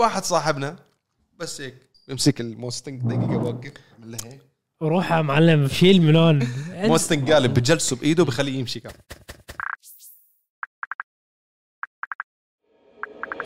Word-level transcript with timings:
واحد 0.00 0.24
صاحبنا 0.24 0.76
بس 1.38 1.60
هيك. 1.60 1.74
بمسك 2.08 2.40
الموستنج 2.40 3.02
دقيقة 3.02 3.38
بوقف 3.38 3.72
عمل 3.98 4.12
له 4.12 4.18
هيك. 4.24 4.40
روح 4.82 5.12
يا 5.12 5.22
معلم 5.22 5.68
شيل 5.68 6.02
من 6.02 6.16
هون. 6.16 6.48
موستنج 6.90 7.32
قالب 7.32 7.54
بجلسه 7.54 7.96
بإيده 7.96 8.24
بخليه 8.24 8.58
يمشي 8.58 8.80
كمان 8.80 8.94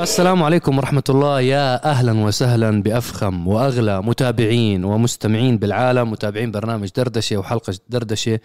السلام 0.01 0.43
عليكم 0.43 0.79
ورحمة 0.79 1.03
الله. 1.09 1.41
يا 1.41 1.85
أهلا 1.91 2.13
وسهلا 2.25 2.83
بأفخم 2.83 3.49
وأغلى 3.49 4.03
متابعين 4.03 4.85
ومستمعين 4.85 5.59
بالعالم 5.59 6.11
متابعين 6.11 6.51
برنامج 6.51 6.89
دردشة 6.97 7.37
وحلقة 7.37 7.75
دردشة 7.89 8.41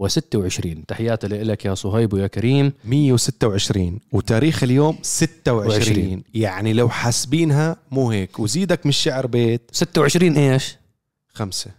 126 0.00 0.86
تحياتي 0.86 1.26
لك 1.26 1.64
يا 1.64 1.74
صهيب 1.74 2.12
ويا 2.12 2.26
كريم. 2.26 2.72
126 2.84 4.00
وتاريخ 4.12 4.62
اليوم 4.62 4.98
26 5.02 5.68
وعشرين. 5.68 6.24
يعني 6.34 6.72
لو 6.72 6.88
حاسبينها 6.88 7.76
مو 7.90 8.10
هيك. 8.10 8.38
وزيدك 8.38 8.86
من 8.86 8.90
الشعر 8.90 9.26
بيت. 9.26 9.70
26 9.72 10.36
إيش؟ 10.36 10.76
خمسة. 11.34 11.70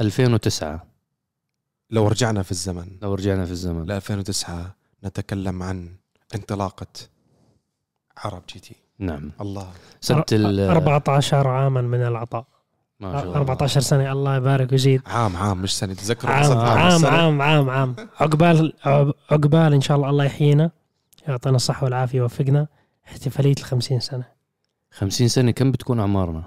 2009 0.00 0.86
لو 1.90 2.08
رجعنا 2.08 2.42
في 2.42 2.50
الزمن. 2.50 2.88
لو 3.02 3.14
رجعنا 3.14 3.44
في 3.44 3.50
الزمن. 3.50 3.86
ل 3.86 3.92
2009 3.92 4.74
نتكلم 5.04 5.62
عن 5.62 5.88
انطلاقة 6.34 6.86
عرب 8.16 8.42
جي 8.54 8.60
تي. 8.60 8.74
نعم. 8.98 9.32
الله. 9.40 9.72
سنة 10.00 10.24
ال 10.32 10.60
14 10.60 11.48
عاما 11.48 11.80
من 11.80 12.02
العطاء. 12.02 12.46
ما 13.00 13.12
شاء 13.12 13.24
الله. 13.24 13.36
14 13.36 13.80
سنة. 13.80 14.12
الله 14.12 14.36
يبارك 14.36 14.72
ويزيد. 14.72 15.02
عام 15.06 15.36
عام 15.36 15.62
مش 15.62 15.78
سنة. 15.78 15.94
تذكروا 15.94 16.32
عام 16.34 16.58
عام. 16.58 16.86
السنة؟ 16.94 17.08
عام 17.10 17.42
عام 17.42 17.70
عام. 17.70 17.96
عقبال 18.20 18.72
عب- 18.84 19.14
عقبال 19.30 19.74
إن 19.74 19.80
شاء 19.80 19.96
الله 19.96 20.10
الله 20.10 20.24
يحيينا. 20.24 20.70
يعطينا 21.28 21.56
الصحة 21.56 21.84
والعافية 21.84 22.20
ويوفقنا. 22.20 22.66
احتفالية 23.08 23.52
ال 23.58 23.62
50 23.64 24.00
سنة. 24.00 24.24
50 24.90 25.28
سنة. 25.28 25.50
كم 25.50 25.70
بتكون 25.72 26.00
أعمارنا؟ 26.00 26.42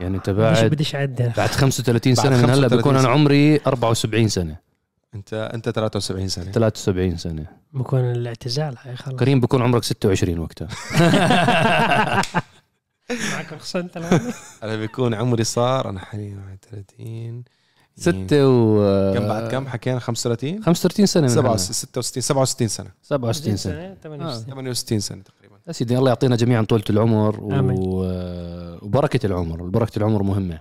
يعني 0.00 0.18
بديش 0.18 0.34
بعد 0.36 0.64
بديش 0.70 0.94
اعد 0.94 1.32
بعد 1.36 1.48
35 1.50 2.14
بعد 2.14 2.24
سنة 2.26 2.36
من 2.36 2.44
هلا 2.44 2.52
35 2.54 2.78
بكون 2.78 2.98
سنة. 2.98 3.08
عمري 3.08 3.60
74 3.66 4.28
سنة. 4.28 4.56
أنت 5.14 5.34
أنت 5.54 5.68
73 5.68 6.28
سنة. 6.28 6.44
73 6.52 7.16
سنة. 7.16 7.46
بكون 7.72 8.00
الاعتزال 8.00 8.74
هاي 8.82 8.96
خلص 8.96 9.14
كريم 9.16 9.40
بكون 9.40 9.62
عمرك 9.62 9.84
26 9.84 10.38
وقتها. 10.38 10.68
معك 13.10 13.52
رخصة 13.52 13.80
أنت 13.80 13.96
الآن؟ 13.96 14.20
أنا 14.62 14.76
بيكون 14.76 15.14
عمري 15.14 15.44
صار 15.44 15.90
أنا 15.90 16.00
حاليا 16.00 16.36
31 16.72 17.44
ستة 17.96 18.48
و 18.48 19.14
كم 19.14 19.28
بعد 19.28 19.50
كم؟ 19.50 19.66
حكينا 19.68 19.98
35 19.98 20.62
35 20.62 21.06
سنة 21.06 21.22
من 21.22 21.28
67 21.28 21.72
66 21.72 22.22
67 22.22 22.68
سنة. 22.68 22.90
67 23.02 23.56
سنة. 23.56 23.94
68 24.02 24.44
68 24.44 25.00
سنة 25.00 25.22
تقريبا. 25.22 25.56
يا 25.68 25.72
سيدي 25.72 25.98
الله 25.98 26.08
يعطينا 26.08 26.36
جميعا 26.36 26.62
طولة 26.62 26.84
العمر 26.90 27.36
و... 27.40 27.52
وبركة 28.82 29.26
العمر. 29.26 29.62
وبركة 29.62 29.98
العمر 29.98 30.22
مهمة. 30.22 30.60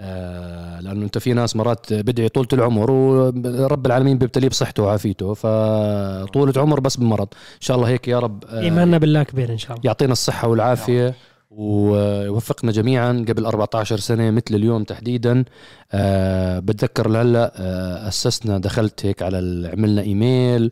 آه 0.00 0.80
لأنه 0.80 1.04
أنت 1.04 1.18
في 1.18 1.32
ناس 1.32 1.56
مرات 1.56 1.92
بدعي 1.92 2.28
طولة 2.28 2.48
العمر 2.52 2.90
ورب 2.90 3.86
العالمين 3.86 4.18
بيبتليه 4.18 4.48
بصحته 4.48 4.82
وعافيته 4.82 5.34
فطولة 5.34 6.52
عمر 6.56 6.80
بس 6.80 6.96
بمرض. 6.96 7.28
إن 7.32 7.60
شاء 7.60 7.76
الله 7.76 7.88
هيك 7.88 8.08
يا 8.08 8.18
رب 8.18 8.44
آه، 8.44 8.60
إيماننا 8.60 8.98
بالله 8.98 9.22
كبير 9.22 9.52
إن 9.52 9.58
شاء 9.58 9.72
الله. 9.72 9.82
يعطينا 9.84 10.12
الصحة 10.12 10.48
والعافية. 10.48 11.14
ويوفقنا 11.56 12.72
جميعا 12.72 13.24
قبل 13.28 13.46
14 13.46 13.98
سنة 13.98 14.30
مثل 14.30 14.54
اليوم 14.54 14.84
تحديدا. 14.84 15.44
أه 15.92 16.58
بتذكر 16.58 17.08
لهلأ 17.08 17.52
أه 17.56 18.08
أسسنا 18.08 18.58
دخلت 18.58 19.06
هيك 19.06 19.22
على 19.22 19.70
عملنا 19.72 20.02
إيميل 20.02 20.70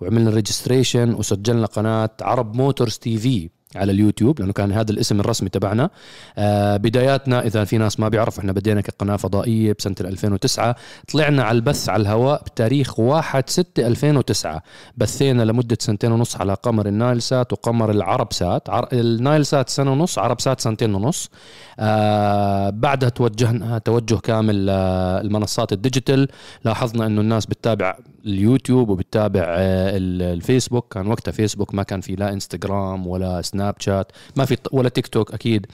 وعملنا 0.00 0.30
registration 0.30 1.14
وسجلنا 1.14 1.66
قناة 1.66 2.10
عرب 2.20 2.54
موتورز 2.56 2.96
تي 2.96 3.18
في. 3.18 3.50
على 3.76 3.92
اليوتيوب 3.92 4.40
لأنه 4.40 4.52
كان 4.52 4.72
هذا 4.72 4.90
الاسم 4.90 5.20
الرسمي 5.20 5.48
تبعنا. 5.48 5.90
آه 6.38 6.76
بداياتنا 6.76 7.46
إذا 7.46 7.64
في 7.64 7.78
ناس 7.78 8.00
ما 8.00 8.08
بيعرفوا 8.08 8.40
إحنا 8.40 8.52
بدينا 8.52 8.80
كقناة 8.80 9.16
فضائية 9.16 9.76
بسنة 9.78 9.94
2009 10.00 10.76
طلعنا 11.12 11.42
على 11.42 11.56
البث 11.56 11.88
على 11.88 12.00
الهواء 12.02 12.42
بتاريخ 12.42 12.98
1 13.00 13.48
6 13.50 13.86
2009 13.86 14.62
بثينا 14.96 15.42
لمدة 15.42 15.76
سنتين 15.80 16.12
ونص 16.12 16.36
على 16.36 16.54
قمر 16.54 16.86
النايل 16.86 17.22
سات 17.22 17.52
وقمر 17.52 17.90
العرب 17.90 18.32
سات 18.32 18.70
عر... 18.70 18.88
النايل 18.92 19.46
سات 19.46 19.68
سنة 19.68 19.92
ونص 19.92 20.18
عرب 20.18 20.40
سات 20.40 20.60
سنتين 20.60 20.94
ونص. 20.94 21.30
آه 21.78 22.70
بعدها 22.70 23.08
توجهنا 23.08 23.78
توجه 23.78 24.14
كامل 24.14 24.66
آه 24.70 25.20
المنصات 25.20 25.72
ال 25.72 25.78
digital. 25.78 26.28
لاحظنا 26.64 27.06
إنه 27.06 27.20
الناس 27.20 27.46
بتتابع 27.46 27.96
اليوتيوب 28.26 28.88
وبتتابع 28.88 29.40
آه 29.48 29.96
ال- 29.96 30.22
الفيسبوك. 30.22 30.92
كان 30.94 31.06
وقتها 31.06 31.32
فيسبوك 31.32 31.74
ما 31.74 31.82
كان 31.82 32.00
في 32.00 32.14
لا 32.14 32.32
إنستغرام 32.32 33.06
ولا 33.06 33.42
سناب 33.42 33.74
شات 33.78 34.12
ما 34.36 34.44
في 34.44 34.56
ولا 34.72 34.88
تيك 34.88 35.06
توك 35.06 35.34
أكيد. 35.34 35.66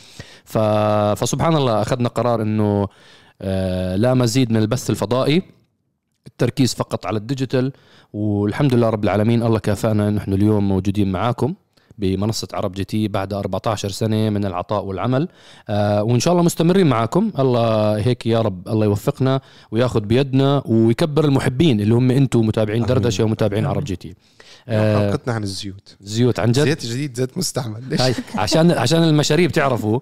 فسبحان 0.45 1.57
الله 1.57 1.83
أخذنا 1.83 2.09
قرار 2.09 2.43
إنه 2.43 2.89
آه 3.43 3.97
لا 3.97 4.15
مزيد 4.15 4.51
من 4.53 4.57
البث 4.57 4.91
الفضائي 4.91 5.43
التركيز 6.27 6.75
فقط 6.75 7.07
على 7.07 7.19
ال 7.19 7.25
digital. 7.25 7.73
والحمد 8.13 8.75
لله 8.75 8.89
رب 8.91 9.05
العالمين 9.05 9.43
الله 9.43 9.59
كافأنا 9.59 10.09
انه 10.09 10.19
إحنا 10.21 10.35
اليوم 10.35 10.69
موجودين 10.69 11.13
معاكم. 11.13 11.55
بمنصة 11.99 12.49
عرب 12.53 12.73
جي 12.73 12.85
تي 12.85 13.09
بعد 13.09 13.33
14 13.33 13.89
سنة 13.89 14.31
من 14.31 14.45
العطاء 14.45 14.85
والعمل. 14.85 15.29
آه 15.69 16.03
وإن 16.03 16.21
شاء 16.21 16.33
الله 16.33 16.45
مستمرين 16.45 16.87
معاكم. 16.87 17.33
الله 17.39 17.99
هيك 17.99 18.27
يا 18.27 18.43
رب 18.43 18.69
الله 18.69 18.85
يوفقنا 18.85 19.41
وياخذ 19.71 20.01
بيدنا 20.01 20.63
ويكبر 20.67 21.25
المحبين 21.25 21.81
اللي 21.81 21.95
هم 21.95 22.11
أنتم 22.11 22.47
متابعين. 22.47 22.83
دردشة 22.83 23.25
ومتابعين 23.25 23.67
عرب 23.67 23.85
جي 23.85 23.97
تي. 23.97 24.15
آه 24.69 25.11
حلقتنا 25.11 25.35
عن 25.35 25.43
الزيوت. 25.43 25.97
زيوت 26.01 26.41
عن 26.41 26.53
جد؟ 26.53 26.65
زيت 26.65 26.87
جديد 26.87 27.17
زيت 27.17 27.39
مستعمل. 27.39 27.89
ليش 27.89 28.01
هاي 28.01 28.15
عشان 28.35 28.71
عشان 28.71 29.03
المشاريب 29.03 29.53
تعرفوا. 29.53 30.01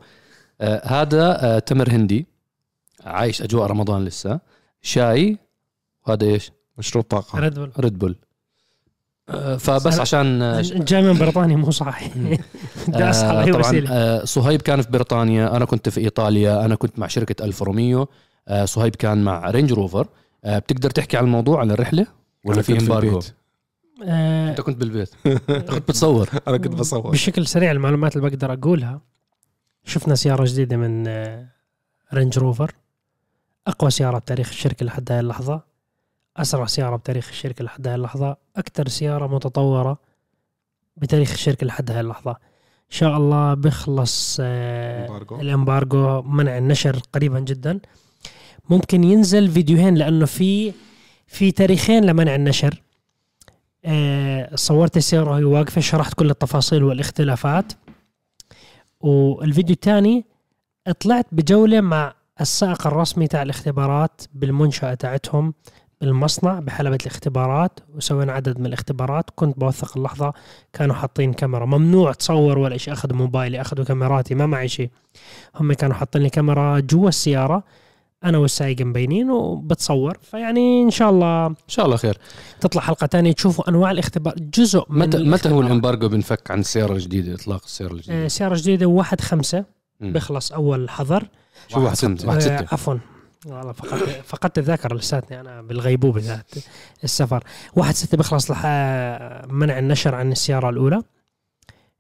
آه 0.61 0.87
هذا 0.87 1.59
تمر 1.59 1.91
هندي. 1.91 2.27
عايش 3.05 3.43
أجواء 3.43 3.67
رمضان 3.67 4.05
لسه. 4.05 4.41
شاي 4.83 5.39
وهذا 6.07 6.27
إيش؟ 6.27 6.53
مشروب 6.79 7.05
طاقة. 7.05 7.39
ريد 7.39 7.55
بول 7.55 7.73
ريد 7.79 7.99
بول 7.99 8.17
فبس 9.59 10.01
عشان 10.01 10.61
جاي 10.63 11.03
من 11.03 11.19
بريطانيا 11.19 11.57
مو 11.57 11.69
اسحب 11.73 12.05
آه 13.35 13.45
أي 13.45 13.53
طبعا 13.53 13.61
وسيلة. 13.67 13.91
آه 13.93 14.25
صهيب 14.25 14.63
كان 14.63 14.83
في 14.83 14.91
بريطانيا 14.91 15.57
أنا 15.57 15.65
كنت 15.65 15.89
في 15.89 16.01
إيطاليا 16.01 16.65
أنا 16.65 16.75
كنت 16.75 16.99
مع 16.99 17.07
شركة 17.07 17.45
ألفا 17.45 17.65
روميو 17.65 18.09
آه 18.49 18.65
صهيب 18.65 18.97
كان 18.97 19.25
مع 19.25 19.51
رينج 19.51 19.73
روفر. 19.73 20.09
بتقدر 20.45 20.91
تحكي 20.91 21.17
عن 21.17 21.25
الموضوع 21.25 21.61
عن 21.61 21.71
الرحلة؟ 21.71 22.07
ولا 22.45 22.63
في 22.63 22.73
كنت 22.73 22.83
embargo 22.83 23.21
أنت 24.03 24.61
كنت 24.61 24.77
بالبيت. 24.77 25.11
كنت 25.71 25.89
بتصور. 25.89 26.29
أنا 26.49 26.57
كنت 26.57 26.75
بصور. 26.75 27.11
بشكل 27.11 27.47
سريع 27.47 27.71
المعلومات 27.71 28.17
اللي 28.17 28.31
بقدر 28.31 28.53
أقولها. 28.53 29.01
شفنا 29.85 30.15
سيارة 30.15 30.45
جديدة 30.45 30.77
من 30.77 31.07
رينج 32.15 32.39
روفر. 32.39 32.73
أقوى 33.67 33.91
سيارة 33.91 34.19
بتاريخ 34.19 34.49
الشركة 34.49 34.87
لحد 34.87 35.13
هاي 35.13 35.21
اللحظة. 35.21 35.76
أسرع 36.37 36.67
سيارة 36.67 36.97
بتاريخ 36.97 37.29
الشركة 37.29 37.65
لحد 37.65 37.87
هاي 37.87 37.95
اللحظة 37.95 38.37
أكثر 38.57 38.89
سيارة 38.89 39.27
متطورة 39.27 39.99
بتاريخ 40.97 41.33
الشركة 41.33 41.67
لحد 41.67 41.91
هاي 41.91 42.01
اللحظة. 42.01 42.31
إن 42.87 42.97
شاء 42.97 43.17
الله 43.17 43.55
بيخلص 43.55 44.39
آه،. 44.41 45.27
ال 45.41 45.51
embargo 45.51 46.23
منع 46.23 46.59
النشر 46.59 47.01
قريبا 47.13 47.41
جدا. 47.41 47.81
ممكن 48.71 49.05
ينزل 49.05 49.51
فيديوهين 49.51 49.95
لأنه 49.95 50.27
في 50.27 50.73
في 51.27 51.51
تاريخين 51.51 52.05
لمنع 52.05 52.35
النشر. 52.35 52.83
آه، 53.85 54.55
صورت 54.55 54.97
السيارة 54.97 55.31
وهي 55.31 55.45
واقفة 55.45 55.81
شرحت 55.81 56.15
كل 56.15 56.31
التفاصيل 56.31 56.85
والاختلافات. 56.85 57.73
والفيديو 59.01 59.75
الثاني 59.75 60.25
طلعت 61.01 61.27
بجولة 61.33 61.81
مع 61.81 62.15
السائق 62.41 62.87
الرسمي 62.87 63.27
تاع 63.27 63.43
الاختبارات 63.43 64.21
بالمنشأة 64.35 64.95
تاعتهم. 64.95 65.55
بالمصنع 66.01 66.61
بحلبة 66.61 66.99
الاختبارات 67.03 67.81
وسوينا 67.95 68.33
عدد 68.33 68.61
من 68.61 68.67
الاختبارات. 68.67 69.31
كنت 69.35 69.59
بوثق 69.59 69.97
اللحظة 69.97 70.33
كانوا 70.73 70.95
حاطين 70.95 71.33
كاميرا. 71.33 71.67
ممنوع 71.67 72.13
تصور 72.13 72.59
ولا 72.59 72.77
شيء. 72.77 72.95
أخذوا 72.95 73.17
موبايلي 73.17 73.61
أخذوا 73.61 73.85
كاميراتي 73.85 74.35
ما 74.35 74.47
معي 74.47 74.69
شيء. 74.69 74.91
هم 75.55 75.73
كانوا 75.73 75.95
حاطين 75.95 76.23
لي 76.23 76.31
كاميرا 76.31 76.81
جوا 76.81 77.09
السيارة 77.09 77.63
أنا 78.25 78.39
والسايق 78.39 78.81
مبينين 78.81 79.31
وبتصور. 79.31 80.19
فيعني 80.23 80.83
إن 80.83 80.91
شاء 80.91 81.11
الله 81.11 81.47
إن 81.47 81.55
شاء 81.69 81.87
الله 81.87 81.97
خير. 81.97 82.19
تطلع 82.61 82.83
حلقة 82.83 83.07
تانية 83.07 83.33
تشوفوا 83.33 83.69
أنواع 83.69 83.91
الاختبار. 83.91 84.35
جزء 84.55 84.85
من 84.89 84.99
متى 84.99 85.19
متى 85.19 85.51
هو. 85.51 85.61
الإمبارجو 85.61 86.09
بنفك 86.09 86.51
عن 86.51 86.61
السيارة 86.61 86.93
الجديدة 86.93 87.35
إطلاق 87.35 87.63
السيارة 87.65 87.93
الجديدة؟ 87.93 88.29
سيارة 88.29 88.57
جديدة 88.57 88.87
واحد 88.87 89.21
خمسة. 89.21 89.65
مم. 90.01 90.13
بيخلص 90.13 90.53
أول 90.53 90.91
حظر. 90.91 91.25
شو 91.69 91.85
واحد 91.85 91.97
ستة 91.97 92.29
واحد 92.29 92.37
آه، 92.37 92.41
ستة 92.41 92.67
عفوا. 92.73 92.95
والله 93.47 93.73
فقدت 93.73 94.23
فقدت 94.27 94.59
الذاكرة 94.59 94.95
لساتني 94.95 95.41
أنا 95.41 95.63
بالغيبوبة 95.63 96.21
ذات 96.21 96.55
السفر. 97.05 97.45
واحد 97.77 97.95
ستة 97.95 98.17
بيخلص 98.17 98.51
منع 99.51 99.79
النشر 99.79 100.15
عن 100.15 100.33
السيارة 100.33 100.71
الأولى 100.71 101.03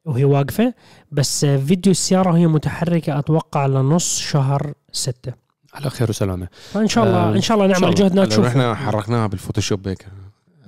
وهي 0.04 0.24
واقفة. 0.24 0.74
بس 1.12 1.44
فيديو 1.44 1.90
السيارة 1.90 2.30
وهي 2.32 2.46
متحركة 2.46 3.18
أتوقع 3.18 3.66
لنص 3.66 4.18
شهر 4.18 4.72
ستة. 4.92 5.32
على 5.74 5.90
خير 5.90 6.10
وسلامة. 6.10 6.48
فإن 6.72 6.88
شاء 6.88 7.04
الله 7.04 7.18
آه، 7.18 7.32
إن 7.32 7.40
شاء 7.40 7.56
الله 7.56 7.66
نعمل. 7.80 7.94
جهدنا 7.94 8.24
تشوف. 8.24 8.46
إحنا 8.46 8.74
حركناها 8.74 9.26
بالفوتوشوب 9.26 9.88
هيك. 9.88 10.06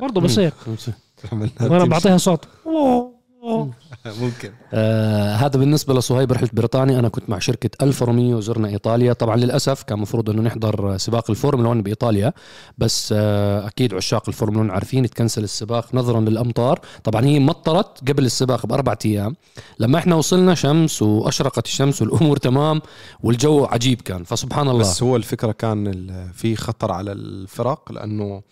برضه 0.00 0.20
بصير. 0.20 0.52
تمشي. 0.66 0.92
بعطيها 1.88 2.16
صوت. 2.16 2.48
ممكن. 4.22 4.52
آه 4.74 5.34
هذا 5.34 5.58
بالنسبة 5.58 5.94
لصهيب 5.94 6.32
رحلة 6.32 6.48
بريطانيا. 6.52 6.98
أنا 6.98 7.08
كنت 7.08 7.30
مع 7.30 7.38
شركة 7.38 7.84
ألفا 7.84 8.06
روميو 8.06 8.36
وزرنا 8.36 8.68
إيطاليا. 8.68 9.12
طبعا 9.12 9.36
للأسف 9.36 9.82
كان 9.82 9.96
المفروض 9.98 10.30
إنه 10.30 10.42
نحضر 10.42 10.96
سباق 10.98 11.30
الفورمولا 11.30 11.68
1 11.68 11.82
بإيطاليا 11.82 12.32
بس 12.78 13.14
آه 13.16 13.66
أكيد 13.66 13.94
عشاق 13.94 14.28
الفورمولا 14.28 14.60
1 14.60 14.70
عارفين 14.70 15.10
تكنسل 15.10 15.44
السباق 15.44 15.94
نظرا 15.94 16.20
للأمطار. 16.20 16.80
طبعا 17.04 17.24
هي 17.24 17.38
مطرت 17.40 18.10
قبل 18.10 18.24
السباق 18.24 18.66
بأربع 18.66 18.96
أيام. 19.04 19.36
لما 19.78 19.98
إحنا 19.98 20.14
وصلنا 20.14 20.54
شمس 20.54 21.02
وأشرقت 21.02 21.66
الشمس 21.66 22.02
والأمور 22.02 22.36
تمام 22.48 22.82
والجو 23.22 23.64
عجيب 23.64 24.00
كان 24.00 24.24
فسبحان 24.24 24.68
الله. 24.68 24.80
بس 24.80 25.02
هو 25.02 25.16
الفكرة 25.16 25.52
كان 25.52 26.06
في 26.34 26.56
خطر 26.56 26.92
على 26.92 27.12
الفرق 27.12 27.92
لأنه 27.92 28.42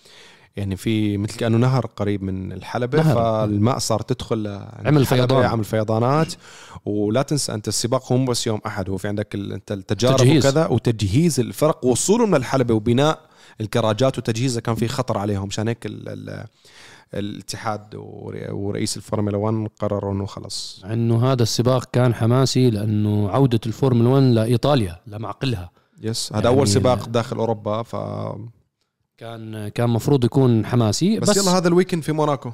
يعني 0.56 0.76
في 0.76 1.16
مثل 1.18 1.36
كأنه 1.36 1.56
نهر 1.58 1.86
قريب 1.86 2.22
من 2.22 2.52
الحلبة 2.52 3.02
نهر. 3.02 3.14
فالماء 3.14 3.78
صار 3.78 4.00
تدخل 4.02 4.46
عمل 4.84 5.06
فيضان. 5.06 5.44
عمل 5.44 5.64
فيضانات 5.64 6.34
ولا 6.84 7.22
تنسى 7.22 7.54
أنت 7.54 7.68
السباق 7.68 8.12
هو 8.12 8.18
مو 8.18 8.24
بس 8.26 8.46
يوم 8.46 8.60
أحد 8.66 8.90
هو 8.90 8.96
في 8.96 9.08
عندك 9.08 9.34
أنت 9.34 9.72
التجارب 9.72 10.16
تجهيز. 10.16 10.46
وكذا 10.46 10.66
وتجهيز 10.66 11.40
الفرق 11.40 11.84
ووصولهم 11.84 12.36
للحلبه 12.36 12.74
وبناء 12.74 13.20
الكراجات 13.60 14.18
وتجهيزها 14.18 14.60
كان 14.60 14.74
في 14.74 14.88
خطر 14.88 15.18
عليهم 15.18 15.46
عشان 15.46 15.68
هيك 15.68 15.86
ال- 15.86 16.08
ال- 16.08 16.46
الاتحاد 17.14 17.94
ور- 17.94 18.46
ورئيس 18.50 18.96
الفورمولا 18.96 19.36
1 19.36 19.68
قرروا 19.80 20.12
إنه 20.12 20.26
خلص 20.26 20.84
إنه 20.84 21.32
هذا 21.32 21.42
السباق 21.42 21.84
كان 21.92 22.14
حماسي 22.14 22.70
لأنه 22.70 23.30
عودة 23.30 23.60
الفورمولا 23.66 24.08
1 24.08 24.22
لإيطاليا 24.22 24.96
لمعقلها 25.06 25.70
yes 26.02 26.32
هذا 26.32 26.44
يعني 26.44 26.56
اول 26.58 26.68
سباق 26.68 27.08
داخل 27.08 27.36
أوروبا 27.36 27.82
ف 27.82 27.96
كان 29.18 29.68
كان 29.68 29.90
مفروض 29.90 30.24
يكون 30.24 30.66
حماسي 30.66 31.18
بس, 31.20 31.30
بس, 31.30 31.36
يلا 31.36 31.50
هذا 31.58 31.68
ال 31.68 31.73
weekend 31.73 32.02
في 32.02 32.12
موناكو 32.12 32.50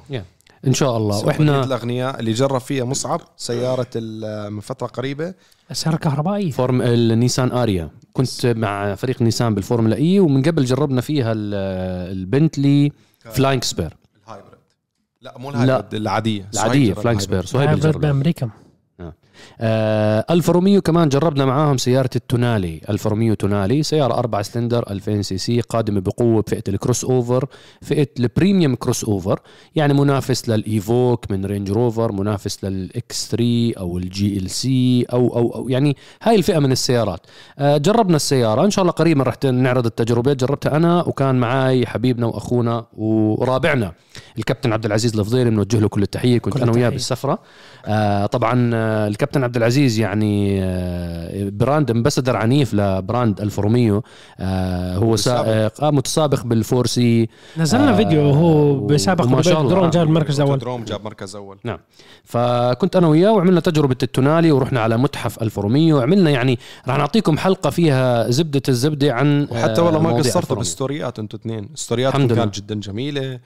إن 0.67 0.73
شاء 0.73 0.97
الله. 0.97 1.25
وإحنا 1.25 1.63
الأغنياء 1.63 2.19
اللي 2.19 2.31
جرب 2.31 2.61
فيها 2.61 2.83
مصعب 2.85 3.21
سيارة 3.37 3.87
ال- 3.95 4.53
من 4.53 4.59
فترة 4.59 4.87
قريبة. 4.87 5.33
سيارة 5.71 5.95
كهربائية 5.95 6.51
فورم 6.51 6.81
النيسان 6.81 7.51
آريا. 7.51 7.89
كنت 8.13 8.45
مع 8.45 8.95
فريق 8.95 9.21
نيسان 9.21 9.55
بالفورمولا 9.55 9.95
اي 9.95 10.19
ومن 10.19 10.41
قبل 10.43 10.65
جربنا 10.65 11.01
فيها 11.01 11.31
ال- 11.31 11.53
البنتلي 12.17 12.91
فلاينج 13.31 13.63
سبير 13.63 13.97
ال 14.25 14.29
hybrid. 14.29 14.57
لا 15.21 15.37
مو 15.37 15.49
ال 15.49 15.55
hybrid 15.55 15.93
العادية. 15.95 16.49
العادية 16.53 16.91
ال 16.91 16.98
hybrid. 16.98 17.45
سبير 17.45 17.75
جربها. 17.75 18.11
بأمريكا. 18.11 18.49
الفا 19.61 20.53
روميو 20.53 20.81
كمان 20.81 21.09
جربنا 21.09 21.45
معاهم 21.45 21.77
سيارة 21.77 22.09
التونالي. 22.15 22.81
الفا 22.89 23.09
روميو 23.09 23.33
تونالي 23.33 23.83
سيارة 23.83 24.13
4 24.13 24.41
سلندر 24.41 24.91
2000 24.91 25.21
cc 25.21 25.61
قادمة 25.61 25.99
بقوة 25.99 26.41
بفئة 26.41 26.63
ال 26.67 27.05
crossover 27.05 27.45
فئة 27.81 28.07
ال 28.19 28.75
premium 28.75 29.03
crossover. 29.03 29.39
يعني 29.75 29.93
منافس 29.93 30.49
للإيفوك 30.49 31.31
من 31.31 31.45
رينج 31.45 31.71
روفر 31.71 32.11
منافس 32.11 32.63
للإكس 32.63 33.27
3 33.31 33.73
أو 33.77 33.97
الجي 33.97 34.37
إل 34.37 34.49
سي 34.49 35.05
أو 35.13 35.37
أو 35.37 35.55
أو 35.55 35.69
يعني 35.69 35.97
هاي 36.21 36.35
الفئة 36.35 36.59
من 36.59 36.71
السيارات. 36.71 37.19
آه 37.59 37.77
جربنا 37.77 38.15
السيارة. 38.15 38.65
إن 38.65 38.71
شاء 38.71 38.83
الله 38.83 38.91
قريبا 38.93 39.23
رح 39.23 39.35
نعرض 39.43 39.85
التجربة. 39.85 40.33
جربتها 40.33 40.75
أنا 40.75 41.03
وكان 41.07 41.35
معاي 41.35 41.85
حبيبنا 41.85 42.25
وأخونا 42.25 42.85
ورابعنا. 42.97 43.93
الكابتن 44.37 44.73
عبد 44.73 44.85
العزيز 44.85 45.19
الفضيلي 45.19 45.49
بنوجه 45.49 45.79
له 45.79 45.87
كل 45.87 46.01
التحية. 46.01 46.37
كنت 46.37 46.53
كل 46.53 46.61
أنا 46.61 46.71
وياه. 46.71 46.89
بالسفرة. 46.89 47.39
آه 47.85 48.25
طبعا 48.25 48.71
آه 48.73 49.07
الكابتن 49.33 49.43
عبد 49.43 49.57
العزيز 49.57 49.99
يعني 49.99 50.63
آه 50.63 51.49
brand 51.49 51.91
ambassador 51.91 52.35
عنيف 52.37 52.73
ل 52.73 52.84
brand 52.84 53.41
الفا 53.41 53.61
روميو 53.61 54.03
آه 54.39 54.95
هو 54.97 55.11
متسابق. 55.11 55.45
سائق 55.45 55.83
آه 55.83 55.91
متسابق 55.91 56.43
بالفورسي 56.45 57.29
نزلنا 57.57 57.93
آه، 57.93 57.95
فيديو 57.95 58.21
وهو 58.29 58.71
و- 58.71 58.85
بسابق 58.87 59.25
وما 59.25 59.41
شاء 59.41 59.61
الله. 59.61 59.69
دروم 59.73 59.89
جاب 59.89 60.07
المركز 60.07 60.41
الأول 60.41 60.59
دروم 60.59 60.83
جاب 60.83 61.03
مركز 61.05 61.35
أول 61.35 61.57
فكنت 62.23 62.95
أنا 62.95 63.07
وياه 63.07 63.31
وعملنا 63.31 63.59
تجربة 63.59 63.95
التونالي 64.03 64.51
ورحنا 64.51 64.79
على 64.79 64.97
متحف 64.97 65.41
الفا 65.41 65.61
روميو 65.61 65.97
وعملنا 65.97 66.29
يعني 66.29 66.59
راح 66.87 66.97
نعطيكم 66.97 67.37
حلقة 67.37 67.69
فيها 67.69 68.29
زبدة 68.29 68.61
الزبدة 68.69 69.13
عن 69.13 69.47
وحتى 69.51 69.81
والله 69.81 69.99
ما 70.01 70.13
قصرتوا. 70.13 70.55
بالستوريات 70.55 71.19
أنتم 71.19 71.37
اثنين 71.37 71.69
ستورياتكم. 71.75 72.27
كانت 72.27 72.55
جدا 72.55 72.75
جميلة 72.75 73.39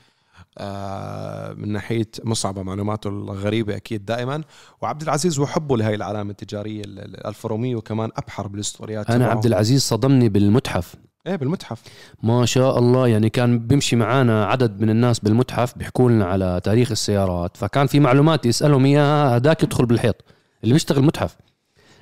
من 1.57 1.71
ناحية 1.71 2.07
مصعبة 2.23 2.63
معلوماته 2.63 3.07
الغريبة 3.07 3.75
أكيد 3.75 4.05
دائما. 4.05 4.43
وعبد 4.81 5.01
العزيز 5.01 5.39
وحبه 5.39 5.77
لهي 5.77 5.95
العلامة 5.95 6.31
التجارية 6.31 6.81
ال- 6.81 6.99
ال- 6.99 7.15
الالفا 7.19 7.49
روميو 7.49 7.81
كمان 7.81 8.09
أبحر 8.17 8.47
بالستوريات 8.47 9.09
أنا. 9.09 9.27
عبد 9.27 9.45
العزيز 9.45 9.81
صدمني 9.81 10.29
بالمتحف. 10.29 10.95
إيه 11.27 11.35
بالمتحف. 11.35 11.81
ما 12.23 12.45
شاء 12.45 12.79
الله 12.79 13.07
يعني 13.07 13.29
كان 13.29 13.59
بيمشي 13.59 13.95
معانا 13.95 14.45
عدد 14.45 14.81
من 14.81 14.89
الناس 14.89 15.19
بالمتحف 15.19 15.77
بيحكوا 15.77 16.09
لنا 16.11 16.25
على 16.25 16.61
تاريخ 16.63 16.91
السيارات. 16.91 17.57
فكان 17.57 17.87
في 17.87 17.99
معلومات 17.99 18.45
يسألهم 18.45 18.85
إياها 18.85 19.37
هداك 19.37 19.63
يدخل 19.63 19.85
بالحيط 19.85 20.15
اللي 20.63 20.73
بيشتغل 20.73 21.03
متحف. 21.03 21.37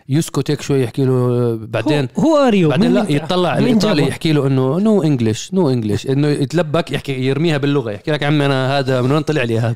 يسكت 0.09 0.51
هيك 0.51 0.61
شوي 0.61 0.83
يحكي 0.83 1.05
له 1.05 1.55
بعدين 1.55 2.07
هو, 2.19 2.37
اريو 2.37 2.69
بعدين 2.69 2.93
لا؟ 2.93 3.05
يطلع 3.09 3.57
الإيطالي؟ 3.57 4.07
يحكي 4.07 4.33
له 4.33 4.47
إنه 4.47 4.79
no 4.79 5.03
English 5.03 5.53
no 5.53 5.69
English 5.69 6.07
إنه 6.07 6.27
يتلبك 6.27 6.91
يحكي 6.91 7.11
يرميها 7.11 7.57
باللغة 7.57 7.91
يحكي 7.91 8.11
لك 8.11 8.23
عمي 8.23 8.45
أنا 8.45 8.79
هذا 8.79 9.01
من 9.01 9.11
وين 9.11 9.21
طلع 9.21 9.43
لي 9.43 9.59
هذا 9.59 9.75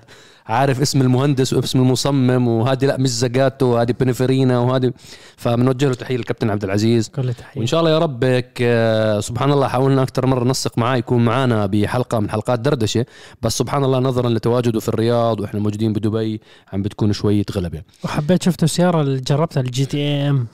عارف 0.50 0.82
اسم 0.82 1.02
المهندس 1.02 1.54
واسم 1.54 1.80
المصمم 1.80 2.48
وهذه 2.48 2.86
لا 2.86 2.98
مش 2.98 3.10
زاغاتو 3.10 3.66
وهذه 3.66 3.94
بينينفارينا 4.00 4.60
وهذه. 4.60 4.94
فبنوجه 5.38 5.88
له 5.88 5.94
تحية 5.94 6.18
للكابتن 6.18 6.50
عبد 6.50 6.64
العزيز. 6.64 7.10
كل 7.10 7.34
تحية. 7.34 7.60
وإن 7.60 7.68
شاء 7.68 7.80
الله 7.80 7.92
يا 7.92 8.00
رب 8.00 8.24
هيك 8.24 8.58
آه، 8.62 9.20
سبحان 9.20 9.52
الله 9.52 9.68
حاولنا 9.68 10.04
أكثر 10.04 10.26
مرة 10.26 10.44
ننسق 10.44 10.78
معاه 10.78 10.98
يكون 10.98 11.26
معنا 11.26 11.66
بحلقة 11.66 12.20
من 12.20 12.30
حلقات 12.30 12.60
دردشة. 12.60 13.06
بس 13.42 13.58
سبحان 13.58 13.84
الله 13.84 14.00
نظرا 14.00 14.30
لتواجده 14.30 14.80
في 14.80 14.90
الرياض 14.90 15.40
وإحنا 15.40 15.60
موجودين 15.60 15.94
بدبي 15.94 16.42
عم 16.74 16.82
بتكون 16.82 17.14
شوية 17.14 17.46
غلبة. 17.56 17.82
وحبيت 18.04 18.44
شفت 18.44 18.64
السيارة 18.64 19.02
اللي 19.02 19.20
جربتها 19.20 19.62
ال 19.62 19.86
GTAm؟ 19.86 20.48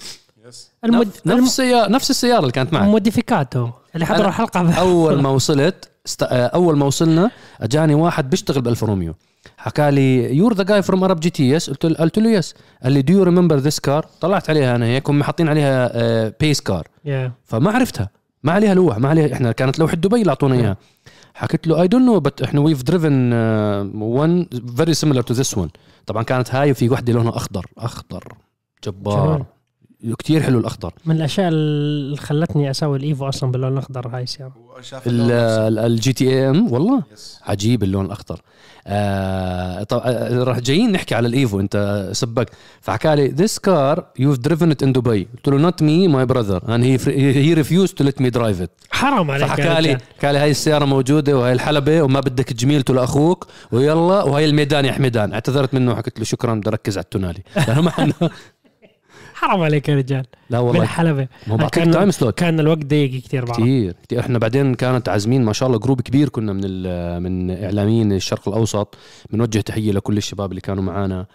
المد... 0.85 1.09
نفس 1.25 1.43
السياره 1.43 1.89
نفس 1.89 2.09
السيارة 2.09 2.39
اللي 2.39 2.51
كانت 2.51 2.73
معك. 2.73 2.83
ال 2.83 2.91
modificato 2.91 3.69
اللي 3.95 4.05
حضروا 4.05 4.19
أنا 4.21 4.29
الحلقة. 4.29 4.73
أول 4.73 5.21
ما 5.21 5.29
وصلت 5.29 5.89
است... 6.05 6.23
آه، 6.23 6.47
أول 6.47 6.77
ما 6.77 6.85
وصلنا 6.85 7.31
أجاني 7.61 7.95
واحد 7.95 8.29
بيشتغل 8.29 8.61
بالفا 8.61 8.87
روميو. 8.87 9.15
حكى 9.57 9.91
لي 9.91 10.35
you're 10.35 10.53
the 10.53 10.63
guy 10.63 10.81
from 10.81 11.03
عرب 11.03 11.19
جي 11.19 11.29
تي 11.29 11.49
yes 11.49 11.69
قلت 11.69 11.85
له 11.85 11.95
قلت 11.95 12.19
له 12.19 12.29
yes 12.29 12.55
قال 12.83 12.91
لي 12.91 13.01
do 13.01 13.13
you 13.13 13.23
remember 13.23 13.55
this 13.55 13.79
car 13.79 14.05
طلعت 14.21 14.49
عليها 14.49 14.75
أنا 14.75 14.85
هيك 14.85 15.09
هم 15.09 15.23
حاطين 15.23 15.49
عليها 15.49 16.33
pace 16.39 16.61
car 16.61 16.87
يا 17.05 17.31
فما 17.43 17.71
عرفتها. 17.71 18.09
ما 18.43 18.51
عليها 18.51 18.73
لوح 18.73 18.97
ما 18.97 19.09
عليها 19.09 19.33
إحنا 19.33 19.51
كانت 19.51 19.79
لوحة 19.79 19.95
دبي 19.95 20.21
اللي 20.21 20.29
أعطونا 20.29 20.55
إياها. 20.55 20.77
حكيت 21.33 21.67
له 21.67 21.81
I 21.81 21.87
don't 21.87 22.05
know 22.05 22.19
but 22.19 22.41
إحنا 22.41 22.59
we've 22.59 22.83
driven 22.83 23.33
one 23.95 24.47
very 24.77 24.93
similar 24.93 25.21
to 25.21 25.33
this 25.33 25.57
one 25.57 25.69
طبعا 26.05 26.23
كانت 26.23 26.55
هاي 26.55 26.71
وفي 26.71 26.89
وحدة 26.89 27.13
لونها 27.13 27.37
أخضر. 27.37 27.65
أخضر. 27.77 28.33
جبار. 28.83 29.45
كتير 30.13 30.41
حلو 30.41 30.59
الأخضر. 30.59 30.93
من 31.05 31.15
الأشياء 31.15 31.47
اللي 31.47 32.17
خلتني 32.17 32.71
أسوي 32.71 32.97
الإيفويا 32.97 33.29
أصلا 33.29 33.51
باللون 33.51 33.73
الأخضر 33.73 34.07
هاي 34.07 34.23
السياره. 34.23 34.53
ال 35.85 36.13
GTAm؟ 36.13 36.71
والله 36.73 37.03
yes. 37.13 37.39
عجيب 37.45 37.83
اللون 37.83 38.05
الأخضر. 38.05 38.41
آه 38.87 39.83
طب 39.83 40.01
آه، 40.05 40.43
راح 40.43 40.59
جايين 40.59 40.91
نحكي 40.91 41.15
على 41.15 41.27
الإيفويا 41.27 41.59
أنت 41.59 42.09
سبك. 42.11 42.49
فحكى 42.81 43.15
لي 43.15 43.27
this 43.27 43.59
car 43.59 44.05
you 44.19 44.35
driven 44.35 44.71
it 44.71 44.83
in 44.83 44.93
دبي 44.93 45.27
قلت 45.35 45.47
له 45.47 45.57
not 45.57 45.81
me 45.81 46.07
my 46.07 46.25
brother 46.25 46.75
and 46.75 46.83
he 46.83 46.97
he 47.35 47.53
refused 47.53 47.93
to 47.93 48.03
let 48.03 48.21
me 48.21 48.29
drive 48.29 48.61
it 48.61 48.71
حرام 48.91 49.31
عليك 49.31 49.47
فحكى 49.47 49.81
لي. 49.81 49.97
حكى 50.17 50.31
لي 50.31 50.37
هاي 50.37 50.51
السيارة 50.51 50.85
موجودة 50.85 51.37
وهي 51.37 51.53
الحلبة 51.53 52.01
وما 52.01 52.19
بدك 52.19 52.53
جميلته 52.53 52.93
لأخوك 52.93 53.47
ويلا 53.71 54.23
وهي 54.23 54.45
الميدان 54.45 54.85
يا 54.85 54.91
حميدان. 54.91 55.33
اعتذرت 55.33 55.73
منه 55.73 55.95
حكيت 55.95 56.19
له 56.19 56.25
شكرا 56.25 56.55
بدي 56.55 56.69
أركز 56.69 56.97
على 56.97 57.03
التونالي. 57.03 57.43
لأنه 57.67 57.81
ما 57.81 57.91
حرام 59.35 59.61
عليك 59.61 59.89
يا 59.89 59.95
رجال. 59.95 60.25
لا 60.49 60.59
والله. 60.59 60.79
بالحلبة. 60.79 61.27
ما 61.47 61.63
هو 61.63 61.67
كان- 61.69 61.91
time 61.91 62.11
slot 62.11 62.37
كان 62.37 62.59
الوقت 62.59 62.85
ضيق 62.85 63.21
كثير 63.21 63.45
بعرف 63.45 63.59
كثير 63.59 63.95
كثير 64.07 64.19
إحنا 64.19 64.39
بعدين 64.39 64.75
كانت 64.75 65.09
عازمين 65.09 65.43
ما 65.43 65.53
شاء 65.53 65.67
الله 65.67 65.79
group 65.79 66.01
كبير 66.01 66.29
كنا 66.29 66.53
من 66.53 66.61
من 67.23 67.63
إعلاميين 67.63 68.11
الشرق 68.13 68.47
الأوسط. 68.49 68.95
بنوجه 69.29 69.59
تحية 69.59 69.91
لكل 69.91 70.17
الشباب 70.17 70.49
اللي 70.51 70.61
كانوا 70.61 70.83
معنا 70.83 71.25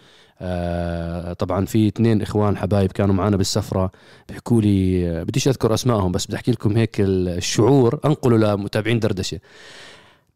آه 0.43 1.33
طبعا 1.33 1.67
في 1.67 1.89
اثنين 1.89 2.23
إخوان 2.23 2.57
حبايب 2.57 2.93
كانوا 2.93 3.15
معنا 3.15 3.37
بالسفرة. 3.37 3.91
بيحكوا 4.29 4.63
لي 4.63 5.25
بديش 5.25 5.49
أذكر 5.49 5.75
أسمائهم 5.75 6.13
بس 6.13 6.27
بدي 6.27 6.37
أحكي 6.37 6.51
لكم 6.53 6.77
هيك 6.77 7.01
ال- 7.01 7.29
الشعور. 7.29 8.01
انقله 8.05 8.37
لمتابعين 8.55 8.99
دردشة. 8.99 9.39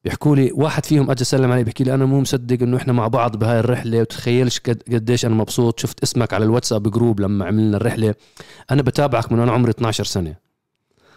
بيحكوا 0.04 0.36
لي 0.36 0.50
واحد 0.54 0.86
فيهم 0.86 1.10
أجى 1.10 1.24
سلم 1.24 1.52
علي 1.52 1.64
بيحكي 1.64 1.84
لي 1.84 1.94
أنا 1.94 2.04
مو 2.04 2.20
مصدق 2.20 2.62
إنه 2.62 2.76
إحنا 2.76 2.92
مع 2.92 3.08
بعض 3.08 3.36
بهاي 3.36 3.60
الرحلة 3.60 4.00
وتخيلش 4.00 4.58
قد 4.58 4.82
قديش 4.92 5.24
أنا 5.24 5.34
مبسوط. 5.34 5.80
شفت 5.80 6.02
اسمك 6.02 6.34
على 6.34 6.44
الواتساب 6.44 6.90
جروب 6.90 7.20
لما 7.20 7.44
عملنا 7.44 7.76
الرحلة. 7.76 8.14
أنا 8.70 8.82
بتابعك 8.82 9.32
من 9.32 9.38
وأنا 9.38 9.52
عمري 9.52 9.70
12 9.70 10.04
سنة. 10.04 10.34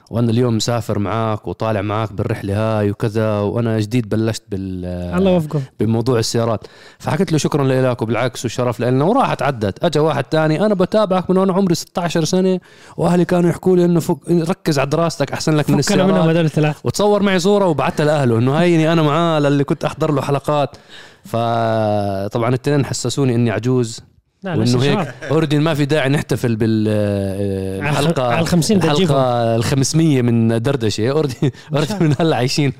وأنا 0.10 0.32
اليوم 0.32 0.56
مسافر 0.56 1.00
معاك 1.00 1.48
وطالع 1.48 1.82
معاك 1.82 2.14
بالرحلة 2.14 2.58
هاي 2.58 2.92
وكذا 2.92 3.40
وأنا 3.40 3.80
جديد 3.80 4.10
بلشت 4.10 4.44
بال 4.50 4.86
الله 5.18 5.32
يوفقه. 5.32 5.62
بموضوع 5.80 6.20
السيارات. 6.20 6.68
فحكيت 7.00 7.32
له 7.32 7.38
شكرا 7.38 7.64
لك 7.92 8.02
وبالعكس 8.02 8.44
والشرف 8.44 8.80
لنا 8.80 9.06
وراحت 9.06 9.42
عدت 9.42 9.84
اجى 9.84 10.00
واحد 10.00 10.24
تاني 10.24 10.66
أنا 10.66 10.74
بتابعك 10.74 11.30
من 11.30 11.38
وأنا 11.38 11.54
عمري 11.54 11.76
16 11.76 12.24
سنة 12.24 12.60
وأهلي 12.98 13.26
كانوا 13.26 13.50
يحكوا 13.50 13.76
لي 13.76 13.86
إنه 13.86 14.00
فك... 14.00 14.18
ركز 14.30 14.80
على 14.80 14.90
دراستك 14.90 15.32
أحسن 15.32 15.56
لك 15.56 15.70
من 15.70 15.82
فكنا 15.82 16.04
منهم 16.04 16.10
السيارات 16.10 16.36
هذول 16.36 16.46
الثلاث 16.46 16.78
وتصور 16.84 17.24
معي 17.24 17.40
صورة 17.40 17.66
وبعتها 17.66 18.06
لأهله 18.06 18.38
إنه 18.38 18.56
هيني 18.56 18.94
أنا 18.94 19.02
معاه 19.02 19.40
للي 19.40 19.64
كنت 19.64 19.86
أحضر 19.86 20.12
له 20.12 20.22
حلقات. 20.22 20.78
فطبعا 21.24 22.50
الاثنين 22.50 22.86
حسسوني 22.86 23.36
إني 23.36 23.52
عجوز. 23.52 24.02
وإنه. 24.44 24.84
هيك 24.84 25.14
already 25.32 25.60
ما 25.60 25.74
في 25.74 25.86
داعي 25.86 26.10
نحتفل 26.10 26.56
بالحلقة 26.56 28.24
على 28.24 28.40
ال 28.42 28.48
50 28.48 28.78
بدها 28.78 28.94
تجيبهم. 28.94 29.18
الحلقة 29.18 29.56
ال 29.56 29.64
500 29.64 30.22
من 30.22 30.62
دردشة. 30.62 31.12
already 31.12 31.54
already 31.74 31.94
من 32.02 32.16
هلا 32.20 32.36
عايشين. 32.36 32.74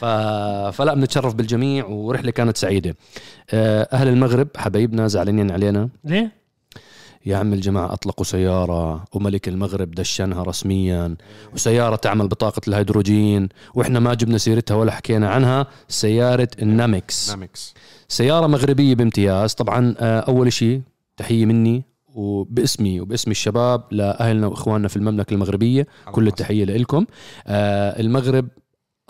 ف... 0.00 0.04
فلا 0.76 0.94
بنتشرف 0.94 1.34
بالجميع 1.34 1.86
ورحلة 1.86 2.30
كانت 2.30 2.56
سعيدة. 2.56 2.96
آه، 3.50 3.88
أهل 3.92 4.08
المغرب 4.08 4.48
حبايبنا 4.56 5.08
زعلانين 5.08 5.50
علينا. 5.50 5.88
ليه؟ 6.04 6.32
يا 7.26 7.36
عم 7.36 7.52
الجماعة 7.52 7.92
أطلقوا 7.92 8.24
سيارة 8.24 9.04
وملك 9.12 9.48
المغرب 9.48 9.90
دشنها 9.90 10.42
رسميا. 10.42 11.16
وسيارة 11.54 11.96
تعمل 11.96 12.28
بطاقة 12.28 12.60
الهيدروجين 12.68 13.48
وإحنا 13.74 14.00
ما 14.00 14.14
جبنا 14.14 14.38
سيرتها 14.38 14.74
ولا 14.74 14.92
حكينا 14.92 15.30
عنها 15.30 15.66
سيارة 15.88 16.48
النامكس. 16.62 17.30
نامكس. 17.30 17.74
سيارة 18.08 18.46
مغربية 18.46 18.94
بامتياز. 18.94 19.54
طبعا 19.54 19.94
آه، 19.98 20.20
أول 20.20 20.52
شيء 20.52 20.80
تحية 21.16 21.46
مني 21.46 21.84
وباسمي 22.14 23.00
وباسم 23.00 23.30
الشباب 23.30 23.82
لأهلنا 23.90 24.46
وإخواننا 24.46 24.88
في 24.88 24.96
المملكة 24.96 25.34
المغربية. 25.34 25.86
كل 26.12 26.26
التحية 26.26 26.64
لكم 26.64 27.06
المغرب 28.00 28.48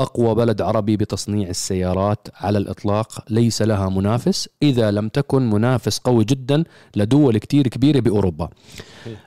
أقوى 0.00 0.34
بلد 0.34 0.62
عربي 0.62 0.96
بتصنيع 0.96 1.48
السيارات 1.48 2.28
على 2.40 2.58
الإطلاق 2.58 3.24
ليس 3.30 3.62
لها 3.62 3.88
منافس. 3.88 4.48
إذا 4.62 4.90
لم 4.90 5.08
تكن 5.08 5.50
منافس 5.50 5.98
قوي 5.98 6.24
جدا 6.24 6.64
لدول 6.96 7.38
كتير 7.38 7.68
كبيرة 7.68 8.00
بأوروبا. 8.00 8.48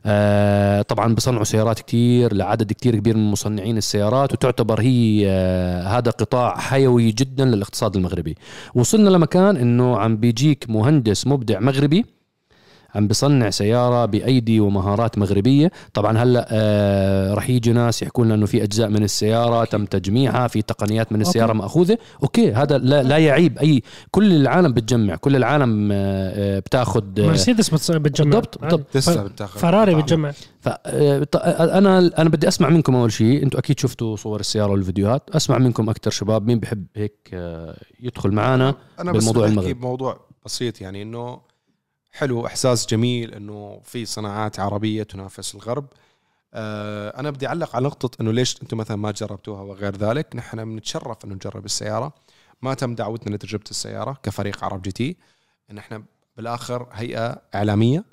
آه 0.06 0.82
طبعا 0.82 1.16
بصنعوا 1.16 1.44
سيارات 1.44 1.80
كتير 1.80 2.34
لعدد 2.34 2.74
كتير 2.74 2.96
كبير 2.96 3.18
من 3.18 3.32
مصنعين 3.32 3.78
السيارات 3.78 4.34
وتعتبر 4.34 4.82
هي 4.82 5.26
آه 5.28 5.84
هذا 5.84 6.12
قطاع 6.12 6.58
حيوي 6.58 7.12
جدا 7.12 7.46
للاقتصاد 7.46 7.96
المغربي. 7.96 8.36
وصلنا 8.76 9.10
لمكان 9.10 9.58
إنه 9.58 9.98
عم 9.98 10.18
بيجيك 10.18 10.66
مهندس 10.70 11.28
مبدع 11.28 11.60
مغربي. 11.60 12.06
عم 12.96 13.08
بصنع 13.08 13.50
سيارة 13.50 14.06
بأيدي 14.06 14.60
ومهارات 14.60 15.18
مغربية. 15.18 15.72
طبعا 15.94 16.18
هلأ 16.18 16.48
آه 16.52 17.34
رح 17.34 17.50
يجي 17.50 17.72
ناس 17.72 18.02
يحكوا 18.02 18.26
لنا 18.26 18.36
أنه 18.36 18.46
في 18.46 18.64
أجزاء 18.64 18.90
من 18.90 19.04
السيارة 19.04 19.66
تم 19.66 19.86
تجميعها 19.86 20.48
في 20.48 20.62
تقنيات 20.62 21.12
من 21.12 21.22
السيارة 21.22 21.48
okay. 21.48 21.58
مأخوذة. 21.58 21.98
okay 22.24 22.52
هذا 22.54 22.78
لا, 22.78 23.04
لا 23.04 23.18
يعيب. 23.18 23.58
أي 23.58 23.84
كل 24.12 24.32
العالم 24.34 24.74
بتجمع 24.74 25.16
كل 25.16 25.36
العالم 25.36 25.90
آه 25.92 25.98
آه، 26.58 26.60
بتاخد 26.60 27.20
آه، 27.20 27.28
مرسيدس 27.28 27.92
بتجمع. 27.92 28.30
بالضبط، 28.30 28.64
عادي. 28.64 28.76
بالضبط. 28.76 28.98
لسه 28.98 29.24
بتاخذ 29.24 29.60
فراري 29.60 29.96
بتجمع. 29.96 30.32
ف 30.60 30.70
آه، 30.86 31.28
أنا 31.78 31.98
أنا 32.18 32.30
بدي 32.30 32.48
أسمع 32.48 32.70
منكم 32.70 32.96
أول 32.96 33.12
شيء 33.12 33.44
أنتم 33.44 33.58
أكيد 33.58 33.80
شفتوا 33.80 34.16
صور 34.16 34.40
السيارة 34.40 34.72
والفيديوهات. 34.72 35.30
أسمع 35.30 35.58
منكم 35.58 35.90
أكثر 35.90 36.12
شباب. 36.12 36.48
مين 36.48 36.60
بحب 36.60 36.86
هيك 36.96 37.14
آه، 37.34 37.78
يدخل 38.00 38.32
معنا 38.32 38.76
أنا 39.00 39.12
بالموضوع. 39.12 39.46
المغرب 39.48 39.80
بموضوع 39.80 40.20
بسيط 40.46 40.82
يعني 40.82 41.02
إنه 41.02 41.49
حلو 42.20 42.46
إحساس 42.46 42.88
جميل 42.88 43.34
إنه 43.34 43.82
في 43.84 44.06
صناعات 44.06 44.60
عربية 44.60 45.04
تنافس 45.04 45.56
الغرب. 45.56 45.88
آه 46.54 47.20
أنا 47.20 47.32
بدي 47.32 47.48
أعلق 47.48 47.76
على 47.76 47.86
نقطة 47.86 48.22
إنه 48.22 48.32
ليش 48.32 48.62
أنتم 48.62 48.78
مثلا 48.78 48.98
ما 48.98 49.12
جربتوها 49.12 49.62
وغير 49.62 49.96
ذلك. 49.96 50.36
نحن 50.36 50.66
بنتشرف 50.66 51.26
إنه 51.26 51.36
نجرب 51.36 51.66
السيارة. 51.66 52.14
ما 52.62 52.74
تم 52.74 52.96
دعوتنا 52.96 53.36
لتجربة 53.36 53.64
السيارة 53.72 54.20
كفريق 54.24 54.64
عرب 54.64 54.82
جي 54.82 54.92
تي. 54.92 55.18
نحن 55.74 56.04
بالآخر 56.38 56.88
هيئة 56.92 57.42
إعلامية. 57.56 58.04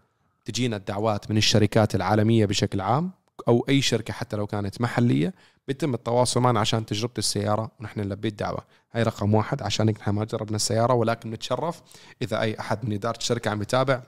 تجينا 0.44 0.76
الدعوات 0.76 1.30
من 1.30 1.36
الشركات 1.36 1.94
العالمية 1.94 2.46
بشكل 2.46 2.80
عام 2.80 3.10
أو 3.48 3.66
أي 3.68 3.82
شركة 3.82 4.12
حتى 4.12 4.36
لو 4.36 4.46
كانت 4.46 4.80
محلية. 4.80 5.34
بيتم 5.68 5.94
التواصل 5.94 6.40
معنا 6.40 6.60
عشان 6.60 6.86
تجربة 6.86 7.12
السيارة 7.18 7.70
ونحن 7.80 8.00
نلبي 8.00 8.28
الدعوه 8.28 8.64
هاي 8.92 9.02
رقم 9.02 9.34
واحد 9.34 9.62
عشان 9.62 9.86
نحن 9.86 10.10
ما 10.10 10.24
جربنا 10.24 10.56
السيارة 10.56 10.94
ولكن 10.94 11.30
نتشرف. 11.30 11.82
إذا 12.22 12.40
أي 12.40 12.60
أحد 12.60 12.84
من 12.84 12.92
إدارة 12.92 13.16
الشركة 13.16 13.50
عم 13.50 13.62
يتابع 13.62 14.02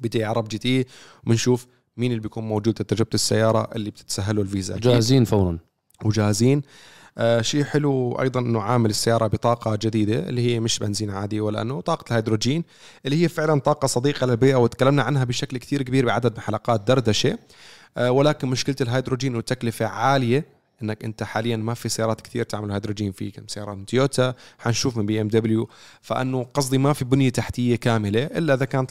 بدنا 0.00 0.24
عرب 0.24 0.48
جي 0.48 0.58
تي 0.58 0.84
وبنشوف 1.26 1.66
مين 1.96 2.10
اللي 2.10 2.22
بيكون 2.22 2.44
موجود 2.44 2.80
لتجربه 2.80 3.10
السيارة 3.14 3.70
اللي 3.74 3.90
بتتسهله 3.90 4.42
الفيزا. 4.42 4.74
أكيد. 4.74 4.84
جاهزين 4.84 5.24
فورا. 5.24 5.58
وجاهزين. 6.04 6.62
آه 7.18 7.40
شيء 7.40 7.64
حلو 7.64 8.20
أيضا 8.20 8.40
إنه 8.40 8.62
عامل 8.62 8.90
السيارة 8.90 9.26
بطاقة 9.26 9.78
جديدة 9.82 10.28
اللي 10.28 10.54
هي 10.54 10.60
مش 10.60 10.78
بنزين 10.78 11.10
عادي 11.10 11.40
ولا 11.40 11.62
إنه 11.62 11.80
طاقة 11.80 12.04
الهيدروجين 12.10 12.64
اللي 13.06 13.22
هي 13.22 13.28
فعلا 13.28 13.60
طاقة 13.60 13.86
صديقة 13.86 14.26
للبيئة 14.26 14.56
وتكلمنا 14.56 15.02
عنها 15.02 15.24
بشكل 15.24 15.56
كثير 15.56 15.82
كبير 15.82 16.06
بعدد 16.06 16.32
من 16.32 16.40
حلقات 16.40 16.80
دردشة. 16.80 17.38
آه 17.96 18.10
ولكن 18.10 18.48
مشكلة 18.48 18.76
الهيدروجين 18.80 19.36
وتكلفه 19.36 19.86
عالية 19.86 20.61
إنك 20.82 21.04
أنت 21.04 21.22
حاليا 21.22 21.56
ما 21.56 21.74
في 21.74 21.88
سيارات 21.88 22.20
كثير 22.20 22.44
تعمل 22.44 22.72
هيدروجين 22.72 23.12
في 23.12 23.30
كم 23.30 23.42
سيارات 23.46 23.76
من 23.76 23.86
تويوتا 23.86 24.34
حنشوف 24.58 24.96
من 24.96 25.06
بي 25.06 25.20
إم 25.20 25.28
دبليو. 25.28 25.68
فأنه 26.00 26.46
قصدي 26.54 26.78
ما 26.78 26.92
في 26.92 27.04
بنية 27.04 27.30
تحتية 27.30 27.76
كاملة 27.76 28.24
إلا 28.24 28.54
إذا 28.54 28.64
كانت 28.64 28.90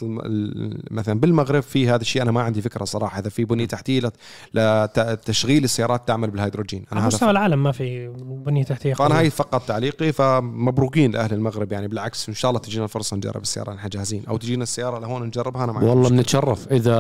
مثلا 0.92 1.20
بالمغرب 1.20 1.64
في 1.64 1.90
هذا 1.90 2.02
الشيء 2.02 2.22
أنا 2.22 2.32
ما 2.32 2.42
عندي 2.42 2.62
فكرة 2.62 2.86
صراحة. 2.86 3.20
إذا 3.20 3.30
في 3.30 3.46
بنية 3.46 3.66
تحتية 3.66 4.00
لت- 4.00 4.14
لتشغيل 4.56 5.64
السيارات 5.64 6.08
تعمل 6.08 6.30
بالهيدروجين. 6.32 6.80
على 6.80 6.92
أنا 6.92 7.02
هذا 7.02 7.08
مستوى 7.08 7.30
العالم 7.32 7.64
ما 7.64 7.72
في 7.72 8.08
بنية 8.46 8.64
تحتية 8.64 8.94
فأنا. 8.94 9.20
هاي 9.20 9.30
فقط 9.30 9.68
تعليقي. 9.68 10.12
فمبروكين 10.12 11.12
لأهل 11.12 11.34
المغرب 11.34 11.72
يعني 11.72 11.88
بالعكس 11.88 12.30
إن 12.30 12.36
شاء 12.36 12.52
الله 12.52 12.62
تجينا 12.62 12.84
الفرصة 12.84 13.18
نجرب 13.18 13.42
السيارة 13.42 13.74
نحن 13.74 13.90
جاهزين. 13.90 14.24
أو 14.28 14.38
تجينا 14.38 14.64
السيارة 14.64 15.00
لهون 15.00 15.24
نجربها 15.24 15.64
أنا 15.64 15.72
ما 15.72 15.80
عندي 15.80 15.90
والله. 15.90 16.10
بنتشرف. 16.10 16.68
إذا 16.72 16.98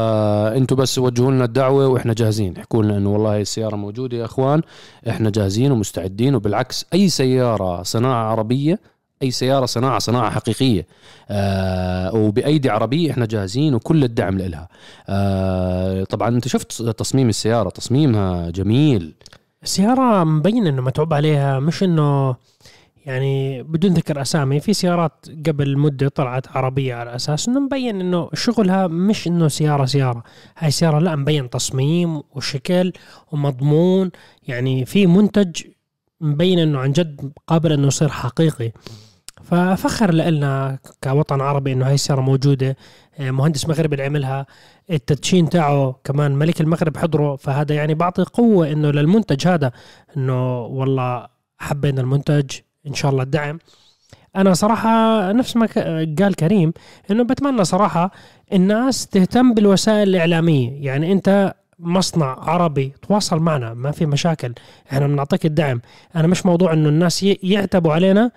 أنتم 0.57 0.75
بس 0.75 0.97
وجهوا 0.97 1.31
لنا 1.31 1.45
الدعوة 1.45 1.87
وإحنا 1.87 2.13
جاهزين 2.13 2.57
احكوا 2.57 2.83
لنا 2.83 2.97
إنه 2.97 3.09
والله 3.13 3.35
هي 3.35 3.41
السيارة 3.41 3.75
موجودة 3.75 4.17
يا 4.17 4.25
إخوان. 4.25 4.61
إحنا 5.09 5.29
جاهزين 5.29 5.71
ومستعدين 5.71 6.35
وبالعكس 6.35 6.85
أي 6.93 7.09
سيارة 7.09 7.83
صناعة 7.83 8.31
عربية 8.31 8.79
أي 9.23 9.31
سيارة 9.31 9.65
صناعة 9.65 9.99
صناعة 9.99 10.29
حقيقية 10.29 10.87
آه 11.29 12.15
وبأيدي 12.15 12.69
عربية 12.69 13.11
إحنا 13.11 13.25
جاهزين 13.25 13.73
وكل 13.75 14.03
الدعم 14.03 14.37
لها. 14.37 14.67
آه 15.09 16.03
طبعا 16.03 16.29
أنت 16.29 16.47
شفت 16.47 16.81
تصميم 16.81 17.29
السيارة 17.29 17.69
تصميمها 17.69 18.49
جميل. 18.49 19.13
السيارة 19.63 20.23
مبين 20.23 20.67
إنه 20.67 20.81
متعوب 20.81 21.13
عليها 21.13 21.59
مش 21.59 21.83
إنه 21.83 22.35
يعني 23.05 23.63
بدون 23.63 23.93
ذكر 23.93 24.21
أسامي 24.21 24.59
في 24.59 24.73
سيارات 24.73 25.25
قبل 25.47 25.77
مدة 25.77 26.07
طلعت 26.07 26.57
عربية 26.57 26.95
على 26.95 27.15
أساس 27.15 27.47
إنه 27.47 27.59
مبين 27.59 28.01
إنه 28.01 28.29
شغلها 28.33 28.87
مش 28.87 29.27
إنه 29.27 29.47
سيارة 29.47 29.85
سيارة. 29.85 30.23
هاي 30.57 30.71
سيارة 30.71 30.99
لا 30.99 31.15
مبين 31.15 31.49
تصميم 31.49 32.21
وشكل 32.31 32.93
ومضمون. 33.31 34.11
يعني 34.47 34.85
في 34.85 35.07
منتج 35.07 35.61
مبين 36.21 36.59
إنه 36.59 36.79
عن 36.79 36.91
جد 36.91 37.31
قابل 37.47 37.71
إنه 37.71 37.87
يصير 37.87 38.09
حقيقي. 38.09 38.71
ففخر 39.43 40.13
لنا 40.13 40.79
كوطن 41.03 41.41
عربي 41.41 41.73
إنه 41.73 41.87
هاي 41.87 41.93
السيارة 41.93 42.21
موجودة. 42.21 42.77
آه، 43.19 43.31
مهندس 43.31 43.69
مغربي 43.69 43.95
اللي 43.95 44.05
عملها. 44.05 44.45
التدشين 44.91 45.49
تاعه 45.49 45.99
كمان 46.03 46.35
ملك 46.35 46.61
المغرب 46.61 46.97
حضره. 46.97 47.35
فهذا 47.35 47.75
يعني 47.75 47.93
بعطي 47.93 48.23
قوة 48.23 48.71
إنه 48.71 48.91
للمنتج 48.91 49.47
هذا 49.47 49.71
إنه 50.17 50.61
والله 50.65 51.27
حبينا 51.57 52.01
المنتج. 52.01 52.51
إن 52.87 52.93
شاء 52.93 53.11
الله 53.11 53.23
الدعم. 53.23 53.59
أنا 54.35 54.53
صراحة 54.53 55.31
نفس 55.31 55.57
ما 55.57 55.67
قال 56.19 56.35
كريم 56.35 56.73
إنه 57.11 57.23
بتمنى 57.23 57.63
صراحة 57.63 58.11
الناس 58.53 59.07
تهتم 59.07 59.53
بالوسائل 59.53 60.09
الإعلامية. 60.09 60.85
يعني 60.85 61.11
أنت 61.11 61.53
مصنع 61.79 62.39
عربي 62.39 62.93
تواصل 63.07 63.39
معنا 63.39 63.73
ما 63.73 63.91
في 63.91 64.05
مشاكل. 64.05 64.53
إحنا 64.91 65.07
بنعطيك 65.07 65.45
الدعم. 65.45 65.81
أنا 66.15 66.27
مش 66.27 66.45
موضوع 66.45 66.73
إنه 66.73 66.89
الناس 66.89 67.23
يعتبوا 67.23 67.93
علينا. 67.93 68.31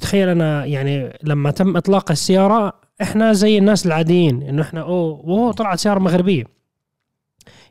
تخيل 0.00 0.28
أنا 0.28 0.64
يعني 0.64 1.18
لما 1.22 1.50
تم 1.50 1.76
إطلاق 1.76 2.10
السيارة 2.10 2.72
إحنا 3.02 3.32
زي 3.32 3.58
الناس 3.58 3.86
العاديين 3.86 4.42
إنه 4.42 4.62
إحنا 4.62 4.80
أوه 4.80 5.52
طلعت 5.52 5.78
سيارة 5.78 5.98
مغربية. 5.98 6.44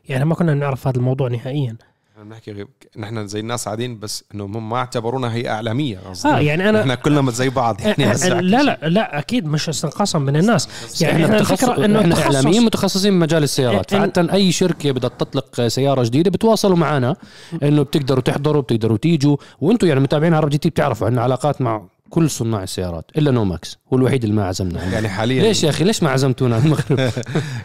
يعني 0.08 0.24
ما 0.24 0.34
كنا 0.34 0.54
نعرف 0.54 0.88
هذا 0.88 0.96
الموضوع 0.96 1.28
نهائيا. 1.28 1.76
إحنا 2.18 2.30
بنحكي 2.30 2.52
غير- 2.52 2.68
نحن 2.98 3.26
زي 3.26 3.40
الناس 3.40 3.68
عاديين 3.68 3.98
بس 3.98 4.24
إنه 4.34 4.44
هم 4.44 4.68
ما 4.70 4.76
اعتبرونا 4.76 5.32
هيئه 5.32 5.50
إعلامية. 5.50 5.98
قصدي 5.98 6.28
آه 6.28 6.38
يعني 6.38 6.68
انا 6.68 6.80
إحنا 6.80 6.94
كلنا 6.94 7.30
زي 7.30 7.48
بعض 7.48 7.80
يعني 7.80 8.12
هسه 8.12 8.38
آه، 8.38 8.40
لا 8.40 8.62
لا 8.62 8.78
لا 8.88 9.18
أكيد 9.18 9.46
مش 9.46 9.68
استنقاصا 9.68 10.18
من 10.18 10.36
الناس. 10.36 10.68
يعني 11.02 11.24
إحنا 11.24 11.38
الفكرة 11.40 11.84
إنه 11.84 12.00
إحنا 12.00 12.22
إعلاميين 12.22 12.62
متخصصين 12.64 13.18
بمجال 13.18 13.42
السيارات. 13.42 13.90
فحتى 13.94 14.20
أي 14.32 14.52
شركة 14.52 14.90
بدها 14.92 15.10
تطلق 15.10 15.66
سيارة 15.66 16.02
جديدة 16.02 16.30
بتواصلوا 16.30 16.76
معنا 16.76 17.16
إنه 17.62 17.82
بتقدروا 17.82 18.20
تحضروا 18.22 18.62
بتقدروا 18.62 18.96
تيجوا. 18.96 19.36
وأنتم 19.60 19.86
يعني 19.86 20.00
متابعين 20.00 20.34
عرب 20.34 20.48
جي 20.48 20.58
تي 20.58 20.70
بتعرفوا 20.70 21.06
عندنا 21.06 21.22
علاقات 21.22 21.60
مع 21.60 21.82
كل 22.10 22.30
صناع 22.30 22.62
السيارات 22.62 23.04
إلا 23.18 23.30
نامكس 23.30 23.78
هو 23.92 23.96
الوحيد 23.96 24.24
اللي 24.24 24.36
ما 24.36 24.44
عزمنا. 24.46 24.84
يعني 24.92 25.08
حاليا 25.08 25.42
ليش 25.42 25.64
يا 25.64 25.70
أخي؟ 25.70 25.84
ليش 25.84 26.02
ما 26.02 26.10
عزمتونا 26.10 26.54
على 26.56 26.64
المغرب؟ 26.64 26.98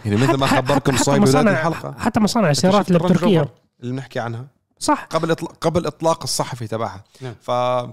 يعني 0.06 0.18
مثل 0.18 0.34
ما 0.38 0.48
حتى- 0.48 0.56
خبركم 0.56 0.98
صايب 0.98 1.22
حتى 1.22 1.32
بدايه 1.32 1.44
مصانع- 1.44 1.52
الحلقة. 1.52 1.96
حتى 2.00 2.20
مصانع 2.20 2.50
السيارات 2.50 2.92
التركيه 2.92 3.40
روفر؟ 3.40 3.52
اللي 3.84 3.94
بنحكي 3.94 4.20
عنها. 4.20 4.46
صح. 4.80 5.08
قبل 5.10 5.32
إطلاق 5.32 5.52
قبل 5.62 5.86
إطلاق 5.86 6.24
الصحفي 6.24 6.68
تبعها. 6.68 7.04
نعم. 7.22 7.34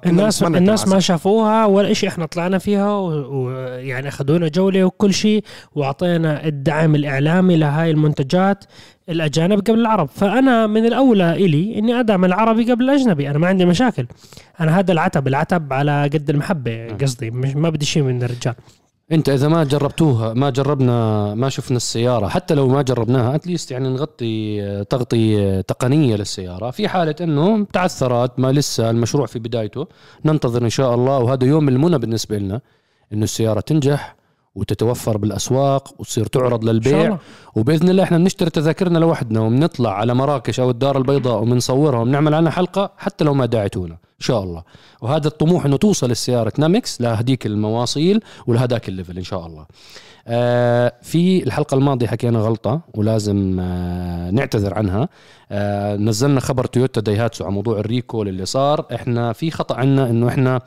الناس 0.06 0.42
الناس 0.42 0.88
ما. 0.88 1.00
شافوها 1.00 1.66
ولا 1.66 1.92
شيء 1.92 2.08
إحنا 2.08 2.26
طلعنا 2.26 2.58
فيها 2.58 2.94
ويعني 2.96 4.08
أخذونا 4.08 4.48
جولة 4.48 4.84
وكل 4.84 5.14
شيء 5.14 5.44
وأعطينا 5.74 6.46
الدعم 6.46 6.94
الإعلامي 6.94 7.56
لهاي 7.56 7.90
المنتجات 7.90 8.64
الأجانب 9.08 9.58
قبل 9.58 9.80
العرب. 9.80 10.08
فأنا 10.08 10.66
من 10.66 10.86
الأولى 10.86 11.32
إلي 11.32 11.78
إني 11.78 12.00
أدعم 12.00 12.24
العربي 12.24 12.72
قبل 12.72 12.84
الأجنبي. 12.84 13.30
أنا 13.30 13.38
ما 13.38 13.46
عندي 13.48 13.64
مشاكل. 13.64 14.06
أنا 14.60 14.78
هذا 14.78 14.92
العتب 14.92 15.28
العتب 15.28 15.72
على 15.72 16.02
قد 16.02 16.30
المحبة 16.30 16.86
نعم. 16.86 16.98
قصدي 16.98 17.30
مش 17.30 17.56
ما 17.56 17.70
بدي 17.70 17.86
شيء 17.86 18.02
من 18.02 18.22
الرجال. 18.22 18.54
انت 19.12 19.28
اذا 19.28 19.48
ما 19.48 19.64
جربتوها 19.64 20.34
ما 20.34 20.50
جربنا 20.50 21.34
ما 21.34 21.48
شفنا 21.48 21.76
السيارة 21.76 22.28
حتى 22.28 22.54
لو 22.54 22.68
ما 22.68 22.82
جربناها 22.82 23.34
اتليست 23.34 23.70
يعني 23.70 23.88
نغطي 23.88 24.62
آه، 24.62 24.82
تغطيه 24.82 25.60
تقنية 25.60 26.16
للسيارة. 26.16 26.70
في 26.70 26.88
حالة 26.88 27.14
انه 27.20 27.66
تعثرت 27.72 28.38
ما 28.38 28.52
لسه 28.52 28.90
المشروع 28.90 29.26
في 29.26 29.38
بدايته. 29.38 29.86
ننتظر 30.24 30.64
إن 30.64 30.70
شاء 30.70 30.94
الله 30.94 31.18
وهذا 31.18 31.44
يوم 31.46 31.68
المنى 31.68 31.98
بالنسبة 31.98 32.38
لنا 32.38 32.60
إنه 33.12 33.24
السيارة 33.24 33.60
تنجح 33.60 34.16
وتتوفر 34.54 35.16
بالأسواق 35.16 36.00
وتصير 36.00 36.26
تعرض 36.26 36.64
للبيع. 36.64 37.04
الله. 37.04 37.18
وبإذن 37.56 37.88
الله 37.88 38.02
إحنا 38.02 38.18
بنشتري 38.18 38.50
تذاكرنا 38.50 38.98
لوحدنا 38.98 39.40
وبنطلع 39.40 39.92
على 39.92 40.14
مراكش 40.14 40.60
أو 40.60 40.70
الدار 40.70 40.98
البيضاء 40.98 41.42
وبنصورها 41.42 41.98
وبنعمل 42.00 42.34
عنها 42.34 42.50
حلقة 42.50 42.92
حتى 42.96 43.24
لو 43.24 43.34
ما 43.34 43.46
دعيتونا 43.46 43.96
ان 44.20 44.26
شاء 44.26 44.42
الله. 44.42 44.62
وهذا 45.02 45.28
الطموح 45.28 45.64
إنه 45.64 45.76
توصل 45.76 46.10
السياره 46.10 46.52
نامكس 46.58 47.00
لهديك 47.00 47.46
المواصيل 47.46 48.20
ولهداك 48.46 48.88
ال 48.88 48.93
level 48.93 49.16
إن 49.16 49.24
شاء 49.24 49.46
الله. 49.46 49.66
آه 50.26 50.92
في 51.02 51.42
الحلقة 51.42 51.74
الماضية 51.74 52.06
حكينا 52.06 52.38
غلطة 52.38 52.80
ولازم 52.94 53.60
آه 53.60 54.30
نعتذر 54.30 54.74
عنها. 54.74 55.08
آه 55.50 55.96
نزلنا 55.96 56.40
خبر 56.40 56.64
تويوتا 56.64 57.00
دايهاتسو 57.00 57.44
على 57.44 57.54
موضوع 57.54 57.78
ال 57.78 57.85
recall 57.85 58.28
اللي 58.28 58.46
صار. 58.46 58.86
إحنا 58.94 59.32
في 59.32 59.50
خطأ 59.50 59.74
عندنا 59.74 60.10
إنه 60.10 60.28
إحنا 60.28 60.60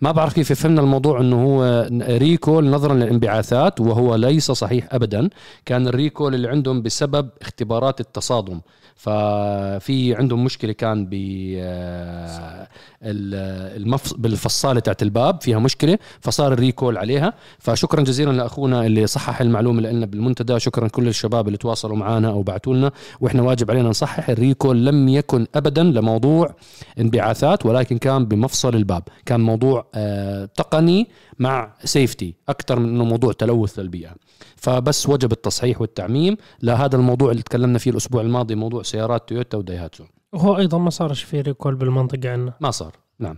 ما 0.00 0.12
بعرف 0.12 0.34
كيف 0.34 0.52
فهمنا 0.52 0.80
الموضوع 0.80 1.20
إنه 1.20 1.44
هو 1.44 1.88
recall 2.08 2.70
نظرا 2.70 2.94
للانبعاثات 2.94 3.80
وهو 3.80 4.14
ليس 4.14 4.50
صحيح 4.50 4.88
ابدا. 4.92 5.28
كان 5.66 5.86
ال 5.88 5.95
recall 5.95 6.34
اللي 6.34 6.48
عندهم 6.48 6.82
بسبب 6.82 7.28
اختبارات 7.40 8.00
التصادم. 8.00 8.60
ففي 9.00 10.14
عندهم 10.14 10.44
مشكلة 10.44 10.72
كان 10.72 11.06
ب 11.06 11.14
آه، 11.58 12.68
ال- 13.02 13.76
المفص... 13.82 14.12
بالفصالة 14.12 14.80
تاعت 14.80 15.02
الباب 15.02 15.40
فيها 15.42 15.58
مشكلة 15.58 15.98
فصار 16.20 16.52
ال 16.52 16.59
recall 16.59 16.98
عليها. 16.98 17.32
فشكرا 17.58 18.00
جزيلا 18.02 18.30
لأخونا 18.30 18.86
اللي 18.86 19.06
صحح 19.06 19.40
المعلومة 19.40 19.80
لنا 19.82 20.06
بالمنتدى. 20.06 20.60
شكرا 20.60 20.88
كل 20.88 21.08
الشباب 21.08 21.46
اللي 21.46 21.58
تواصلوا 21.58 21.96
معنا 21.96 22.28
أو 22.28 22.42
بعثوا 22.42 22.74
لنا. 22.74 22.92
وإحنا 23.20 23.42
واجب 23.42 23.70
علينا 23.70 23.88
نصحح 23.88 24.28
ال 24.30 24.37
recall. 24.37 24.86
لم 24.86 25.08
يكن 25.08 25.46
ابدا 25.54 25.82
لموضوع 25.82 26.54
انبعاثات 26.98 27.66
ولكن 27.66 27.98
كان 27.98 28.24
بمفصل 28.24 28.74
الباب. 28.74 29.02
كان 29.26 29.40
موضوع 29.40 29.86
آه 29.94 30.44
تقني 30.44 31.08
مع 31.40 31.74
safety 31.84 32.34
أكثر 32.48 32.78
من 32.78 32.88
إنه 32.88 33.04
موضوع 33.04 33.32
تلوث 33.32 33.78
للبيئة. 33.78 34.14
فبس 34.56 35.08
وجب 35.08 35.32
التصحيح 35.32 35.80
والتعميم. 35.80 36.36
لهذا 36.62 36.96
الموضوع 36.96 37.30
اللي 37.30 37.42
تكلمنا 37.42 37.78
فيه 37.78 37.90
الأسبوع 37.90 38.22
الماضي 38.22 38.54
موضوع 38.54 38.82
سيارات 38.82 39.28
تويوتا 39.28 39.58
ودايهاتسو 39.58 40.04
وهو 40.32 40.56
أيضا 40.56 40.78
ما 40.78 40.90
صارش 40.90 41.22
في 41.22 41.40
recall 41.40 41.74
بالمنطقة 41.74 42.32
عندنا. 42.32 42.52
ما 42.60 42.70
صار. 42.70 42.96
نعم. 43.18 43.36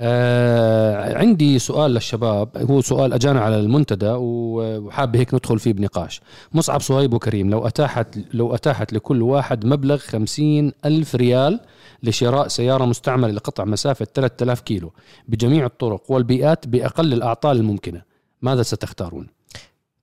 آه 0.00 1.18
عندي 1.18 1.58
سؤال 1.58 1.90
للشباب. 1.90 2.48
هو 2.70 2.80
سؤال 2.80 3.12
أجانا 3.12 3.40
على 3.40 3.60
المنتدى 3.60 4.12
وحاب 4.16 5.16
هيك 5.16 5.34
ندخل 5.34 5.58
فيه 5.58 5.72
بنقاش. 5.72 6.20
مصعب 6.52 6.80
صهيب 6.80 7.14
وكريم 7.14 7.50
لو 7.50 7.66
اتاحت 7.66 8.18
لو 8.34 8.54
أتاحت 8.54 8.92
لكل 8.92 9.22
واحد 9.22 9.66
مبلغ 9.66 9.96
خمسين 9.96 10.72
ألف 10.84 11.14
ريال 11.14 11.60
لشراء 12.02 12.48
سيارة 12.48 12.84
مستعملة 12.84 13.32
لقطع 13.32 13.64
مسافة 13.64 14.06
3000 14.14 14.60
كيلو 14.60 14.92
بجميع 15.28 15.66
الطرق 15.66 16.10
والبيئات 16.10 16.68
بأقل 16.68 17.12
الأعطال 17.12 17.56
الممكنة 17.56 18.02
ماذا 18.42 18.62
ستختارون؟ 18.62 19.26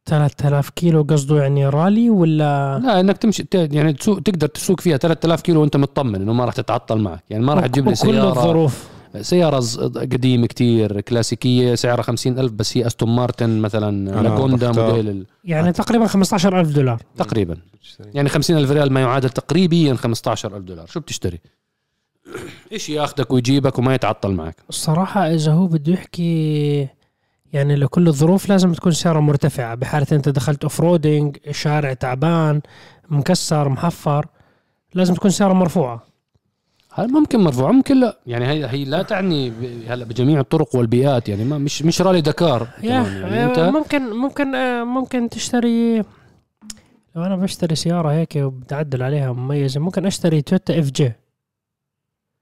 3000 0.06 0.70
كيلو 0.70 1.02
قصده 1.10 1.42
يعني 1.42 1.68
رالي 1.68 2.10
ولا؟ 2.10 2.80
لا 2.80 3.00
إنك 3.00 3.18
تمشي 3.18 3.46
يعني 3.54 3.94
تسوق 3.94 4.20
تقدر 4.20 4.48
تسوق 4.48 4.82
فيها 4.82 4.98
3000 4.98 5.42
كيلو 5.42 5.62
وأنت 5.62 5.78
مطمن 5.78 6.16
إنه 6.16 6.34
ما 6.34 6.46
راح 6.46 6.54
تتعطل 6.54 6.98
معك. 6.98 7.24
يعني 7.30 7.44
ما 7.44 7.54
راح 7.54 7.66
تجيب 7.68 7.86
لي 7.86 7.92
وكل 7.92 7.98
سيارة. 7.98 8.30
الظروف. 8.30 8.93
سيارة 9.22 9.60
ز- 9.60 9.80
قديمة 9.98 10.48
كتير 10.48 11.02
كلاسيكية 11.02 11.76
سعرها 11.76 12.02
خمسين 12.04 12.40
ألف 12.40 12.52
بس 12.52 12.78
هي 12.78 12.88
أستون 12.88 13.16
مارتن 13.16 13.60
مثلا 13.62 14.22
بختار- 14.72 14.90
موديل 14.92 15.10
ال- 15.10 15.26
يعني 15.44 15.72
تقريبا 15.72 16.08
15000 16.08 16.68
دولار. 16.72 17.02
تقريبا. 17.18 17.58
يعني 18.14 18.30
خمسين 18.30 18.58
ألف 18.58 18.72
ريال 18.72 18.94
ما 18.94 19.02
يعادل 19.02 19.30
تقريبيا 19.30 19.94
15 19.94 20.58
ألف 20.58 20.66
دولار. 20.66 20.86
شو 20.88 21.00
بتشتري؟ 21.00 21.40
إيش 22.72 22.90
ياخدك 22.90 23.32
ويجيبك 23.32 23.80
وما 23.80 23.96
يتعطل 23.96 24.32
معك. 24.32 24.56
الصراحة 24.70 25.34
إذا 25.34 25.52
هو 25.52 25.68
بده 25.68 25.94
يحكي 25.94 26.88
يعني 27.54 27.76
لكل 27.76 28.08
الظروف 28.08 28.50
لازم 28.50 28.74
تكون 28.74 28.92
سيارة 28.92 29.20
مرتفعة. 29.20 29.76
بحالة 29.76 30.08
أنت 30.12 30.30
دخلت 30.30 30.64
off-roading 30.64 31.38
شارع 31.52 31.94
تعبان 31.94 32.62
مكسر 33.10 33.70
محفر 33.70 34.26
لازم 34.94 35.14
تكون 35.14 35.32
سيارة 35.32 35.54
مرفوعة. 35.54 36.04
هل 36.96 37.12
ممكن 37.12 37.40
مرفوع؟ 37.40 37.72
ممكن 37.72 38.00
لا. 38.00 38.20
يعني 38.28 38.48
هي 38.48 38.66
هي 38.68 38.86
لا 38.86 39.04
تعني 39.04 39.52
هلا 39.88 40.06
بجميع 40.06 40.40
الطرق 40.40 40.76
والبيئات 40.76 41.30
يعني 41.30 41.44
ما 41.44 41.58
مش 41.58 41.82
مش 41.82 42.02
رالي 42.02 42.22
دكار 42.22 42.68
يعني 42.84 43.08
آه، 43.08 43.46
أنت 43.46 43.60
ممكن 43.60 44.10
ممكن 44.10 44.56
آه، 44.56 44.84
ممكن 44.84 45.30
تشتري 45.30 45.98
لو 47.16 47.24
أنا 47.24 47.36
بشتري 47.36 47.76
سيارة 47.76 48.12
هيك 48.12 48.36
وبتعدل 48.36 49.04
عليها 49.04 49.32
مميزة 49.32 49.80
ممكن 49.80 50.06
أشتري 50.06 50.42
تويوتا 50.42 50.80
FJ. 50.80 51.12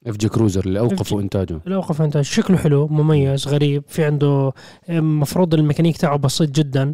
FJ 0.07 0.29
كروزر 0.29 0.65
اللي 0.65 0.79
اوقفوا. 0.79 1.21
إنتاجه. 1.21 1.59
الأوقف 1.67 2.01
أنت 2.01 2.21
شكله 2.21 2.57
حلو 2.57 2.87
مميز 2.87 3.47
غريب 3.47 3.83
في 3.87 4.05
عنده 4.05 4.53
مفروض 4.89 5.53
الميكانيك 5.53 5.97
تاعه 5.97 6.17
بسيط 6.17 6.49
جدا. 6.49 6.93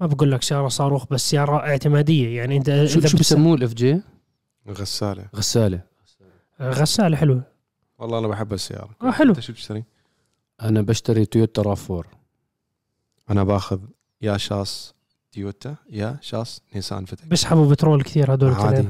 ما 0.00 0.06
بقول 0.06 0.32
لك 0.32 0.42
سيارة 0.42 0.68
صاروخ 0.68 1.06
بس 1.10 1.30
سيارة 1.30 1.56
اعتمادية 1.56 2.36
يعني 2.36 2.56
أنت 2.56 2.84
شو 2.84 3.00
شو 3.00 3.16
بسموه 3.16 3.54
ال 3.54 3.74
FJ؟ 3.74 4.00
غسالة. 4.68 5.24
غسالة. 5.36 5.91
غسالة 6.62 7.16
حلوة. 7.16 7.42
والله 7.98 8.18
أنا 8.18 8.28
بحب 8.28 8.52
السيارة. 8.52 8.90
آه، 9.02 9.10
حلو. 9.10 9.30
أنت 9.30 9.40
شو 9.40 9.52
بتشتري؟ 9.52 9.84
أنا 10.62 10.82
بشتري 10.82 11.24
تويوتا 11.26 11.62
RAV4. 11.62 12.06
أنا 13.30 13.44
باخذ 13.44 13.78
يا 14.22 14.36
شاص 14.36 14.94
تويوتا 15.32 15.74
يا 15.90 16.16
شاص 16.20 16.62
نيسان 16.74 17.04
فتك. 17.04 17.26
بيسحبوا 17.26 17.70
بترول 17.70 18.02
كثير 18.02 18.34
هدول 18.34 18.52
عادي. 18.52 18.88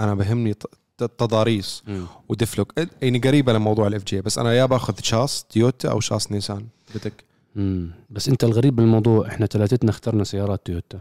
أنا 0.00 0.14
بهمني 0.14 0.54
ت- 0.54 0.66
ت- 0.98 1.10
تضاريس 1.18 1.82
و 2.28 2.32
diff 2.32 2.50
lock. 2.50 2.72
يعني 3.02 3.18
قريبة 3.18 3.52
لموضوع 3.52 3.86
ال 3.86 4.04
FJ 4.04 4.20
بس 4.20 4.38
أنا 4.38 4.52
يا 4.52 4.66
باخذ 4.66 4.94
شاص 5.02 5.44
تويوتا 5.44 5.90
أو 5.90 6.00
شاص 6.00 6.32
نيسان 6.32 6.66
فتك. 6.86 7.24
مم. 7.54 7.90
بس 8.10 8.28
أنت 8.28 8.44
الغريب 8.44 8.76
بالموضوع 8.76 9.26
إحنا 9.28 9.46
ثلاثتنا 9.46 9.90
اخترنا 9.90 10.24
سيارات 10.24 10.66
تويوتا. 10.66 11.00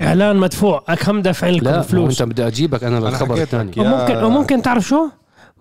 إعلان 0.00 0.36
مدفوع. 0.36 0.78
كم 0.94 1.22
دافعين 1.22 1.54
لكم 1.54 1.64
لا 1.66 1.80
فلوس 1.82 2.20
أنت 2.22 2.32
بدي 2.32 2.46
أجيبك 2.46 2.84
أنا 2.84 2.98
أنا 2.98 3.08
للخبر 3.08 3.42
الثاني. 3.42 3.72
وممكن 3.78 4.16
وممكن 4.16 4.62
تعرف 4.62 4.88
شو؟ 4.88 5.08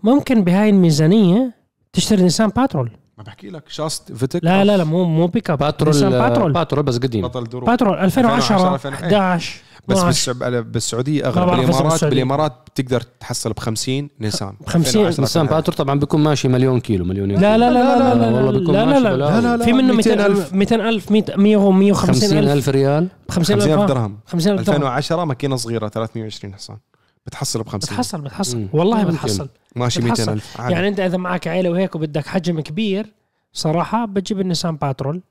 ممكن 0.04 0.44
بهاي 0.44 0.70
الميزانية 0.70 1.54
تشتري 1.94 2.24
نيسان 2.24 2.50
باترول 2.50 2.92
ما 3.18 3.24
بحكي 3.24 3.50
لك 3.50 3.64
شاص 3.70 4.04
فتك 4.16 4.40
لا 4.44 4.64
لا 4.66 4.78
لا 4.78 4.84
مو 4.84 5.04
مو 5.04 5.28
بيك 5.28 5.50
اب 5.50 5.58
باترول 5.58 5.94
نيسان 5.94 6.10
باترول 6.12 6.52
باترول 6.54 6.84
بس 6.84 6.98
قديم 6.98 7.22
بطل 7.28 7.44
دروب 7.44 7.66
باترول 7.66 7.98
2010 7.98 8.56
2010 8.76 8.94
11 9.06 9.62
بس 9.88 9.98
12. 9.98 10.34
بالسع- 10.34 10.60
بالسعوديه 10.72 11.22
ما 11.24 11.28
اغلى 11.28 11.46
بالامارات. 11.66 12.04
بالامارات 12.06 12.54
بتقدر 12.74 13.02
تحصل 13.02 13.54
ب 13.54 13.60
50 13.60 14.10
نيسان 14.20 14.54
ب 14.62 14.70
50 14.70 15.02
2010 15.06 15.22
نيسان 15.22 15.46
باترول 15.46 15.78
طبعا 15.78 16.00
بيكون 16.00 16.24
ماشي 16.24 16.48
مليون 16.48 16.80
كيلو 16.80 17.06
مليون 17.06 17.32
لا 17.32 17.58
لا 17.58 17.58
لا 17.58 17.72
لا 17.72 18.14
لا 18.16 18.26
والله 18.26 18.52
لا 18.52 18.60
بيكون 18.60 18.76
لا 18.76 18.86
ماشي 18.86 19.00
لا. 19.04 19.16
لا 19.42 19.58
لا 19.58 19.66
في 19.66 19.74
منه 19.74 19.94
200,000. 19.94 20.54
200000 20.54 21.12
200000 21.12 21.12
100 21.38 21.72
150 21.72 22.14
50 22.14 22.38
ألف 22.40 22.50
ألف 22.52 22.70
ريال 22.70 23.08
50 23.30 23.56
50000 23.60 23.80
ألف 23.82 23.90
درهم 23.90 24.18
50 24.28 24.54
ألف 24.54 24.62
درهم 24.68 24.76
2010 24.76 25.26
ماكينه 25.26 25.56
صغيره 25.56 25.88
320 25.88 26.54
حصان 26.54 26.78
بتحصل 27.26 27.64
ب 27.64 27.70
50 27.70 27.94
بتحصل 27.96 28.22
بتحصل. 28.22 28.58
مم. 28.58 28.70
والله 28.74 28.98
ممكن. 28.98 29.12
بتحصل. 29.12 29.50
ماشي 29.76 30.00
بتحصل. 30.02 30.22
200000 30.32 30.62
عادي. 30.62 30.74
يعني 30.74 30.88
أنت 30.88 31.00
إذا 31.00 31.18
معك 31.18 31.48
عيلة 31.48 31.70
وهيك 31.70 31.96
وبدك 31.96 32.28
حجم 32.28 32.60
كبير 32.60 33.06
صراحة 33.54 34.06
بتجيب 34.06 34.40
النيسان 34.40 34.76
باترول. 34.76 35.22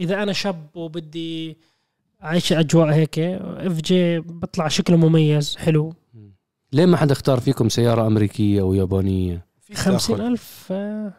إذا 0.00 0.22
أنا 0.22 0.32
شاب 0.32 0.66
وبدي 0.74 1.56
أعيش 2.24 2.52
أجواء 2.52 2.92
هيك 2.94 3.18
FJ 3.18 4.18
بطلع 4.18 4.68
شكله 4.68 4.96
مميز 4.96 5.56
حلو. 5.56 5.94
ليه 6.72 6.86
ما 6.86 6.96
حد 6.96 7.10
اختار 7.10 7.40
فيكم 7.40 7.68
أمريكية 8.06 8.60
أو 8.60 8.74
يابانية؟ 8.74 9.46
فيك 9.60 9.76
تاخذ- 9.76 9.84
50000 9.84 10.68
آه، 10.70 11.12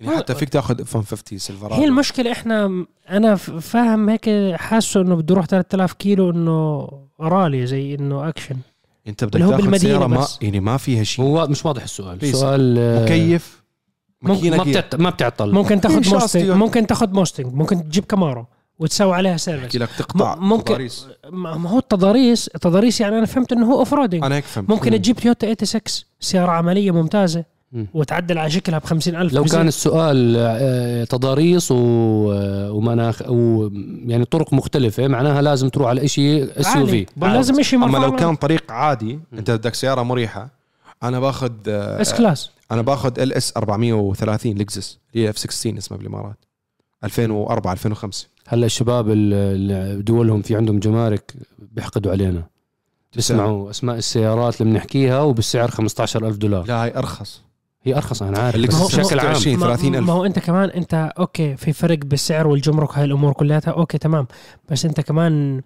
يعني 0.00 0.16
حتى 0.16 0.34
فيك 0.34 0.48
تاخذ 0.48 0.80
F-150 0.80 1.38
سيلفرادو 1.38 1.74
هي 1.74 1.84
المشكلة 1.84 2.32
إحنا 2.32 2.86
أنا 3.10 3.34
فاهم 3.34 4.08
هيك 4.08 4.30
حاسه 4.54 5.00
إنه 5.00 5.14
بده 5.14 5.32
يروح 5.34 5.46
3000 5.46 5.92
كيلو 5.92 6.30
إنه 6.30 6.88
رالي 7.20 7.66
زي 7.66 7.94
إنه 7.94 8.28
أكشن. 8.28 8.56
انت 9.10 9.24
بدك 9.24 9.40
تاخذ 9.40 9.76
سيارة 9.76 10.06
ما. 10.06 10.26
يعني 10.42 10.60
ما 10.60 10.76
فيها 10.76 11.02
شيء 11.02 11.24
هو 11.24 11.46
مش 11.46 11.64
واضح 11.66 11.82
السؤال 11.82 12.18
بيس. 12.18 12.36
سؤال 12.36 12.76
آه، 12.78 13.04
مكيف 13.04 13.60
ممكن 14.22 14.34
ماكينة 14.34 14.56
ما, 14.56 14.64
كيف 14.64 14.76
بتعت... 14.78 14.94
ما 15.00 15.10
بتعطل 15.10 15.52
ممكن 15.52 15.80
تاخذ 15.80 16.10
موستنج. 16.14 16.50
ممكن 16.50 16.86
تاخذ 16.86 17.10
موستنج 17.12 17.54
ممكن 17.54 17.88
تجيب 17.88 18.04
كامارو 18.04 18.46
وتسوي 18.78 19.14
عليها 19.14 19.36
service 19.36 19.64
أحكي 19.64 19.78
لك 19.78 19.88
تقطع 19.98 20.34
ممكن- 20.34 20.64
تضاريس. 20.64 21.06
ما 21.30 21.68
هو 21.70 21.78
التضاريس 21.78 22.48
التضاريس 22.54 23.00
يعني 23.00 23.18
أنا 23.18 23.26
فهمت 23.26 23.52
إنه 23.52 23.66
هو 23.72 23.78
off-roading 23.78 24.24
أنا 24.24 24.34
هيك 24.34 24.44
فهمت 24.44 24.70
ممكن 24.70 24.90
تجيب 24.90 25.16
تويوتا 25.16 25.54
86 25.64 26.04
سيارة 26.20 26.50
عملية 26.52 26.90
ممتازة 26.90 27.38
مم. 27.38 27.44
وتعدل 27.94 28.38
على 28.38 28.50
شكلها 28.50 28.78
ب 28.78 28.84
50000 28.84 29.32
لو. 29.32 29.44
كان 29.44 29.68
السؤال 29.68 30.36
آه، 30.38 31.04
تضاريس 31.04 31.72
و... 31.72 31.76
آه، 32.32 32.72
ومناخ 32.72 33.22
و 33.28 33.68
يعني 34.06 34.24
طرق 34.24 34.52
مختلفة 34.54 35.08
معناها 35.08 35.42
لازم 35.42 35.68
تروح 35.68 35.88
على 35.88 36.08
شيء 36.08 36.60
SUV 36.60 37.06
لازم 37.16 37.62
شيء 37.62 37.84
أما 37.84 37.98
لو 37.98 38.16
كان 38.16 38.34
طريق 38.34 38.72
عادي 38.72 39.20
أنت 39.32 39.50
بدك 39.50 39.74
سيارة 39.74 40.02
مريحة 40.02 40.48
أنا 41.02 41.20
باخذ 41.20 41.52
آه، 41.68 42.00
S-Class 42.00 42.50
أنا 42.72 42.82
باخذ 42.82 43.20
LS 43.20 43.56
430 43.56 44.58
لكزس 44.58 44.98
اللي 45.14 45.26
هي 45.26 45.30
F-16 45.30 45.78
اسمها 45.78 45.98
بالإمارات. 45.98 46.36
2004 47.04 47.72
2005 47.72 48.26
هلا 48.48 48.66
الشباب 48.66 49.10
اللي 49.10 50.02
دولهم 50.02 50.42
في 50.42 50.56
عندهم 50.56 50.78
جمارك 50.78 51.34
بيحقدوا 51.58 52.12
علينا. 52.12 52.42
بيسمعوا 53.16 53.70
أسماء 53.70 53.96
السيارات 53.96 54.60
اللي 54.60 54.72
بنحكيها 54.72 55.20
وبالسعر 55.20 55.70
15000 55.70 56.36
دولار. 56.36 56.66
لا 56.66 56.84
هي 56.84 56.96
أرخص. 56.96 57.42
هي 57.82 57.96
أرخص 57.96 58.22
أنا 58.22 58.38
عارف 58.38 58.56
اللي 58.56 58.66
بس 58.66 58.74
بشكل 58.74 59.20
عام. 59.20 59.34
26 59.34 59.56
ما, 59.58 59.66
30,000. 59.66 60.06
ما 60.06 60.12
هو 60.12 60.24
أنت 60.24 60.38
كمان 60.38 60.70
أنت 60.70 61.12
okay 61.18 61.56
في 61.56 61.72
فرق 61.72 61.98
بالسعر 61.98 62.46
والجمرك 62.46 62.98
هاي 62.98 63.04
الأمور 63.04 63.32
كلها 63.32 63.60
okay 63.68 63.98
تمام. 63.98 64.26
بس 64.70 64.84
أنت 64.84 65.00
كمان 65.00 65.62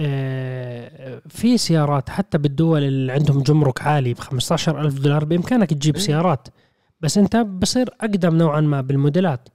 آه، 0.00 1.20
في 1.28 1.58
سيارات 1.58 2.10
حتى 2.10 2.38
بالدول 2.38 2.82
اللي 2.82 3.12
عندهم 3.12 3.42
جمرك 3.42 3.82
عالي 3.82 4.14
ب 4.14 4.18
15000 4.18 4.94
دولار 4.98 5.24
بإمكانك 5.24 5.70
تجيب 5.70 5.96
إيه. 5.96 6.02
سيارات. 6.02 6.48
بس 7.00 7.18
أنت 7.18 7.36
بصير 7.36 7.88
أقدم 8.00 8.36
نوعا 8.36 8.60
ما 8.60 8.80
بالموديلات. 8.80 9.48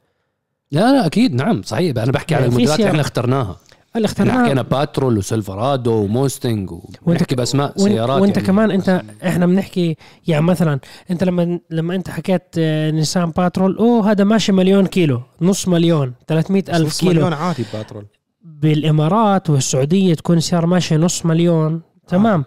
لا 0.71 0.79
لا 0.79 1.05
أكيد 1.05 1.33
نعم 1.36 1.62
صحيح. 1.62 1.97
أنا 1.97 2.12
بحكي 2.12 2.36
على 2.36 2.43
يعني 2.43 2.51
في 2.55 2.57
الموديلات 2.57 2.79
اللي 2.79 2.91
إحنا 2.91 3.01
اخترناها. 3.01 3.57
إحنا 3.95 3.99
الاختيار 3.99 4.45
حكينا 4.45 4.62
باترول 4.62 5.17
وسيلفرادو 5.17 5.91
وموستنج 5.93 6.71
وبنحكي 6.71 7.36
بأسماء 7.36 7.77
سيارات 7.77 8.21
وإنت 8.21 8.36
يعني. 8.38 8.47
كمان 8.47 8.71
انت 8.71 9.01
إحنا 9.25 9.45
بنحكي 9.45 9.97
يعني 10.27 10.45
مثلا 10.45 10.79
أنت 11.12 11.23
لما 11.23 11.60
لما 11.69 11.95
أنت 11.95 12.10
حكيت 12.10 12.43
آه، 12.58 12.91
نيسان 12.91 13.32
باترول 13.32 13.77
أوه 13.77 14.12
هذا 14.12 14.23
ماشي 14.23 14.51
مليون 14.51 14.86
كيلو 14.86 15.21
نص 15.41 15.67
مليون 15.67 16.13
300 16.27 16.63
ألف 16.69 16.88
نص 16.88 16.99
كيلو. 16.99 17.12
مليون 17.13 17.34
عادي 17.34 17.65
باترول. 17.73 18.06
بالإمارات 18.43 19.49
والسعودية 19.49 20.13
تكون 20.13 20.39
سياره 20.39 20.65
ماشيه 20.65 20.97
نص 20.97 21.25
مليون. 21.25 21.82
تمام. 22.08 22.45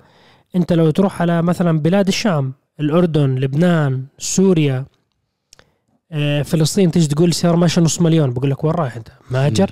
أنت 0.56 0.72
لو 0.72 0.90
تروح 0.90 1.22
على 1.22 1.42
مثلا 1.42 1.78
بلاد 1.78 2.08
الشام 2.08 2.52
الأردن 2.80 3.34
لبنان 3.34 4.04
سوريا 4.18 4.76
آه، 4.76 4.86
فلسطين 6.44 6.90
تيجي 6.90 7.06
تقول 7.06 7.34
سيارة 7.34 7.56
ماشية 7.56 7.82
نص 7.82 8.00
مليون 8.00 8.30
بقول 8.30 8.50
لك 8.50 8.64
وين 8.64 8.74
رايح 8.74 8.96
أنت؟ 8.96 9.08
مهاجر؟ 9.30 9.70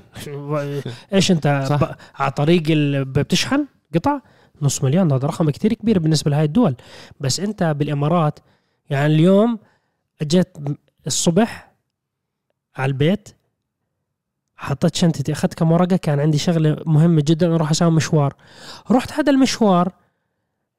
إيش 1.14 1.30
أنت 1.30 1.66
صح. 1.68 1.96
على 2.14 2.30
طريق 2.30 2.62
بتشحن 3.06 3.66
قطع؟ 3.94 4.20
نص 4.62 4.84
مليون 4.84 5.12
هذا 5.12 5.26
رقم 5.26 5.50
كتير 5.50 5.72
كبير 5.72 5.98
بالنسبة 5.98 6.30
لهاي 6.30 6.44
الدول. 6.44 6.76
بس 7.20 7.40
أنت 7.40 7.62
بالإمارات 7.62 8.38
يعني 8.90 9.14
اليوم 9.14 9.58
اجيت 10.22 10.56
الصبح 11.06 11.72
على 12.76 12.90
البيت 12.90 13.28
حطيت 14.56 14.94
شنطتي 14.94 15.32
أخذت 15.32 15.54
كم 15.54 15.72
ورقة 15.72 15.96
كان 15.96 16.20
عندي 16.20 16.38
شغلة 16.38 16.76
مهمة 16.86 17.22
جدا 17.26 17.54
أروح 17.54 17.70
أسوي 17.70 17.90
مشوار. 17.90 18.34
رحت 18.90 19.12
هذا 19.12 19.32
المشوار 19.32 19.92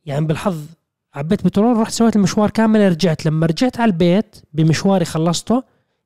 يعني 0.05 0.25
بالحظ 0.25 0.65
عبيت 1.15 1.45
بترول 1.45 1.77
رحت 1.77 1.91
سويت 1.91 2.15
المشوار 2.15 2.49
كامل 2.49 2.91
رجعت. 2.91 3.25
لما 3.25 3.45
رجعت 3.45 3.79
على 3.79 3.91
البيت 3.91 4.35
بمشواري 4.53 5.05
خلصته 5.05 5.63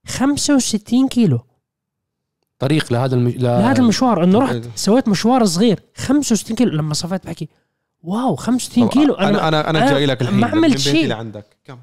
65 0.08 1.08
كيلو. 1.08 1.40
طريق 2.60 2.94
لهذا 2.94 3.16
المج... 3.16 3.36
لهذا 3.38 3.82
المشوار 3.82 4.24
إنه 4.24 4.40
رحت 4.40 4.56
إيه. 4.56 4.62
سويت 4.76 5.08
مشوار 5.08 5.46
صغير 5.46 5.80
65 5.98 6.56
كيلو. 6.56 6.72
لما 6.72 6.94
صفيت 6.94 7.26
بحكي 7.26 7.50
wow 8.02 8.36
65 8.36 8.88
كيلو. 8.90 9.14
أنا 9.14 9.48
أنا 9.48 9.70
أنا 9.70 9.70
أنا 9.70 9.92
جاي 9.92 10.06
لك 10.06 10.22
الحين. 10.22 10.40
ما 10.40 10.48
عملت 10.48 10.78
شيء. 10.78 11.08
لعندك. 11.08 11.46
كم؟ 11.64 11.80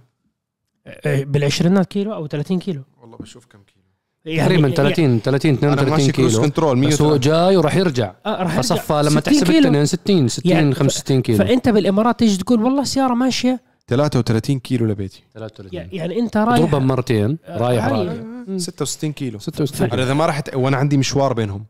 آه، 0.87 1.25
بالعشرينات 1.25 1.87
كيلو 1.87 2.15
أو 2.15 2.27
30 2.27 2.59
كيلو. 2.59 2.83
والله 3.01 3.17
بشوف 3.19 3.47
كم 3.47 3.59
كيلو. 3.59 3.86
تقريبا 4.27 4.71
30 4.71 5.21
30 5.21 5.51
أنا 5.63 5.73
32 5.73 5.91
ماشي 5.91 6.13
كروز 6.13 6.31
كيلو. 6.33 6.43
control 6.45 6.87
بس 6.87 7.03
هو 7.03 7.09
100 7.09 7.19
جاي 7.19 7.57
وراح 7.57 7.77
يرجع. 7.77 8.13
آه، 8.27 8.43
راح 8.43 8.57
فصفى 8.57 8.93
لما 8.93 9.09
60 9.09 9.23
تحسب. 9.23 9.51
التنين 9.51 9.87
60 9.87 10.29
60 10.29 10.53
يعني 10.53 10.75
ف- 10.75 10.79
65 10.79 11.23
كيلو. 11.23 11.39
فأنت 11.39 11.69
بالإمارات 11.69 12.19
تيجي 12.19 12.37
تقول؟ 12.37 12.63
والله 12.63 12.85
سياره 12.85 13.15
ماشية. 13.15 13.61
33 13.89 14.59
كيلو 14.59 14.87
لبيتي. 14.87 15.23
33 15.35 15.89
يعني 15.93 16.19
أنت 16.19 16.37
رايح 16.37 16.59
اضربها 16.59 16.79
مرتين 16.81 17.39
رايح 17.49 17.85
هاي. 17.85 18.09
راجع 18.09 18.23
مم. 18.49 18.59
66 18.59 19.13
كيلو. 19.13 19.39
66 19.39 19.91
أنا 19.93 20.03
إذا 20.03 20.15
ما 20.15 20.27
رحت 20.27 20.55
وأنا 20.55 20.77
عندي 20.77 20.97
مشوار 20.97 21.33
بينهم. 21.33 21.65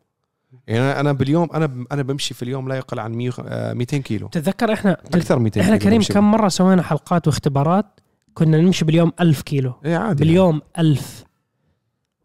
يعني 0.67 0.81
أنا 0.81 1.01
أنا 1.01 1.13
باليوم 1.13 1.49
أنا 1.55 1.85
أنا 1.93 2.03
بمشي 2.03 2.35
في 2.35 2.43
اليوم 2.43 2.69
لا 2.69 2.75
يقل 2.75 2.99
عن 2.99 3.13
100 3.13 3.31
آه، 3.49 3.73
200 3.73 3.97
كيلو. 3.99 4.29
تتذكر 4.29 4.73
إحنا 4.73 4.93
أكثر 5.15 5.39
200 5.39 5.61
إحنا 5.61 5.77
كريم. 5.77 6.03
كم 6.03 6.31
مرة 6.31 6.49
سوينا 6.49 6.83
حلقات 6.83 7.27
واختبارات؟ 7.27 7.87
كنا 8.35 8.59
نمشي 8.59 8.85
باليوم 8.85 9.13
ألف 9.21 9.43
كيلو. 9.43 9.73
إيه 9.85 9.97
عادي. 9.97 10.25
باليوم 10.25 10.61
ألف. 10.79 11.26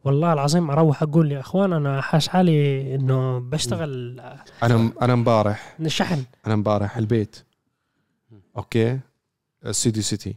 والله 0.04 0.34
العظيم 0.34 0.72
أروح 0.72 1.04
أقول 1.04 1.32
يا 1.32 1.40
اخوان 1.40 1.74
أنا 1.74 2.02
حاس 2.02 2.28
حالي 2.28 2.96
إنه 2.96 3.40
بشتغل 3.40 4.20
أنا 4.64 4.92
أنا 5.02 5.14
امبارح 5.14 5.78
شحن 5.88 6.24
أنا 6.46 6.54
امبارح 6.54 6.98
البيت. 6.98 7.36
أوكي؟ 8.58 9.00
سيدي 9.72 10.02
سيتي. 10.02 10.36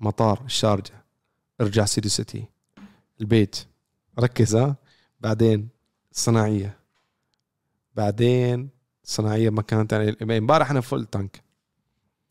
مطار 0.00 0.42
الشارجة. 0.44 1.04
ارجع 1.60 1.84
سيدي 1.84 2.08
سيتي. 2.08 2.44
البيت. 3.20 3.66
ركز 4.18 4.56
ها؟ 4.56 4.76
بعدين 5.20 5.68
صناعية. 6.12 6.78
بعدين 7.96 8.68
صناعية 9.04 9.50
مكان 9.50 9.86
ثاني 9.86 10.16
امبارح 10.38 10.70
أنا 10.70 10.80
full 10.80 11.04
tank 11.04 11.42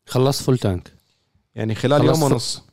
خلصت 0.06 0.42
full 0.42 0.58
tank 0.58 0.92
يعني 1.54 1.74
خلال 1.74 2.04
يوم 2.04 2.22
ونص. 2.22 2.69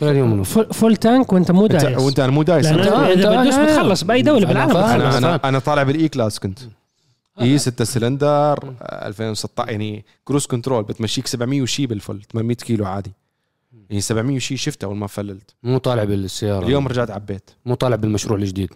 خلال 0.00 0.16
يوم 0.16 0.32
ونص 0.32 0.48
full, 0.48 0.74
full 0.74 0.96
tank 0.96 1.32
وانت 1.32 1.50
مو 1.50 1.64
انت 1.64 1.72
دايس. 1.72 1.98
وانت 1.98 2.20
أنا 2.20 2.32
مو 2.32 2.42
دايس. 2.42 2.66
آه، 2.66 3.12
إذا 3.12 3.28
آه، 3.28 3.64
بتخلص 3.64 4.04
بأي 4.04 4.22
دولة 4.22 4.50
أنا 4.50 4.66
بالعالم. 4.66 5.02
أنا 5.02 5.18
أنا 5.18 5.40
أنا 5.44 5.58
طالع 5.58 5.82
بالإي 5.82 6.08
كلاس 6.08 6.38
كنت. 6.38 6.58
إي 7.40 7.58
6 7.58 7.84
سلندر 7.84 8.74
آه، 8.82 9.06
2016 9.08 9.70
يعني 9.70 10.04
cruise 10.24 10.46
control 10.46 10.82
بتمشيك 10.82 11.26
700 11.26 11.62
وشي 11.62 11.86
بال 11.86 11.98
full 11.98 12.22
800 12.32 12.56
كيلو 12.56 12.86
عادي. 12.86 13.12
يعني 13.90 14.00
700 14.00 14.36
وشي 14.36 14.56
شفته 14.56 14.84
أول 14.84 14.96
ما 14.96 15.06
فللت. 15.06 15.54
مو 15.62 15.78
طالع 15.78 16.04
بالسيارة. 16.04 16.64
اليوم 16.64 16.88
رجعت 16.88 17.10
عبيت. 17.10 17.50
مو 17.66 17.74
طالع 17.74 17.96
بالمشروع 17.96 18.38
الجديد. 18.38 18.70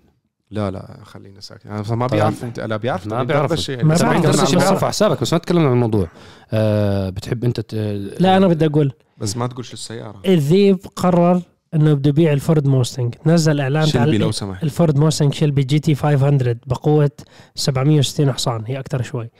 لا 0.54 0.70
لا 0.70 0.98
خلينا 1.04 1.40
ساكت. 1.40 1.66
أنا 1.66 1.82
ما 1.90 2.06
طيب. 2.06 2.18
بيعرف 2.18 2.44
أنت 2.44 2.60
لا 2.60 2.76
بيعرف؟ 2.76 3.06
ما 3.06 3.20
أنت 3.20 3.28
بيعرف. 3.28 3.52
الشيء. 3.52 3.84
ما 3.84 3.94
بس 3.94 4.02
بس 4.02 4.50
شيء 4.50 4.58
على- 4.60 4.84
حسابك 4.84 5.20
بس 5.20 5.32
ما 5.32 5.38
تكلمنا 5.38 5.66
عن 5.66 5.72
الموضوع. 5.72 6.08
أه 6.52 7.10
بتحب 7.10 7.44
أنت 7.44 7.60
ت... 7.60 7.74
لا 8.20 8.36
أنا 8.36 8.46
بدي 8.48 8.66
أقول. 8.66 8.92
بس 9.18 9.36
ما 9.36 9.46
تقولش 9.46 9.72
السيارة. 9.72 10.20
الذيب 10.26 10.78
قرر 10.96 11.40
إنه 11.74 11.94
بده 11.94 12.08
يبيع 12.08 12.32
الفورد 12.32 12.66
موستنج. 12.68 13.14
نزل 13.26 13.60
إعلان 13.60 13.86
شلبي 13.86 14.00
على 14.02 14.18
لو 14.18 14.30
سمحت. 14.32 14.62
الفورد 14.62 14.98
موستنج 14.98 15.34
شيلبي 15.34 15.62
GT 15.62 15.94
500 15.94 16.56
بقوة 16.66 17.10
760 17.54 18.32
حصان. 18.32 18.64
هي 18.66 18.78
أكثر 18.78 19.02
شوي. 19.02 19.30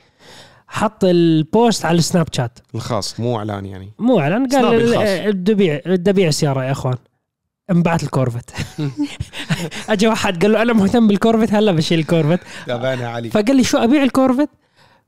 حط 0.67 1.03
ال 1.03 1.19
post 1.19 1.85
على 1.85 1.97
السناب 1.97 2.27
شات. 2.31 2.59
الخاص 2.75 3.19
مو 3.19 3.37
إعلان 3.37 3.65
يعني. 3.65 3.91
مو 3.99 4.19
إعلان 4.19 4.47
قال. 4.47 4.93
ال- 4.95 5.33
بدي 5.33 5.51
ابيع 5.51 5.81
بدي 5.85 6.09
ابيع 6.09 6.29
سيارة 6.29 6.63
يا 6.63 6.71
إخوان. 6.71 6.95
انبعت 7.71 8.03
الكورفت 8.03 8.49
اجى 9.89 10.07
واحد 10.07 10.41
قال 10.41 10.51
له 10.51 10.61
أنا 10.61 10.73
مهتم 10.73 11.07
بالكورفت 11.07 11.53
هلا 11.53 11.71
بشيل 11.71 11.99
الكورفت 11.99 12.39
تابعنا 12.67 13.09
علي. 13.09 13.29
فقال 13.29 13.55
لي 13.55 13.63
شو 13.63 13.77
أبيع 13.77 14.03
الكورفت 14.03 14.49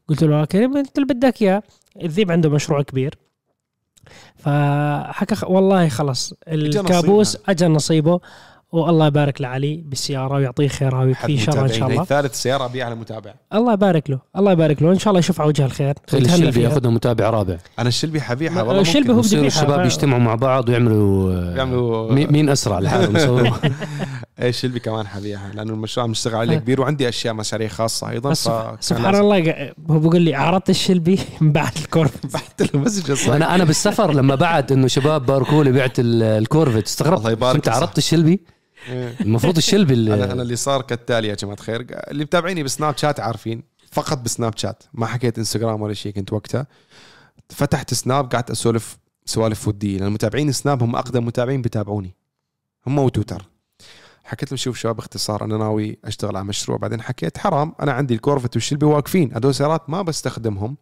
قلت 0.08 0.24
له 0.24 0.39
أوكي 0.39 0.65
أنت 0.65 0.98
اللي 0.98 1.13
بدك 1.13 1.41
إياه. 1.41 1.63
الذيب 2.04 2.32
عنده 2.32 2.50
مشروع 2.50 2.82
كبير. 2.82 3.15
فحكى 4.36 5.36
والله 5.43 5.89
خلص 5.89 6.34
الكابوس. 6.48 7.38
اجى 7.48 7.65
نصيبه. 7.65 8.20
والله 8.72 9.08
يبارك 9.08 9.42
لعلي 9.42 9.84
بالسيارة 9.86 10.34
ويعطيه 10.36 10.68
خيرها 10.68 11.04
ويكفيه 11.04 11.40
شرها 11.40 11.62
إن 11.64 11.68
شاء 11.74 11.90
الله 11.90 12.04
ثالث 12.04 12.42
سيارة 12.42 12.66
أبيع 12.66 12.86
على 12.86 12.96
متابع 12.96 13.34
الله 13.54 13.74
يبارك 13.74 14.10
له 14.10 14.20
الله 14.38 14.52
يبارك 14.52 14.82
له 14.82 14.92
إن 14.92 15.00
شاء 15.00 15.10
الله 15.10 15.20
يشوف 15.20 15.42
على 15.42 15.48
وجه 15.50 15.66
الخير 15.66 15.94
خلي 16.10 16.26
الشلبي. 16.26 16.62
ياخذها 16.62 16.90
متابع 16.92 17.30
رابع 17.30 17.58
أنا 17.80 17.88
الشلبي 17.88 18.22
حبيعها 18.22 18.54
ما- 18.54 18.62
والله 18.62 18.82
الشلبي. 18.82 19.14
هو 19.14 19.22
بده 19.22 19.48
الشباب 19.48 19.86
يجتمعوا 19.86 20.22
مع 20.22 20.36
بعض 20.36 20.70
ويعملوا 20.70 21.54
بيعملوا 21.54 22.12
مين 22.14 22.50
أسرع 22.50 22.80
لحالهم 22.80 23.16
إيه 24.42 24.50
الشلبي 24.50 24.80
كمان 24.80 25.08
حبيعها 25.08 25.52
لأنه 25.56 25.74
المشروع 25.74 26.04
عم 26.04 26.12
نشتغل 26.12 26.36
عليه 26.36 26.56
آه. 26.56 26.60
كبير 26.60 26.82
وعندي 26.82 27.10
أشياء 27.10 27.34
مشاريع 27.34 27.68
خاصة 27.68 28.10
أيضا 28.10 28.34
سبحان. 28.34 29.16
الله 29.16 29.72
هو 29.90 30.00
بيقول 30.00 30.22
لي 30.22 30.36
عرضت 30.36 30.70
الشلبي 30.70 31.20
بعد 31.42 31.72
الكورفت 31.78 32.26
بعت 32.34 32.74
له 32.76 32.80
message 32.82 33.13
صح. 33.14 33.30
أنا 33.34 33.56
أنا 33.56 33.64
بالسفر 33.64 34.14
لما 34.14 34.36
بعد 34.36 34.72
إنه 34.72 34.88
شباب 34.88 35.26
باركوا 35.26 35.64
لي 35.64 35.72
بعت 35.72 36.00
ال- 36.00 36.24
الكورفت 36.24 36.86
استغربت 36.88 37.20
الله 37.20 37.32
يبارك 37.32 37.56
انت. 37.56 37.70
عرضت 37.70 37.98
الشلبي 37.98 38.42
إيه. 38.88 39.15
المفروض 39.21 39.58
الشلبي 39.58 39.93
أنا 40.13 40.13
اللي 40.13 40.34
أنا 40.34 40.41
اللي 40.41 40.56
صار 40.56 40.82
كالتالي 40.82 41.28
يا 41.28 41.36
جماعة 41.36 41.56
الخير 41.56 41.86
اللي 41.91 42.23
متابعيني 42.23 42.63
بسناب 42.63 42.97
شات 42.97 43.19
عارفين 43.19 43.63
فقط 43.91 44.17
بسناب 44.17 44.58
شات. 44.58 44.84
ما 44.93 45.06
حكيت 45.06 45.38
إنستغرام 45.38 45.82
ولا 45.82 45.93
شيء 45.93 46.13
كنت 46.13 46.34
وقتها. 46.34 46.67
فتحت 47.50 47.93
سناب 47.93 48.32
قعدت 48.32 48.52
أسولف 48.52 48.97
سوالف 49.26 49.67
ودية. 49.67 49.97
لأن 50.00 50.12
متابعين 50.12 50.52
سناب 50.52 50.84
هم 50.84 50.95
أقدم 50.95 51.26
متابعين 51.26 51.62
بتابعوني 51.62 52.15
هم 52.88 53.00
وتويتر 53.00 53.45
حكيت 54.23 54.52
لهم 54.52 54.58
شوف 54.58 54.78
شباب 54.78 54.95
باختصار 54.95 55.43
أنا 55.43 55.58
ناوي 55.58 55.97
أشتغل 56.06 56.36
على 56.36 56.45
مشروع. 56.45 56.78
بعدين 56.78 57.02
حكيت 57.02 57.38
حرام 57.38 57.73
أنا 57.82 57.91
عندي 57.91 58.13
الكورفت 58.13 58.56
والشلبي 58.56 58.86
واقفين 58.86 59.34
هدول 59.34 59.56
سيارات 59.56 59.89
ما 59.89 60.02
بستخدمهم. 60.02 60.78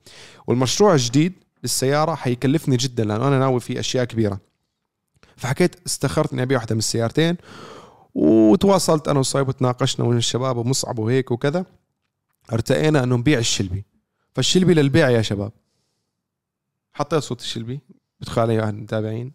والمشروع 0.48 0.94
الجديد 0.94 1.34
للسيارة 1.64 2.16
حيكلفني 2.16 2.78
جدا 2.78 3.04
لأنه 3.04 3.28
أنا 3.28 3.40
ناوي 3.40 3.60
فيه 3.60 3.80
أشياء 3.80 4.06
كبيرة. 4.06 4.40
فحكيت 5.38 5.76
استخرت 5.86 6.34
اني 6.34 6.44
أبيع 6.44 6.58
واحدة 6.58 6.76
من 6.76 6.80
السيارتين. 6.80 7.38
وتواصلت 8.16 9.08
أنا 9.08 9.20
وصايب 9.20 9.48
وتناقشنا 9.48 10.06
والشباب 10.06 10.58
ومصعب 10.58 11.00
وهيك 11.00 11.32
وكذا 11.32 11.66
ارتئينا 12.54 13.04
أنه 13.04 13.16
نبيع 13.16 13.40
الشلبي. 13.40 13.86
فالشلبي 14.34 14.74
للبيع 14.74 15.10
يا 15.10 15.22
شباب. 15.22 15.52
حطيت 16.94 17.20
صوت 17.24 17.42
الشلبي 17.42 17.80
بدخل 18.22 18.42
علي 18.42 18.60
واحد 18.60 18.74
من 18.74 18.80
المتابعين 18.80 19.32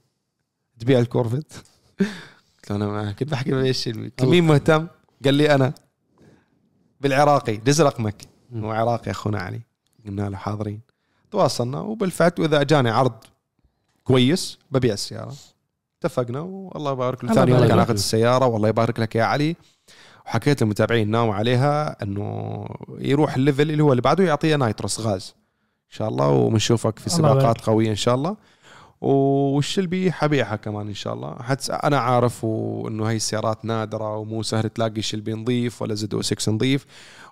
تبيع 0.78 0.98
الكورفت 0.98 1.52
قلت 2.58 2.70
له 2.70 2.76
أنا 2.76 3.12
كنت 3.12 3.30
بحكي 3.30 3.50
ببيع 3.52 3.70
الشلبي. 3.70 4.12
مين 4.22 4.44
مهتم؟ 4.44 4.86
قال 5.24 5.34
لي 5.34 5.54
أنا. 5.54 5.74
بالعراقي 7.00 7.56
دز 7.56 7.82
رقمك. 7.82 8.28
هو 8.54 8.70
عراقي 8.70 9.10
أخونا 9.10 9.38
علي. 9.38 9.60
قلنا 10.06 10.28
له 10.30 10.36
حاضرين. 10.36 10.80
تواصلنا 11.30 11.80
وبالفعل 11.80 12.32
واذا 12.38 12.60
اجاني 12.60 12.90
عرض 12.90 13.24
كويس 14.04 14.58
ببيع 14.70 14.92
السيارة. 14.92 15.34
اتفقنا 16.04 16.40
والله 16.40 16.92
يبارك 16.92 17.24
له 17.24 17.32
ثاني 17.32 17.50
يوم 17.50 17.58
يبارك 17.58 17.70
كان. 17.70 17.78
آخذ 17.78 17.92
السيارة 17.92 18.46
والله 18.46 18.68
يبارك 18.68 19.00
لك 19.00 19.16
يا 19.16 19.24
علي. 19.24 19.56
وحكيت 20.26 20.62
للمتابعين 20.62 21.10
ناوي 21.10 21.30
عليها 21.30 22.02
إنه 22.02 22.66
يروح 22.98 23.34
ال 23.34 23.40
level 23.40 23.70
اللي 23.70 23.82
هو 23.82 23.92
اللي 23.92 24.02
بعده 24.02 24.24
يعطيه 24.24 24.56
nitrous 24.56 25.00
غاز. 25.00 25.34
إن 25.90 25.96
شاء 25.96 26.08
الله 26.08 26.28
وبنشوفك 26.28 26.98
في 26.98 27.10
سباقات. 27.10 27.60
قوية 27.60 27.90
إن 27.90 27.94
شاء 27.94 28.14
الله. 28.14 28.36
والشلبي 29.00 30.12
حبيعها 30.12 30.56
كمان 30.56 30.88
إن 30.88 30.94
شاء 30.94 31.14
الله. 31.14 31.36
حتى 31.42 31.72
أنا 31.72 31.98
عارف 31.98 32.44
إنه 32.88 33.04
هي 33.06 33.16
السيارات 33.16 33.64
نادرة 33.64 34.16
ومو 34.16 34.42
سهل 34.42 34.68
تلاقي 34.68 35.02
شلبي 35.02 35.32
نظيف 35.32 35.82
ولا 35.82 35.94
Z06 35.94 36.52
نظيف 36.52 36.86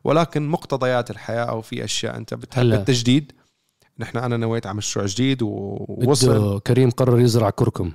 ولكن 0.04 0.48
مقتضيات 0.48 1.10
الحياة 1.10 1.44
أو 1.44 1.60
في 1.60 1.84
أشياء 1.84 2.16
أنت 2.16 2.34
بتحب. 2.34 2.62
التجديد. 2.62 3.32
نحن 4.00 4.18
أنا 4.18 4.36
نويت 4.36 4.66
على 4.66 4.76
مشروع 4.76 5.06
جديد 5.06 5.42
ووصل. 5.42 6.60
كريم 6.60 6.90
قرر 6.90 7.20
يزرع 7.20 7.50
كركم. 7.50 7.92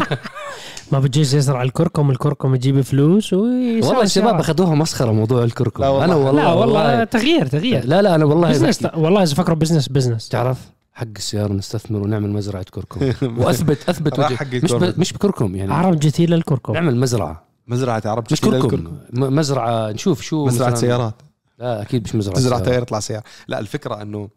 ما 0.92 0.98
بتجيز 0.98 1.34
يزرع 1.34 1.62
الكركم 1.62 2.10
الكركم 2.10 2.56
تجيب 2.56 2.80
فلوس 2.80 3.32
ويسوي 3.32 3.88
والله 3.88 4.02
الشباب. 4.02 4.40
اخذوها 4.40 4.74
مسخرة 4.74 5.12
موضوع 5.12 5.44
الكركم. 5.44 5.82
لا 5.82 5.88
والله. 5.88 6.04
أنا 6.04 6.14
والله 6.14 6.42
لا 6.42 6.52
والله 6.52 7.04
تغيير 7.04 7.46
تغيير. 7.46 7.86
لا 7.86 8.02
لا 8.02 8.14
أنا 8.14 8.24
والله 8.24 8.50
business. 8.50 8.88
والله 8.94 9.22
إذا 9.22 9.34
فكروا 9.34 9.56
business 9.56 9.88
business 9.88 10.28
تعرف 10.28 10.58
حق 10.92 11.06
السيارة 11.16 11.52
نستثمر 11.52 12.02
ونعمل 12.02 12.30
مزرعة 12.30 12.66
كركم. 12.70 13.12
واثبت 13.44 13.88
أثبت 13.88 14.18
راح 14.18 14.30
وجه. 14.30 14.36
حق 14.36 14.54
مش. 14.54 14.72
ب... 14.72 15.00
مش 15.00 15.12
بكركم 15.12 15.56
يعني. 15.56 15.74
عرب 15.74 15.98
جتي 15.98 16.26
للكركم. 16.26 16.72
نعمل 16.72 16.96
مزرعة. 16.96 17.44
مزرعة 17.66 18.02
عرب 18.04 18.24
مش 18.30 18.40
كركم. 18.40 18.56
للكركم. 18.56 18.98
مزرعة 19.12 19.90
نشوف 19.92 20.20
شو 20.20 20.46
مزرعة 20.46 20.74
سيارات. 20.74 21.14
لا 21.58 21.82
أكيد 21.82 22.02
مش 22.04 22.14
مزرعة 22.14 22.36
تزرع. 22.36 22.58
تاير 22.58 22.82
يطلع 22.82 23.00
سيارة 23.00 23.24
لا 23.48 23.58
الفكرة 23.58 24.02
إنه 24.02 24.28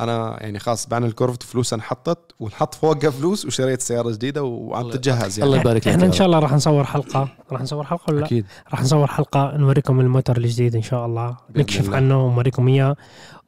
أنا 0.00 0.36
يعني 0.40 0.58
خلاص 0.58 0.86
بعنا 0.88 1.06
الكورفت 1.06 1.42
فلوس 1.42 1.72
انحطت 1.72 2.18
ونحط 2.40 2.74
فوقها 2.74 3.10
فلوس 3.10 3.46
وشريت 3.46 3.80
سيارة 3.80 4.10
جديدة 4.10 4.42
وعم 4.42 4.80
الله- 4.82 4.92
تتجهز 4.92 5.40
الله 5.40 5.56
يعني 5.56 5.60
يبارك 5.68 5.82
لك 5.86 5.88
إحنا 5.88 6.06
إن. 6.06 6.12
شاء 6.12 6.26
الله 6.26 6.38
راح 6.38 6.52
نصور 6.52 6.84
حلقة 6.84 7.28
راح 7.52 7.60
نصور 7.62 7.84
حلقة 7.84 8.04
ولا 8.12 8.20
لا؟ 8.20 8.26
أكيد 8.26 8.46
راح 8.70 8.82
نصور 8.82 9.06
حلقة 9.06 9.56
نوريكم 9.56 10.00
الموتور 10.00 10.36
الجديد 10.36 10.74
إن 10.76 10.82
شاء 10.82 11.06
الله 11.06 11.36
نكشف 11.56 11.84
الله. 11.86 11.96
عنه 11.96 12.26
ونوريكم 12.26 12.68
إياه 12.68 12.96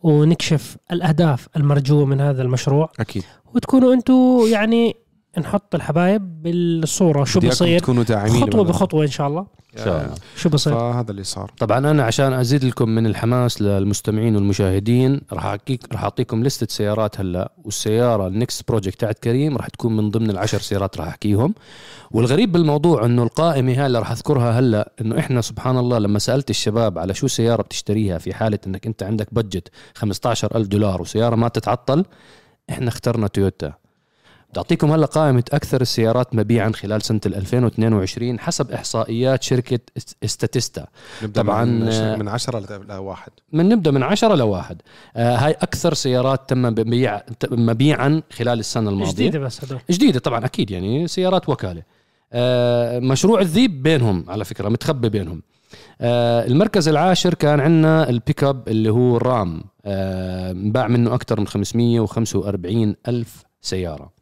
ونكشف 0.02 0.76
الأهداف 0.92 1.48
المرجوة 1.56 2.04
من 2.04 2.20
هذا 2.20 2.42
المشروع 2.42 2.90
أكيد 3.00 3.22
وتكونوا 3.54 3.94
أنتم 3.94 4.40
يعني 4.52 4.96
نحط 5.38 5.74
الحبايب 5.74 6.42
بالصورة 6.42 7.24
شو 7.24 7.40
داعمين 7.40 8.42
خطوة. 8.42 8.64
بخطوة 8.64 9.02
إن 9.02 9.10
شاء 9.10 9.26
الله 9.28 9.46
إن 9.78 9.84
شاء 9.84 10.04
الله. 10.04 10.14
شو 10.36 10.48
بصير؟ 10.48 10.72
فهذا 10.74 11.10
اللي 11.10 11.24
صار. 11.24 11.52
طبعا 11.58 11.78
أنا 11.78 12.02
عشان 12.02 12.32
أزيد 12.32 12.64
لكم 12.64 12.88
من 12.88 13.06
الحماس 13.06 13.62
للمستمعين 13.62 14.36
والمشاهدين 14.36 15.20
راح 15.32 15.46
احكيك 15.46 15.80
راح 15.92 16.02
أعطيكم 16.02 16.42
لستة 16.44 16.66
سيارات 16.70 17.20
هلا 17.20 17.52
والسيارة 17.64 18.26
ال 18.26 18.35
next 18.35 18.68
project 18.68 19.00
تاعت 19.00 19.18
كريم 19.18 19.56
راح 19.56 19.68
تكون 19.68 19.96
من 19.96 20.10
ضمن 20.10 20.30
العشر 20.30 20.58
سيارات 20.58 20.98
راح 20.98 21.08
أحكيهم. 21.08 21.54
والغريب 22.10 22.52
بالموضوع 22.52 23.04
إنه 23.04 23.22
القائمة 23.22 23.72
هاي 23.72 23.86
اللي 23.86 23.98
راح 23.98 24.10
أذكرها 24.10 24.58
هلا 24.58 24.92
إنه 25.00 25.18
إحنا 25.18 25.40
سبحان 25.40 25.78
الله 25.78 25.98
لما 25.98 26.18
سألت 26.18 26.50
الشباب 26.50 26.98
على 26.98 27.14
شو 27.14 27.26
سيارة 27.26 27.62
بتشتريها 27.62 28.18
في 28.18 28.34
حالة 28.34 28.58
إنك 28.66 28.86
أنت 28.86 29.02
عندك 29.02 29.34
budget 29.34 29.68
15000 29.94 30.66
دولار 30.66 31.02
وسيارة 31.02 31.36
ما 31.36 31.48
تتعطل 31.48 32.04
إحنا 32.70 32.88
اخترنا 32.88 33.26
تويوتا 33.26 33.72
بدي 34.52 34.58
اعطيكم 34.60 34.90
هلا 34.92 35.06
قائمة 35.06 35.44
أكثر 35.52 35.80
السيارات 35.80 36.34
مبيعا 36.34 36.72
خلال 36.72 37.02
سنة 37.02 37.20
2022 37.26 38.40
حسب 38.40 38.70
إحصائيات 38.70 39.42
شركة 39.42 39.78
إستاتيستا. 40.24 40.86
نبدأ 41.22 41.42
طبعاً، 41.42 41.64
من 41.64 41.88
آه، 41.88 42.16
من 42.16 42.28
10 42.28 42.58
ل- 42.58 42.86
لواحد. 42.88 43.32
من 43.52 43.68
نبدأ 43.68 43.90
من 43.90 44.02
عشرة 44.02 44.34
لواحد. 44.34 44.82
آه 45.16 45.36
هاي 45.36 45.50
أكثر 45.52 45.94
سيارات 45.94 46.48
تم 46.50 46.62
مبيع 46.62 47.20
مبيعا 47.50 48.22
خلال 48.32 48.58
السنة 48.58 48.90
الماضية. 48.90 49.12
جديدة 49.12 49.38
بس 49.38 49.64
هدول. 49.64 49.78
جديدة 49.90 50.20
طبعا 50.20 50.44
أكيد 50.44 50.70
يعني 50.70 51.08
سيارات 51.08 51.48
وكالة. 51.48 51.82
آه 52.32 52.98
مشروع 52.98 53.40
الذيب 53.40 53.82
بينهم 53.82 54.24
على 54.28 54.44
فكرة 54.44 54.68
متخبي 54.68 55.08
بينهم. 55.08 55.42
آه 56.00 56.46
المركز 56.46 56.88
العاشر 56.88 57.34
كان 57.34 57.60
عندنا 57.60 58.08
البيك 58.08 58.44
اب 58.44 58.68
اللي 58.68 58.90
هو 58.90 59.16
الرام 59.16 59.62
آه 59.84 60.50
انباع 60.50 60.88
منه 60.88 61.14
أكثر 61.14 61.40
من 61.40 61.46
545 61.46 62.96
ألف 63.08 63.44
سيارة. 63.60 64.21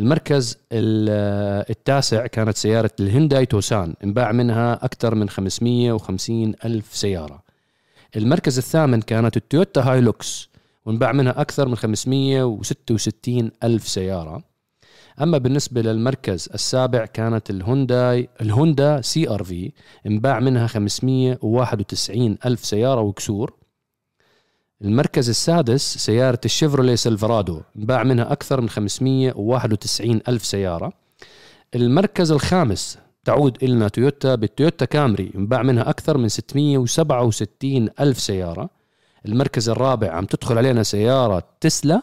المركز 0.00 0.58
ال- 0.72 1.64
التاسع 1.70 2.26
كانت 2.26 2.56
سيارة 2.56 2.90
الهنداي 3.00 3.46
توسان. 3.46 3.94
انباع 4.04 4.32
منها 4.32 4.84
أكثر 4.84 5.14
من 5.14 5.28
550 5.28 6.54
ألف 6.64 6.96
سيارة. 6.96 7.42
المركز 8.16 8.58
الثامن 8.58 9.00
كانت 9.00 9.36
التويوتا 9.36 9.80
هايلوكس 9.80 10.48
وانباع 10.86 11.12
منها 11.12 11.40
أكثر 11.40 11.68
من 11.68 11.76
566 11.76 13.50
ألف 13.64 13.88
سيارة. 13.88 14.42
أما 15.22 15.38
بالنسبة 15.38 15.82
للمركز 15.82 16.48
السابع 16.54 17.06
كانت 17.06 17.50
الهونداي 17.50 18.28
الهوندا 18.40 19.00
CR-V. 19.00 19.72
انباع 20.06 20.40
منها 20.40 20.66
591 20.66 22.38
ألف 22.46 22.64
سيارة 22.64 23.00
وكسور. 23.00 23.54
المركز 24.84 25.28
السادس 25.28 25.96
سيارة 25.96 26.40
الشيفروليه 26.44 26.94
سيلفرادو 26.94 27.60
انباع 27.76 28.02
منها 28.02 28.32
أكثر 28.32 28.60
من 28.60 28.68
591 28.68 30.20
ألف 30.28 30.44
سيارة. 30.44 30.92
المركز 31.74 32.32
الخامس 32.32 32.98
تعود 33.24 33.58
إلنا 33.62 33.88
تويوتا 33.88 34.34
بالتويوتا 34.34 34.84
كامري 34.84 35.32
انباع 35.36 35.62
منها 35.62 35.90
أكثر 35.90 36.18
من 36.18 36.28
667 36.28 37.88
ألف 38.00 38.20
سيارة. 38.20 38.70
المركز 39.26 39.68
الرابع 39.68 40.12
عم 40.12 40.24
تدخل 40.24 40.58
علينا 40.58 40.82
سيارة 40.82 41.42
تسلا. 41.60 42.02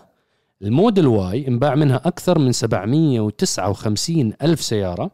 ال 0.62 0.69
Model 0.69 1.08
Y 1.08 1.47
انباع 1.47 1.75
منها 1.75 2.01
أكثر 2.05 2.39
من 2.39 2.51
759 2.51 4.33
ألف 4.41 4.61
سيارة. 4.61 5.11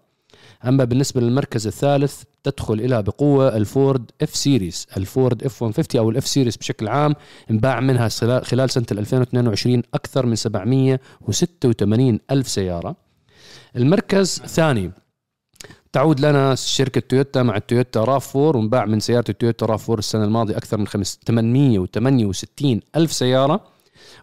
أما 0.68 0.84
بالنسبة 0.84 1.22
للمركز 1.22 1.68
الثالث 1.68 2.24
تدخل 2.44 2.74
إلى 2.74 3.04
بقوة 3.04 3.58
الفورد 3.58 4.12
F 4.22 4.36
Series. 4.36 4.88
الفورد 4.98 5.44
F 5.44 5.64
150 5.64 6.02
أو 6.02 6.10
ال 6.10 6.19
F 6.19 6.28
Series 6.28 6.58
بشكل 6.58 6.88
عام 6.88 7.16
انباع 7.52 7.80
منها 7.80 8.10
خلال 8.40 8.70
سنة 8.70 8.86
2022 8.92 9.84
أكثر 9.94 10.26
من 10.26 10.36
786 10.36 12.20
ألف 12.32 12.48
سيارة. 12.48 12.96
المركز 13.76 14.42
الثاني 14.44 14.92
تعود 15.94 16.20
لنا 16.20 16.56
شركة 16.56 17.02
تويوتا 17.02 17.44
مع 17.44 17.58
التويوتا 17.58 18.04
راف 18.04 18.38
4 18.38 18.60
وانباع 18.62 18.86
من 18.86 19.00
سيارة 19.00 19.26
التويوتا 19.30 19.66
راف 19.66 19.90
4 19.90 20.00
السنة 20.00 20.24
الماضية 20.24 20.58
أكثر 20.58 20.78
من 20.78 20.88
خمس- 20.88 21.20
868 21.28 22.80
ألف 22.96 23.14
سيارة. 23.14 23.71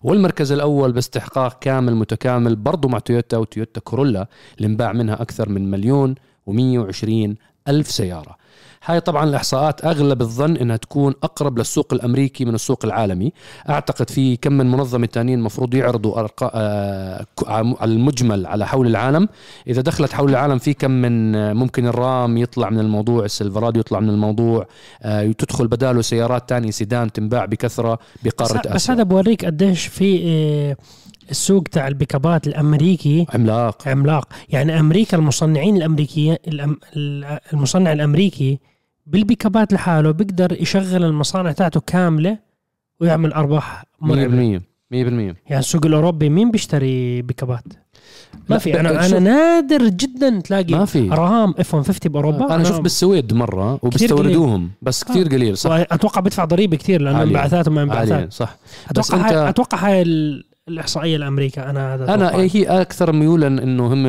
والمركز 0.02 0.52
الأول 0.52 0.92
باستحقاق 0.92 1.58
كامل 1.58 1.94
متكامل 1.94 2.56
برضو 2.56 2.88
مع 2.88 2.98
تويوتا 2.98 3.36
وتويوتا 3.36 3.80
كورولا 3.80 4.26
اللي 4.56 4.66
انباع 4.66 4.92
منها 4.92 5.22
أكثر 5.22 5.48
من 5.48 5.70
مليون 5.70 6.14
و120 6.50 7.34
ألف 7.68 7.90
سيارة. 7.90 8.36
هاي 8.84 9.00
طبعا 9.00 9.24
الإحصاءات 9.24 9.84
أغلب 9.84 10.20
الظن 10.20 10.56
أنها 10.56 10.76
تكون 10.76 11.14
أقرب 11.22 11.58
للسوق 11.58 11.92
الأمريكي 11.92 12.44
من 12.44 12.54
السوق 12.54 12.84
العالمي. 12.84 13.32
أعتقد 13.68 14.10
في 14.10 14.36
كم 14.36 14.52
من 14.52 14.70
منظمة 14.70 15.06
تانيين 15.06 15.38
المفروض 15.38 15.74
يعرضوا 15.74 16.18
أرقام 16.18 17.74
على 17.80 17.92
المجمل 17.92 18.46
على 18.46 18.66
حول 18.66 18.86
العالم. 18.86 19.28
إذا 19.66 19.82
دخلت 19.82 20.12
حول 20.12 20.30
العالم 20.30 20.58
في 20.58 20.74
كم 20.74 20.90
من 20.90 21.36
آه، 21.36 21.52
ممكن 21.52 21.86
الرام 21.86 22.36
يطلع 22.36 22.70
من 22.70 22.78
الموضوع 22.78 23.24
السيلفرادو 23.24 23.80
يطلع 23.80 24.00
من 24.00 24.08
الموضوع 24.08 24.66
آه، 25.02 25.32
تدخل 25.32 25.68
بداله 25.68 26.02
سيارات 26.02 26.48
تانية 26.48 26.70
سيدان 26.70 27.12
تنباع 27.12 27.44
بكثرة 27.44 27.94
بس, 27.94 28.00
بقارة 28.24 28.58
بس 28.58 28.66
آسيا 28.66 28.94
هذا 28.94 29.02
بوريك 29.02 29.44
قديش 29.44 29.86
في 29.86 30.22
آه، 30.26 30.76
السوق 31.30 31.62
تاع 31.62 31.88
البيكابات 31.88 32.46
الأمريكي 32.46 33.26
عملاق. 33.34 33.88
عملاق. 33.88 34.28
يعني 34.48 34.80
أمريكا 34.80 35.16
المصنعين 35.16 35.76
الامريكيين 35.76 36.34
الأم- 36.34 36.96
ال- 36.96 37.38
المصنع 37.52 37.92
الأمريكي 37.92 38.58
بالبيكابات 39.06 39.72
لحاله 39.72 40.10
بيقدر 40.10 40.62
يشغل 40.62 41.04
المصانع 41.04 41.52
تاعته 41.52 41.80
كاملة 41.80 42.38
ويعمل 43.00 43.32
أرباح 43.32 43.84
مرعبة. 44.00 44.28
100% 44.28 44.62
100% 44.90 45.36
يعني 45.46 45.58
السوق 45.60 45.86
الأوروبي 45.86 46.28
مين 46.28 46.50
بيشتري 46.50 47.22
بيكابات؟ 47.22 47.64
ما 48.48 48.58
في. 48.58 48.80
أنا 48.80 49.06
أنا 49.06 49.18
نادر 49.18 49.88
جدا 49.88 50.40
تلاقي 50.40 50.74
ما 50.74 50.84
في. 50.84 51.12
ارهام 51.12 51.54
اف 51.58 51.74
150 51.74 52.12
بأوروبا. 52.12 52.54
أنا 52.54 52.64
شفت 52.64 52.80
بالسويد 52.80 53.34
مرة 53.34 53.78
وبيستوردوهم 53.82 54.70
بس 54.82 55.04
كتير 55.04 55.26
آه. 55.26 55.28
قليل 55.30 55.56
صح. 55.56 55.70
أتوقع 55.72 56.20
بدفع 56.20 56.44
ضريبة 56.44 56.76
كثير 56.76 57.00
لأنه. 57.02 57.22
انبعاثات 57.22 57.68
وما 57.68 57.82
انبعاثات. 57.82 58.32
صح. 58.32 58.56
أتوقع 58.90 59.18
هاي 59.28 59.48
أتوقع 59.48 59.78
هاي 59.78 60.02
ال- 60.02 60.44
الإحصائية 60.68 61.16
الامريكا 61.16 61.70
أنا 61.70 61.94
هذا 61.94 62.14
أنا 62.14 62.28
أتوقع. 62.28 62.48
هي 62.52 62.64
أكثر 62.80 63.12
ميولا 63.12 63.46
إنه 63.46 63.86
هم 63.92 64.06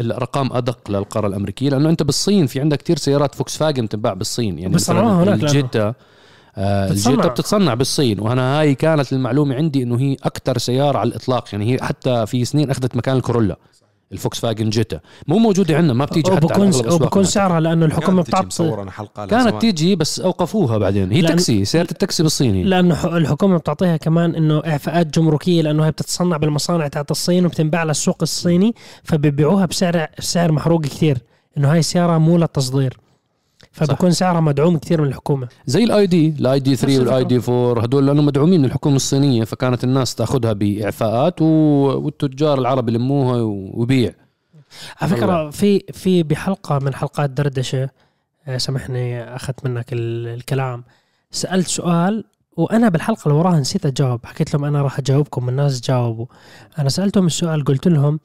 الأرقام 0.00 0.52
أدق 0.52 0.90
للقارة 0.90 1.26
الأمريكية 1.26 1.68
لأنه 1.70 1.88
أنت 1.88 2.02
بالصين 2.02 2.46
في 2.46 2.60
عندك 2.60 2.82
كثير 2.82 2.96
سيارات 2.96 3.34
فوكس 3.34 3.56
فاجن 3.56 3.88
تنباع 3.88 4.14
بالصين 4.14 4.58
يعني 4.58 4.74
مثلاً 4.74 5.00
هناك 5.22 5.40
لأنه- 5.40 5.42
الجيتا 5.42 5.94
آه. 6.56 6.90
الجيتا 6.90 7.28
بتتصنع 7.28 7.74
بالصين 7.74 8.20
وأنا 8.20 8.60
هاي 8.60 8.74
كانت 8.74 9.12
المعلومة 9.12 9.54
عندي 9.54 9.82
إنه 9.82 10.00
هي 10.00 10.16
أكثر 10.24 10.58
سيارة 10.58 10.98
على 10.98 11.08
الإطلاق 11.08 11.44
يعني 11.52 11.74
هي 11.74 11.78
حتى 11.82 12.26
في 12.26 12.44
سنين 12.44 12.70
أخذت 12.70 12.96
مكان 12.96 13.16
الكورولا 13.16 13.56
الفوكس 14.12 14.40
فاجن 14.40 14.70
جيتا. 14.70 15.00
مو 15.28 15.38
موجوده 15.38 15.76
عندنا 15.76 15.92
ما 15.92 16.04
بتيجي 16.04 16.30
حتى 16.30 16.46
أسواقنا. 16.46 16.92
وبكون 16.94 17.24
سعرها 17.24 17.60
لأنه 17.60 17.86
الحكومة 17.86 18.22
بتعطي 18.22 18.64
لها 19.18 19.26
كانت. 19.26 19.60
تيجي 19.60 19.96
بس 19.96 20.20
أوقفوها 20.20 20.78
بعدين. 20.78 21.12
هي 21.12 21.22
لأن- 21.22 21.28
تاكسي 21.28 21.64
سياره 21.64 21.88
التاكسي 21.90 22.22
بالصين 22.22 22.54
هي 22.54 22.62
لأنه 22.62 22.94
ح- 22.94 23.04
الحكومة 23.04 23.56
بتعطيها 23.58 23.96
كمان 23.96 24.34
إنه 24.34 24.62
إعفاءات 24.66 25.18
جمركية 25.18 25.62
لأنه 25.62 25.86
هي 25.86 25.90
بتتصنع 25.90 26.36
بالمصانع 26.36 26.88
تاعت 26.88 27.10
الصين 27.10 27.46
وبتنباع 27.46 27.84
للسوق 27.84 28.18
الصيني 28.22 28.74
فبيبيعوها 29.04 29.66
بسعر 29.66 30.06
سعر 30.18 30.52
محروق 30.52 30.80
كثير. 30.82 31.18
إنه 31.58 31.72
هاي 31.72 31.78
السياره 31.78 32.18
مو 32.18 32.38
للتصدير 32.38 32.96
فبكون 33.72 34.10
سعرها 34.10 34.40
مدعوم 34.40 34.78
كثير 34.78 35.00
من 35.02 35.08
الحكومة. 35.08 35.48
زي 35.66 35.84
ال 35.84 36.06
ID 36.06 36.28
ال 36.28 36.60
ID 36.60 36.76
3 36.76 36.94
نفس 36.98 37.08
وال 37.08 37.24
ID 37.24 37.36
4 37.48 37.82
هدول 37.84 38.06
لأنه 38.06 38.22
مدعومين 38.22 38.60
من 38.60 38.66
الحكومة 38.66 38.96
الصينية 38.96 39.44
فكانت 39.44 39.84
الناس 39.84 40.14
تأخذها 40.14 40.52
بإعفاءات 40.52 41.42
و... 41.42 41.44
والتجار 42.04 42.58
العرب 42.58 42.88
يلموها 42.88 43.42
وبيع. 43.74 44.14
على 45.00 45.10
فكرة 45.16 45.50
في 45.50 45.78
في 45.92 46.22
بحلقة 46.22 46.78
من 46.78 46.94
حلقات 46.94 47.30
دردشة 47.30 47.88
آه، 48.46 48.56
سامحني 48.58 49.22
أخذت 49.36 49.64
منك 49.66 49.92
ال- 49.92 50.26
الكلام. 50.28 50.84
سألت 51.30 51.66
سؤال 51.68 52.24
وأنا 52.56 52.88
بالحلقة 52.88 53.22
اللي 53.28 53.38
وراها 53.38 53.60
نسيت 53.60 53.86
أجاوب. 53.86 54.26
حكيت 54.26 54.54
لهم 54.54 54.64
أنا 54.64 54.82
راح 54.82 54.98
أجاوبكم 54.98 55.48
الناس 55.48 55.80
جاوبوا. 55.80 56.26
أنا 56.78 56.88
سألتهم 56.88 57.26
السؤال 57.26 57.64
قلت 57.64 57.88
لهم 57.88 58.20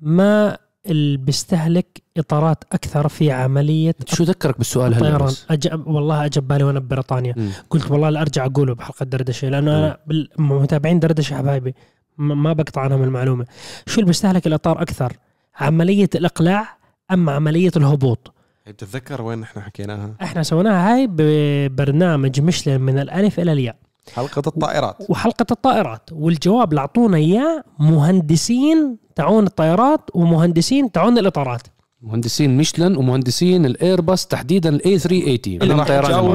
ما 0.00 0.58
اللي 0.88 1.16
بيستهلك 1.16 2.02
إطارات 2.16 2.64
أكثر 2.72 3.08
في 3.08 3.32
عملية 3.32 3.94
شو 4.06 4.24
ذكرك 4.24 4.58
بالسؤال 4.58 4.94
بس؟ 5.24 5.46
أجب 5.50 5.86
والله 5.86 6.24
أجب 6.24 6.48
بالي 6.48 6.64
وأنا 6.64 6.78
ببريطانيا. 6.80 7.34
قلت 7.70 7.90
والله 7.90 8.10
لا 8.10 8.20
أرجع 8.20 8.46
أقوله 8.46 8.74
بحلقة 8.74 9.04
دردشة 9.04 9.48
لأنه 9.48 9.78
أنا 9.78 9.98
بال- 10.06 10.28
متابعين 10.38 10.98
دردشة 11.00 11.36
حبايبي 11.36 11.74
ما 12.18 12.52
بقطع 12.52 12.80
عنهم 12.80 13.02
المعلومة. 13.02 13.46
شو 13.86 13.94
اللي 13.94 14.06
بيستهلك 14.06 14.46
الإطار 14.46 14.82
أكثر؟ 14.82 15.12
عملية 15.60 16.10
الإقلاع 16.14 16.78
أم 17.10 17.30
عملية 17.30 17.70
الهبوط؟ 17.76 18.32
بتتذكر 18.66 19.22
وين 19.22 19.42
إحنا 19.42 19.62
حكيناها؟ 19.62 20.14
إحنا 20.22 20.42
سويناها 20.42 20.94
هاي 20.94 21.08
ببرنامج 21.10 22.40
ميشلان 22.40 22.80
من 22.80 22.98
الألف 22.98 23.40
إلى 23.40 23.52
الياء. 23.52 23.76
حلقة 24.14 24.42
الطائرات 24.46 24.96
وحلقة 25.08 25.46
الطائرات 25.50 26.10
والجواب 26.12 26.70
اللي 26.70 26.80
أعطونا 26.80 27.16
إياه 27.16 27.64
مهندسين 27.78 28.98
تعون 29.16 29.46
الطيارات 29.46 30.00
ومهندسين 30.14 30.92
تعون 30.92 31.18
الإطارات 31.18 31.62
مهندسين 32.02 32.56
ميشلان 32.56 32.96
ومهندسين 32.96 33.66
الايرباس 33.66 34.26
تحديدا 34.26 34.68
ال 34.68 34.98
A380 34.98 35.62
أنا 35.62 35.74
من 35.74 35.80
راح 35.80 35.88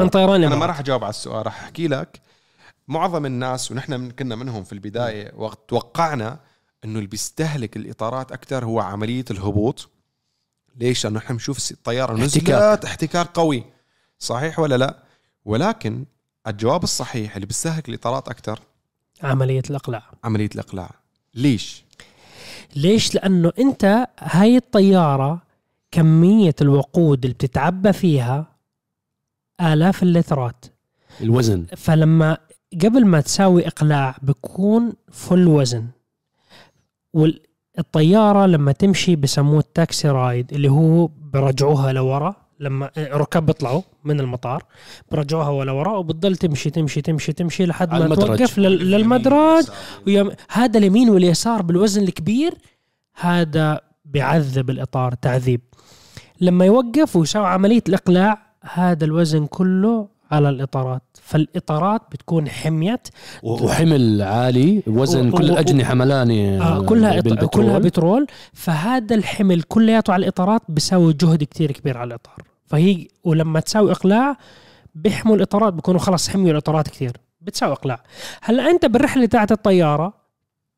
طيران. 0.09 0.39
من 0.41 0.45
أنا 0.45 0.55
ما. 0.55 0.65
راح 0.65 0.79
أجاوب 0.79 1.03
على 1.03 1.09
السؤال 1.09 1.45
راح 1.45 1.63
أحكي 1.63 1.87
لك 1.87 2.21
معظم 2.87 3.25
الناس 3.25 3.71
ونحن 3.71 3.99
من 3.99 4.11
كنا 4.11 4.35
منهم 4.35 4.63
في 4.63 4.73
البداية 4.73 5.31
وقت 5.35 5.59
توقعنا 5.67 6.39
إنه 6.85 6.95
اللي 6.97 7.07
بيستهلك 7.07 7.77
الإطارات 7.77 8.31
أكثر 8.31 8.65
هو 8.65 8.79
عملية 8.79 9.25
الهبوط 9.31 9.89
ليش؟ 10.75 11.03
لأنه 11.05 11.19
إحنا 11.19 11.29
بنشوف 11.31 11.71
الطيارة 11.71 12.13
نزلت 12.13 12.49
احتكاك. 12.49 12.85
احتكاك 12.85 13.27
قوي 13.33 13.63
صحيح 14.19 14.59
ولا 14.59 14.75
لا؟ 14.77 15.03
ولكن 15.45 16.05
الجواب 16.47 16.83
الصحيح 16.83 17.35
اللي 17.35 17.45
بيستهلك 17.45 17.89
الاطارات 17.89 18.27
أكثر 18.27 18.59
عملية 19.23 19.61
الإقلاع. 19.69 20.03
عملية 20.23 20.49
الإقلاع. 20.55 20.91
ليش؟ 21.35 21.83
ليش؟ 22.75 23.15
لأنه 23.15 23.51
أنت 23.59 24.07
هاي 24.19 24.57
الطيارة 24.57 25.41
كمية 25.91 26.55
الوقود 26.61 27.23
اللي 27.23 27.33
بتتعبى 27.33 27.93
فيها 27.93 28.47
آلاف 29.61 30.03
اللترات. 30.03 30.65
الوزن. 31.21 31.65
فلما 31.77 32.37
قبل 32.83 33.05
ما 33.05 33.21
تساوي 33.21 33.67
إقلاع 33.67 34.17
بكون 34.21 34.93
فل 35.11 35.47
وزن. 35.47 35.87
والطيارة 37.13 38.45
لما 38.45 38.71
تمشي 38.71 39.15
بسموه 39.15 39.59
التاكسي 39.59 40.09
رايد 40.09 40.53
اللي 40.53 40.69
هو 40.69 41.07
برجعوها 41.07 41.93
لورا 41.93 42.42
لما 42.63 42.89
ركاب 42.97 43.45
بيطلعوا 43.45 43.81
من 44.03 44.19
المطار 44.19 44.63
برجعوها 45.11 45.65
لورا 45.65 45.97
وبتضل 45.97 46.35
تمشي 46.35 46.69
تمشي 46.69 47.01
تمشي 47.01 47.33
تمشي 47.33 47.65
لحد 47.65 47.91
ما 47.91 47.97
المدرج. 47.97 48.37
توقف 48.37 48.57
لل- 48.59 48.91
للمدرج. 48.91 49.63
ويم... 50.07 50.31
هذا 50.51 50.77
اليمين 50.77 51.09
واليسار 51.09 51.61
بالوزن 51.61 52.03
الكبير 52.03 52.53
هذا 53.19 53.79
بيعذب 54.05 54.69
الإطار 54.69 55.13
تعذيب. 55.13 55.61
لما 56.41 56.65
يوقف 56.65 57.15
ويسوي 57.15 57.45
عملية 57.47 57.83
الإقلاع 57.89 58.37
هذا 58.73 59.05
الوزن 59.05 59.45
كله 59.45 60.07
على 60.31 60.49
الإطارات. 60.49 61.01
فالإطارات 61.21 62.01
بتكون 62.11 62.49
حميت. 62.49 63.07
وحمل 63.43 64.21
عالي 64.21 64.83
وزن 64.87 65.29
و- 65.29 65.31
كل 65.37 65.43
الأجنحة 65.45 65.89
حملانه 65.89 66.61
آه 66.63 66.81
كلها 66.85 67.19
إط... 67.19 67.23
بالبترول. 67.23 67.49
كلها 67.65 67.79
بترول. 67.79 68.27
فهذا 68.53 69.15
الحمل 69.15 69.61
كلياته 69.61 70.13
على 70.13 70.23
الإطارات 70.23 70.61
بيساوي 70.69 71.13
جهد 71.13 71.43
كتير 71.43 71.71
كبير 71.71 71.97
على 71.97 72.07
الإطار. 72.07 72.35
فهي 72.65 73.07
ولما 73.23 73.59
تساوي 73.59 73.91
إقلاع 73.91 74.37
بيحموا 74.95 75.35
الإطارات 75.35 75.73
بيكونوا 75.73 75.99
خلاص 75.99 76.29
حميوا 76.29 76.51
الإطارات 76.51 76.87
كثير 76.87 77.17
بتساوي 77.41 77.73
إقلاع. 77.73 78.03
هلأ 78.41 78.69
أنت 78.69 78.85
بالرحلة 78.85 79.25
تاعت 79.25 79.51
الطيارة 79.51 80.13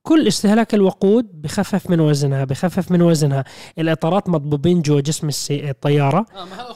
كل 0.03 0.27
استهلاك 0.27 0.73
الوقود 0.73 1.41
بخفف 1.41 1.89
من 1.89 1.99
وزنها 1.99 2.43
بخفف 2.43 2.91
من 2.91 3.01
وزنها. 3.01 3.43
الإطارات 3.79 4.29
مضبوبين 4.29 4.81
جوا 4.81 5.01
جسم 5.01 5.27
السي... 5.27 5.69
الطيارة. 5.69 6.25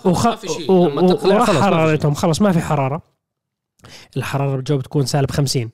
وخ... 0.05 0.27
و... 0.69 0.73
و... 0.73 1.19
وراح 1.27 1.51
حرارتهم 1.51 2.13
خلص 2.13 2.41
ما 2.41 2.51
في 2.51 2.59
حرارة. 2.59 3.01
الحرارة 4.17 4.55
بالجو 4.55 4.77
بتكون 4.77 5.05
سالب 5.05 5.31
50 5.31 5.71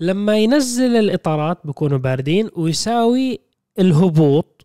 لما 0.00 0.38
ينزل 0.38 0.96
الإطارات 0.96 1.58
بيكونوا 1.64 1.98
باردين 1.98 2.48
ويساوي 2.56 3.40
الهبوط 3.78 4.59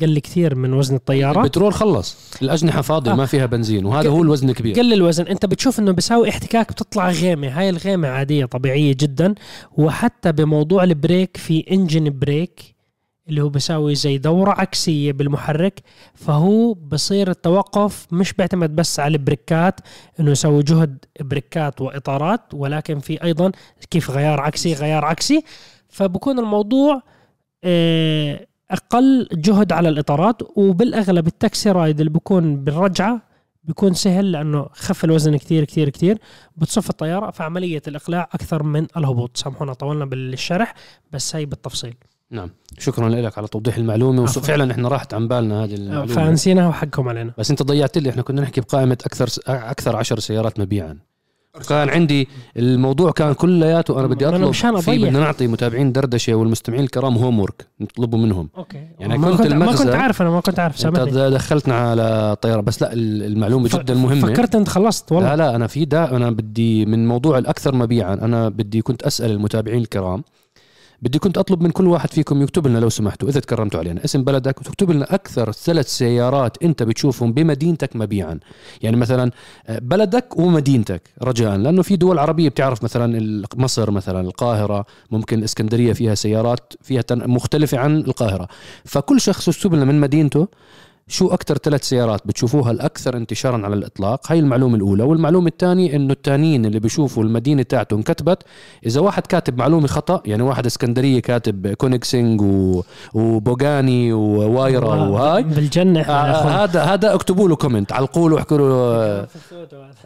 قل 0.00 0.18
كثير 0.18 0.54
من 0.54 0.72
وزن 0.72 0.94
الطيارة. 0.94 1.40
البترول 1.40 1.72
خلص. 1.74 2.16
الأجنحة 2.42 2.82
فاضية 2.82 3.10
آه. 3.12 3.14
ما 3.14 3.26
فيها 3.26 3.46
بنزين 3.46 3.84
وهذا 3.84 4.08
هو 4.08 4.22
الوزن 4.22 4.50
الكبير. 4.50 4.74
قل 4.74 4.92
الوزن. 4.92 5.26
أنت 5.26 5.46
بتشوف 5.46 5.78
إنه 5.78 5.92
بيساوي 5.92 6.28
احتكاك 6.28 6.72
بتطلع 6.72 7.10
غيمة. 7.10 7.48
هاي 7.48 7.68
الغيمة 7.68 8.08
عادية 8.08 8.44
طبيعية 8.44 8.96
جدا. 9.00 9.34
وحتى 9.72 10.32
بموضوع 10.32 10.84
ال 10.84 10.93
brake 10.93 11.36
في 11.36 11.64
engine 11.70 12.18
brake 12.18 12.74
اللي 13.28 13.40
هو 13.42 13.48
بيساوي 13.48 13.94
زي 13.94 14.18
دورة 14.18 14.50
عكسية 14.50 15.12
بالمحرك. 15.12 15.82
فهو 16.14 16.74
بصير 16.74 17.30
التوقف 17.30 18.06
مش 18.12 18.32
بيعتمد 18.32 18.76
بس 18.76 19.00
على 19.00 19.12
ال 19.12 19.22
brakeات 19.22 19.80
إنه 20.20 20.30
يسوي 20.30 20.62
جهد 20.62 21.04
brakeات 21.20 21.80
وإطارات. 21.80 22.40
ولكن 22.54 22.98
في 22.98 23.24
أيضا 23.24 23.52
كيف 23.90 24.10
غيار 24.10 24.40
عكسي 24.40 24.74
غيار 24.74 25.04
عكسي. 25.04 25.44
فبكون 25.88 26.38
الموضوع 26.38 27.02
آه، 27.64 28.46
أقل 28.72 29.28
جهد 29.32 29.72
على 29.72 29.88
الإطارات 29.88 30.42
وبالأغلب 30.56 31.26
ال 31.26 31.35
taxi 31.35 31.70
ride 31.70 32.00
اللي 32.00 32.10
بكون 32.10 32.64
بالرجعة 32.64 33.22
بيكون 33.64 33.94
سهل 33.94 34.32
لأنه 34.32 34.68
خف 34.72 35.04
الوزن 35.04 35.36
كثير 35.36 35.64
كثير 35.64 35.88
كثير 35.88 36.18
بتصف 36.56 36.90
الطيارة 36.90 37.30
فعملية 37.30 37.82
الإقلاع 37.88 38.28
أكثر 38.32 38.62
من 38.62 38.86
الهبوط. 38.96 39.36
سامحونا 39.36 39.72
طولنا 39.72 40.04
بالشرح 40.04 40.74
بس 41.12 41.36
هي 41.36 41.46
بالتفصيل. 41.46 41.94
نعم. 42.30 42.50
شكرا 42.78 43.08
لك 43.08 43.38
على 43.38 43.48
توضيح 43.48 43.76
المعلومة. 43.76 44.22
وفعلا 44.22 44.72
إحنا 44.72 44.88
راحت 44.88 45.14
عن 45.14 45.28
بالنا 45.28 45.64
هذه 45.64 45.74
المعلومة. 45.74 46.06
فنسيناها 46.06 46.68
وحقكم 46.68 47.08
علينا. 47.08 47.32
بس 47.38 47.50
أنت 47.50 47.62
ضيعت 47.62 47.98
لي 47.98 48.10
إحنا 48.10 48.22
كنا 48.22 48.42
نحكي 48.42 48.60
بقائمة 48.60 48.98
أكثر 49.06 49.28
أكثر 49.46 49.96
عشر 49.96 50.18
سيارات 50.18 50.60
مبيعا. 50.60 50.98
كان 51.68 51.88
عندي 51.88 52.28
الموضوع 52.56 53.10
كان 53.10 53.32
كلياته 53.32 53.98
أنا 54.00 54.06
بدي 54.06 54.28
أنا 54.28 54.36
أطلب 54.36 54.48
مشان 54.48 54.80
في. 54.80 54.98
بدنا 54.98 55.20
نعطي 55.20 55.46
متابعين 55.46 55.92
دردشة 55.92 56.34
والمستمعين 56.34 56.84
الكرام 56.84 57.16
homework 57.18 57.66
نطلبوا 57.80 58.18
منهم. 58.18 58.48
okay. 58.56 58.86
يعني 59.00 59.18
ما 59.18 59.30
كنت 59.30 59.42
كنت 59.42 59.52
ما 59.52 59.72
كنت 59.76 59.88
عارف 59.94 60.22
أنا 60.22 60.30
ما 60.30 60.40
كنت 60.40 60.58
عارف 60.58 60.78
سامحني. 60.78 61.30
دخلتنا 61.30 61.74
على 61.74 62.36
طيارة 62.42 62.60
بس 62.60 62.82
لا 62.82 62.90
المعلومة 62.92 63.68
ف- 63.68 63.76
جدا 63.76 63.94
مهمة. 63.94 64.32
فكرت 64.32 64.54
أنت 64.54 64.68
خلصت 64.68 65.12
والله. 65.12 65.28
لا 65.30 65.36
لا 65.36 65.56
أنا 65.56 65.66
في 65.66 65.84
دا 65.84 66.16
أنا 66.16 66.30
بدي 66.30 66.86
من 66.86 67.08
موضوع 67.08 67.38
الأكثر 67.38 67.74
مبيعا 67.74 68.14
أنا 68.14 68.48
بدي 68.48 68.82
كنت 68.82 69.02
أسأل 69.02 69.30
المتابعين 69.30 69.78
الكرام 69.82 70.22
بدي 71.02 71.18
كنت 71.18 71.38
أطلب 71.38 71.62
من 71.62 71.70
كل 71.70 71.86
واحد 71.86 72.10
فيكم 72.10 72.42
يكتب 72.42 72.66
لنا 72.66 72.78
لو 72.78 72.88
سمحتوا 72.88 73.28
إذا 73.28 73.40
تكرمتوا 73.40 73.80
علينا. 73.80 74.04
اسم 74.04 74.24
بلدك 74.24 74.60
وتكتب 74.60 74.90
لنا 74.90 75.14
أكثر 75.14 75.52
ثلاث 75.52 75.88
سيارات 75.88 76.62
أنت 76.62 76.82
بتشوفهم 76.82 77.32
بمدينتك 77.32 77.96
مبيعا. 77.96 78.38
يعني 78.82 78.96
مثلا 78.96 79.30
آه، 79.66 79.78
بلدك 79.78 80.38
ومدينتك 80.38 81.02
رجاء 81.22 81.56
لأنه 81.56 81.82
في 81.82 81.96
دول 81.96 82.18
عربية 82.18 82.48
بتعرف 82.48 82.84
مثلا 82.84 83.42
مصر 83.56 83.90
مثلا 83.90 84.20
القاهرة 84.20 84.86
ممكن 85.10 85.38
الاسكندريه 85.38 85.92
فيها 85.92 86.14
سيارات 86.14 86.72
فيها 86.82 87.04
مختلفة 87.10 87.78
عن 87.78 87.98
القاهرة. 87.98 88.48
فكل 88.84 89.20
شخص 89.20 89.48
يكتب 89.48 89.74
لنا 89.74 89.84
من 89.84 90.00
مدينته 90.00 90.48
شو 91.08 91.28
أكثر 91.28 91.58
ثلاث 91.58 91.84
سيارات 91.84 92.20
بتشوفوها 92.24 92.70
الأكثر 92.70 93.16
انتشارا 93.16 93.64
على 93.64 93.74
الإطلاق؟ 93.74 94.32
هاي 94.32 94.38
المعلومة 94.38 94.76
الأولى. 94.76 95.02
والمعلومة 95.02 95.48
الثانية 95.48 95.96
إنه 95.96 96.12
التانيين 96.12 96.66
اللي 96.66 96.80
بيشوفوا 96.80 97.24
المدينة 97.24 97.62
تاعته 97.62 97.94
انكتبت 97.94 98.42
إذا 98.86 99.00
واحد 99.00 99.26
كاتب 99.26 99.58
معلومة 99.58 99.86
خطأ 99.86 100.22
يعني 100.26 100.42
واحد 100.42 100.66
اسكندرية 100.66 101.20
كاتب 101.20 101.72
كونيجسيج 101.72 102.40
و... 102.40 102.82
وباجاني 103.14 104.12
هوايرا 104.12 104.94
وهاي 104.94 105.42
بالجنة 105.42 106.00
آه 106.00 106.64
هذا 106.64 106.82
هذا 106.82 107.14
اكتبوا 107.14 107.48
له 107.48 107.56
comment 107.56 107.92
علقوا 107.92 108.28
له 108.28 108.34
واحكوا 108.34 108.58
له 108.58 109.26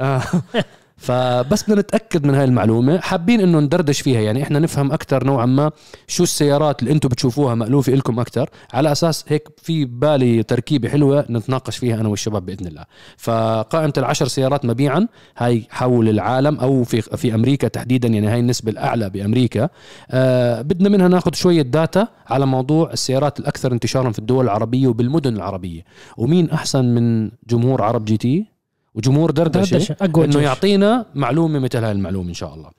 آه. 0.00 0.22
فبس 0.96 1.62
بدنا 1.62 1.80
نتأكد 1.80 2.26
من 2.26 2.34
هاي 2.34 2.44
المعلومة. 2.44 2.98
حابين 2.98 3.40
إنه 3.40 3.60
ندردش 3.60 4.00
فيها 4.00 4.20
يعني 4.20 4.42
إحنا 4.42 4.58
نفهم 4.58 4.92
أكثر 4.92 5.24
نوعا 5.24 5.46
ما 5.46 5.70
شو 6.06 6.22
السيارات 6.22 6.82
اللي 6.82 6.92
أنتم 6.92 7.08
بتشوفوها 7.08 7.54
مألوفة 7.54 7.92
لكم 7.92 8.20
أكثر 8.20 8.50
على 8.72 8.92
أساس 8.92 9.24
هيك 9.28 9.48
في 9.62 9.84
بالي 9.84 10.42
تركيبة 10.42 10.88
حلوة 10.88 11.26
نتناقش 11.30 11.76
فيها 11.76 12.00
أنا 12.00 12.08
والشباب 12.08 12.46
بإذن 12.46 12.66
الله. 12.66 12.84
فقائمة 13.16 13.92
العشر 13.98 14.26
سيارات 14.28 14.64
مبيعا 14.64 15.08
هاي 15.36 15.66
حول 15.70 16.08
العالم 16.08 16.58
أو 16.60 16.84
في 16.84 17.02
في 17.02 17.34
أمريكا 17.34 17.68
تحديدا 17.68 18.08
يعني 18.08 18.26
هاي 18.26 18.40
النسبة 18.40 18.72
الأعلى 18.72 19.10
بأمريكا. 19.10 19.68
آه 20.10 20.62
بدنا 20.62 20.88
منها 20.88 21.08
ناخذ 21.08 21.34
شوية 21.34 21.62
data 21.62 22.08
على 22.26 22.46
موضوع 22.46 22.92
السيارات 22.92 23.40
الأكثر 23.40 23.72
انتشارا 23.72 24.10
في 24.10 24.18
الدول 24.18 24.44
العربية 24.44 24.88
وبالمدن 24.88 25.36
العربية. 25.36 25.84
ومين 26.16 26.50
أحسن 26.50 26.84
من 26.84 27.30
جمهور 27.48 27.82
عرب 27.82 28.04
GT؟ 28.04 28.55
وجمهور 28.96 29.30
دردشة, 29.30 29.96
دردشة. 30.00 30.24
إنه 30.24 30.40
يعطينا 30.40 31.06
معلومة 31.14 31.58
مثل 31.58 31.84
هاي 31.84 31.92
المعلومه 31.92 32.28
إن 32.28 32.34
شاء 32.34 32.54
الله. 32.54 32.70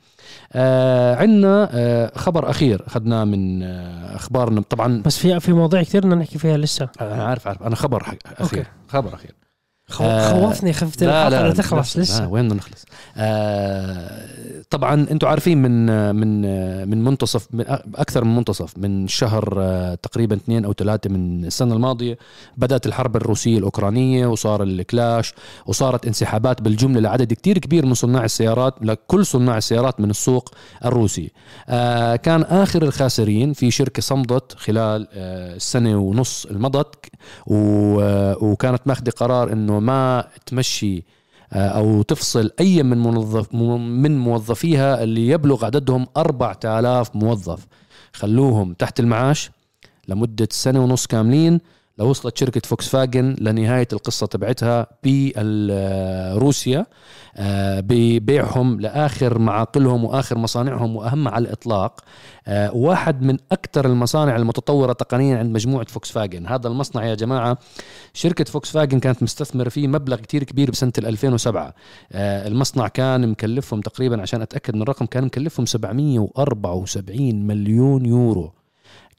آه 0.54 1.16
عندنا 1.16 1.70
آه 1.72 2.12
خبر 2.16 2.50
أخير 2.50 2.84
أخذناه 2.88 3.24
من 3.24 3.64
آه 3.64 4.16
أخبارنا. 4.16 4.62
طبعا 4.62 5.02
بس 5.06 5.18
في 5.18 5.40
في 5.40 5.54
مواضيع 5.54 5.84
كثير 5.84 6.02
بدنا 6.02 6.16
نحكي 6.16 6.38
فيها 6.38 6.58
لسه. 6.58 6.90
أنا 7.02 7.24
عارف 7.24 7.48
عارف. 7.48 7.64
أنا 7.64 7.76
خبر 7.76 8.02
أخير. 8.02 8.20
okay. 8.42 8.64
خبر 8.88 9.14
أخير. 9.14 9.32
آه، 9.32 9.47
خوفني 9.90 10.74
خفت 10.74 11.04
لا 11.04 11.30
لا 11.30 11.54
تخلص 11.54 11.98
لسه 11.98 12.22
لا 12.22 12.28
وين 12.28 12.46
بدنا 12.46 12.56
نخلص؟ 12.58 12.86
آه 13.18 14.28
طبعا 14.70 15.08
أنتم 15.12 15.28
عارفين 15.28 15.58
من 15.58 16.16
من 16.16 16.42
من 16.90 17.04
منتصف 17.04 17.48
من 17.54 17.66
أكثر 17.96 18.24
من 18.24 18.36
منتصف 18.36 18.78
من 18.78 19.08
شهر 19.08 19.54
آه 19.58 19.96
تقريبا 19.96 20.36
اثنين 20.36 20.66
أو 20.66 20.74
ثلاثة 20.74 21.10
من 21.10 21.46
السنة 21.46 21.76
الماضية 21.76 22.18
بدأت 22.58 22.86
الحرب 22.86 23.16
الروسية 23.16 23.58
الأوكرانية 23.58 24.28
وصار 24.28 24.64
الكلاش 24.64 25.34
وصارت 25.66 26.06
انسحابات 26.06 26.62
بالجملة 26.62 27.00
لعدد 27.00 27.34
كتير 27.34 27.58
كبير 27.58 27.86
من 27.86 27.94
صناع 27.94 28.26
السيارات 28.26 28.74
لكل 28.82 29.26
صناع 29.26 29.58
السيارات 29.58 30.00
من 30.00 30.10
السوق 30.10 30.50
الروسي. 30.86 31.32
آه 31.70 32.16
كان 32.16 32.42
آخر 32.42 32.84
الخاسرين 32.84 33.54
في 33.54 33.72
شركة 33.72 34.02
صمدت 34.02 34.54
خلال 34.58 35.08
آه 35.14 35.56
السنة 35.56 35.98
ونص 35.98 36.46
المضت 36.46 36.96
آه، 37.52 38.38
وكانت 38.42 38.82
ماخذه 38.86 39.10
قرار 39.10 39.54
إنه 39.54 39.77
ما 39.80 40.28
تمشي 40.46 41.04
آه، 41.54 41.68
أو 41.68 42.02
تفصل 42.02 42.52
أي 42.60 42.84
من 42.84 42.98
موظف 42.98 43.56
من 43.56 44.18
موظفيها 44.18 45.04
اللي 45.04 45.28
يبلغ 45.28 45.66
عددهم 45.66 46.08
4000 46.18 47.16
موظف. 47.16 47.68
خلوهم 48.14 48.74
تحت 48.74 49.00
المعاش 49.00 49.52
لمدة 50.08 50.48
سنة 50.52 50.84
ونص 50.84 51.08
كاملين 51.08 51.60
لوصلت 52.00 52.38
شركة 52.38 52.62
فوكس 52.66 52.88
فاجن 52.88 53.36
لنهاية 53.42 53.88
القصة 53.94 54.28
تبعتها 54.28 54.88
بروسيا 55.04 56.86
آه، 57.40 57.80
ببيعهم 57.80 58.80
لآخر 58.82 59.40
معاقلهم 59.40 60.06
وآخر 60.06 60.38
مصانعهم 60.38 60.96
وأهم 60.96 61.28
على 61.28 61.46
الإطلاق. 61.46 62.02
آه، 62.48 62.76
واحد 62.76 63.22
من 63.22 63.38
أكثر 63.52 63.86
المصانع 63.86 64.36
المتطورة 64.36 64.94
تقنيا 64.94 65.38
عند 65.38 65.56
مجموعة 65.56 65.86
فوكس 65.86 66.12
فاجن 66.12 66.48
هذا 66.48 66.68
المصنع 66.68 67.06
يا 67.06 67.16
جماعة 67.16 67.58
شركة 68.14 68.44
فوكس 68.44 68.72
فاجن 68.72 69.00
كانت 69.00 69.24
مستثمرة 69.24 69.70
فيه 69.70 69.88
مبلغ 69.88 70.18
كتير 70.18 70.44
كبير 70.44 70.72
بسنة 70.72 70.94
2007 70.98 71.74
آه، 72.12 72.48
المصنع 72.48 72.88
كان 72.88 73.30
مكلفهم 73.30 73.82
تقريبا 73.82 74.22
عشان 74.22 74.42
أتأكد 74.42 74.76
من 74.76 74.82
الرقم 74.82 75.06
كان 75.06 75.24
مكلفهم 75.24 75.66
774 75.66 77.48
مليون 77.48 78.06
يورو. 78.06 78.57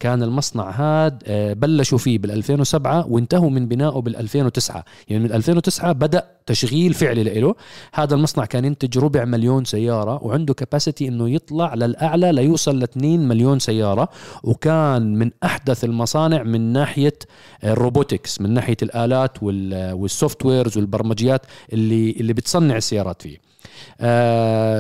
كان 0.01 0.23
المصنع 0.23 0.71
هذا 0.71 1.19
آه، 1.27 1.53
بلشوا 1.53 1.99
فيه 1.99 2.19
بال 2.19 2.31
2007 2.31 3.07
وانتهوا 3.09 3.51
من 3.51 3.69
بنائه 3.69 4.01
بال 4.01 4.17
2009 4.17 4.85
يعني 5.09 5.25
من 5.25 5.33
2009 5.33 5.93
بدأ 5.93 6.27
تشغيل 6.47 6.95
فعلي 6.95 7.23
له. 7.41 7.55
هذا 7.95 8.15
المصنع 8.15 8.45
كان 8.45 8.65
ينتج 8.65 8.99
ربع 8.99 9.25
مليون 9.25 9.65
سيارة 9.65 10.25
وعنده 10.25 10.55
كباسيتي 10.55 11.09
إنه 11.09 11.31
يطلع 11.31 11.75
للأعلى 11.75 12.33
ليوصل 12.33 12.79
ل 12.79 12.83
2 12.83 13.29
مليون 13.29 13.59
سيارة. 13.59 14.09
وكان 14.43 15.15
من 15.15 15.31
أحدث 15.45 15.85
المصانع 15.85 16.43
من 16.43 16.73
ناحية 16.73 17.19
ال 17.65 17.73
robotics 17.73 18.41
من 18.41 18.55
ناحية 18.55 18.77
الآلات 18.83 19.43
وال 19.43 20.47
softwares 20.47 20.77
والبرمجيات 20.77 21.47
اللي 21.73 22.11
اللي 22.11 22.33
بتصنع 22.33 22.77
السيارات 22.77 23.23
فيه. 23.23 23.48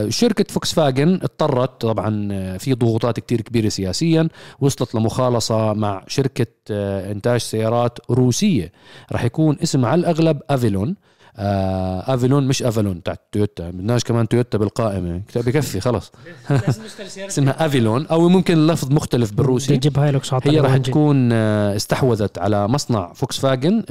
شركة 0.09 0.44
فوكس 0.49 0.72
فاجن 0.72 1.14
اضطرت 1.14 1.80
طبعا 1.80 2.28
آه، 2.32 2.57
في 2.57 2.74
ضغوطات 2.74 3.20
كتير 3.20 3.40
كبيرة 3.40 3.68
سياسيا 3.68 4.28
وصلت 4.61 4.94
لمخالصة 4.94 5.72
مع 5.72 6.05
شركة 6.07 6.46
آه، 6.70 7.12
إنتاج 7.12 7.40
سيارات 7.40 7.99
روسية. 8.11 8.72
راح 9.12 9.24
يكون 9.24 9.57
اسم 9.62 9.84
على 9.84 10.01
الأغلب 10.01 10.40
أفيلون. 10.51 10.96
آه 11.40 12.14
أفيلون 12.14 12.49
مش 12.49 12.62
أفالون 12.62 13.02
تاعت 13.03 13.20
تويوتا. 13.32 13.70
بدناش 13.70 14.05
كمان 14.05 14.28
تويوتا 14.28 14.59
بالقائمة. 14.59 15.22
بكفي 15.36 15.80
خلص. 15.80 16.12
اسمها 17.28 17.66
أفيلون 17.66 18.07
أو 18.07 18.28
ممكن 18.28 18.55
اللفظ 18.55 18.92
مختلف 18.92 19.32
بالروسي. 19.32 19.76
تجيب 19.76 19.99
هايلوكس 19.99 20.34
هي 20.34 20.61
راح 20.61 20.76
تكون 20.76 21.32
استحوذت 21.32 22.38
على 22.38 22.68
مصنع 22.68 23.12
فوكس 23.12 23.38
فاجن 23.38 23.84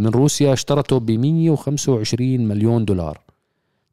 من 0.00 0.08
روسيا 0.08 0.52
اشترته 0.52 1.00
ب 1.00 1.10
125 1.10 2.48
مليون 2.48 2.84
دولار. 2.84 3.27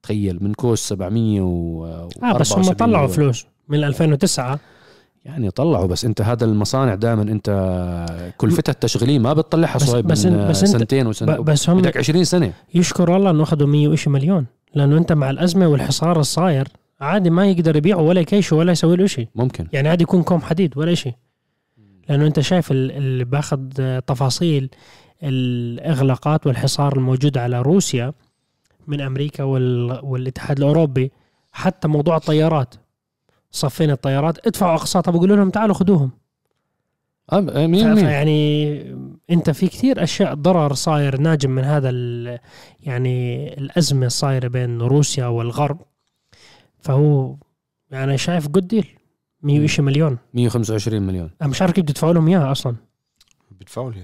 تخيل 0.05 0.43
من 0.43 0.53
كوس 0.53 0.79
700 0.79 1.41
و 1.41 1.85
آه 2.23 2.37
بس 2.37 2.53
هم 2.53 2.73
طلعوا 2.73 3.07
فلوس 3.07 3.45
من 3.69 3.83
2009 3.83 4.59
يعني 5.25 5.51
طلعوا 5.51 5.87
بس 5.87 6.05
انت 6.05 6.21
هذا 6.21 6.45
المصانع 6.45 6.95
دائما 6.95 7.21
انت 7.21 7.49
كلفتها 8.37 8.71
التشغيليه 8.71 9.19
ما 9.19 9.33
بتطلعها 9.33 9.77
صايب 9.77 10.07
بس 10.07 10.25
من 10.25 10.47
بس 10.49 10.63
سنتين 10.63 11.07
وسنة. 11.07 11.37
بس 11.37 11.69
هم 11.69 11.81
بدك 11.81 11.97
20 11.97 12.23
سنة. 12.23 12.53
يشكر 12.73 13.15
الله 13.15 13.29
إنه 13.29 13.43
أخذوا 13.43 13.67
100 13.67 13.87
وشي 13.87 14.09
مليون 14.09 14.45
لأنه 14.75 14.97
أنت 14.97 15.13
مع 15.13 15.29
الأزمة 15.29 15.67
والحصار 15.67 16.19
الصاير 16.19 16.67
عادي 17.01 17.29
ما 17.29 17.47
يقدر 17.47 17.75
يبيعه 17.75 18.01
ولا 18.01 18.21
يكيشه 18.21 18.55
ولا 18.55 18.71
يسوي 18.71 18.95
له 18.95 19.05
شيء 19.05 19.27
ممكن. 19.35 19.67
يعني 19.73 19.89
عادي 19.89 20.03
يكون 20.03 20.23
كوم 20.23 20.41
حديد 20.41 20.77
ولا 20.77 20.93
شيء 20.93 21.13
لأنه 22.09 22.27
أنت 22.27 22.39
شايف 22.39 22.71
اللي 22.71 23.23
بأخذ 23.25 23.59
تفاصيل 24.07 24.69
الإغلاقات 25.23 26.47
والحصار 26.47 26.97
الموجود 26.97 27.37
على 27.37 27.61
روسيا 27.61 28.13
من 28.87 29.01
أمريكا 29.01 29.43
والاتحاد 29.43 30.57
الأوروبي 30.57 31.11
حتى 31.51 31.87
موضوع 31.87 32.17
الطيارات. 32.17 32.75
صفين 33.51 33.91
الطيارات. 33.91 34.47
ادفعوا 34.47 34.75
اقساطها 34.75 35.11
بقول 35.11 35.29
لهم 35.29 35.49
تعالوا 35.49 35.75
خذوهم. 35.75 36.11
يعني 37.31 38.79
أنت 39.29 39.49
في 39.49 39.67
كثير 39.67 40.03
أشياء 40.03 40.33
ضرر 40.33 40.73
صاير 40.73 41.17
ناجم 41.17 41.51
من 41.51 41.63
هذا 41.63 41.89
يعني 42.79 43.47
الأزمة 43.57 44.05
الصايرة 44.05 44.47
بين 44.47 44.81
روسيا 44.81 45.25
والغرب. 45.25 45.81
فهو 46.79 47.35
يعني 47.91 48.17
شايف 48.17 48.47
good 48.47 48.67
deal 48.67 48.87
100 49.41 49.67
مليون. 49.79 50.17
125 50.33 51.01
مليون. 51.01 51.31
أنا 51.41 51.49
مش 51.49 51.61
عارف 51.61 51.73
كيف 51.73 51.85
بيدفعوا 51.85 52.13
لهم 52.13 52.27
اياها 52.27 52.51
أصلا. 52.51 52.75
بيدفعوا 53.51 53.91
لي 53.91 54.01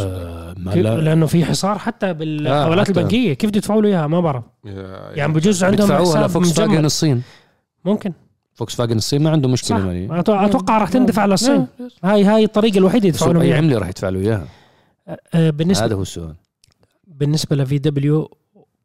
آه 0.00 0.54
لأنه 0.74 1.26
في 1.26 1.44
حصار 1.44 1.78
حتى 1.78 2.12
بالحوالات 2.12 2.86
آه 2.86 2.90
البنكية. 2.90 3.32
كيف 3.32 3.50
بدفعوا 3.50 3.82
له 3.82 3.88
إياها؟ 3.88 4.06
ما 4.06 4.20
بعرف. 4.20 4.44
يعني 5.14 5.32
بجوز 5.32 5.64
عندهم 5.64 5.92
حساب 5.92 6.26
فوكس 6.26 6.52
فاجن 6.52 6.84
الصين. 6.84 7.22
ممكن. 7.84 8.12
فوكس 8.54 8.74
فاجن 8.74 8.96
الصين 8.96 9.22
ما 9.22 9.30
عنده 9.30 9.48
مشكلة 9.48 9.78
مالية. 9.78 10.20
أتوقع 10.20 10.78
راح 10.78 10.88
تندفع 10.88 11.26
للصين. 11.26 11.66
هاي 12.04 12.24
هاي 12.24 12.44
الطريقة 12.44 12.78
الوحيده 12.78 13.08
يدفعوا 13.08 13.32
لهم 13.32 13.42
اي 13.42 13.54
عمله 13.54 13.78
راح 13.78 13.88
يدفع 13.88 14.08
له 14.08 14.20
إياها. 14.20 14.46
آه 15.34 15.50
بالنسبة 15.50 15.86
هذا 15.86 15.94
هو 15.94 16.02
السؤال. 16.02 16.34
بالنسبة 17.06 17.56
ل 17.56 17.78
VW 17.78 18.30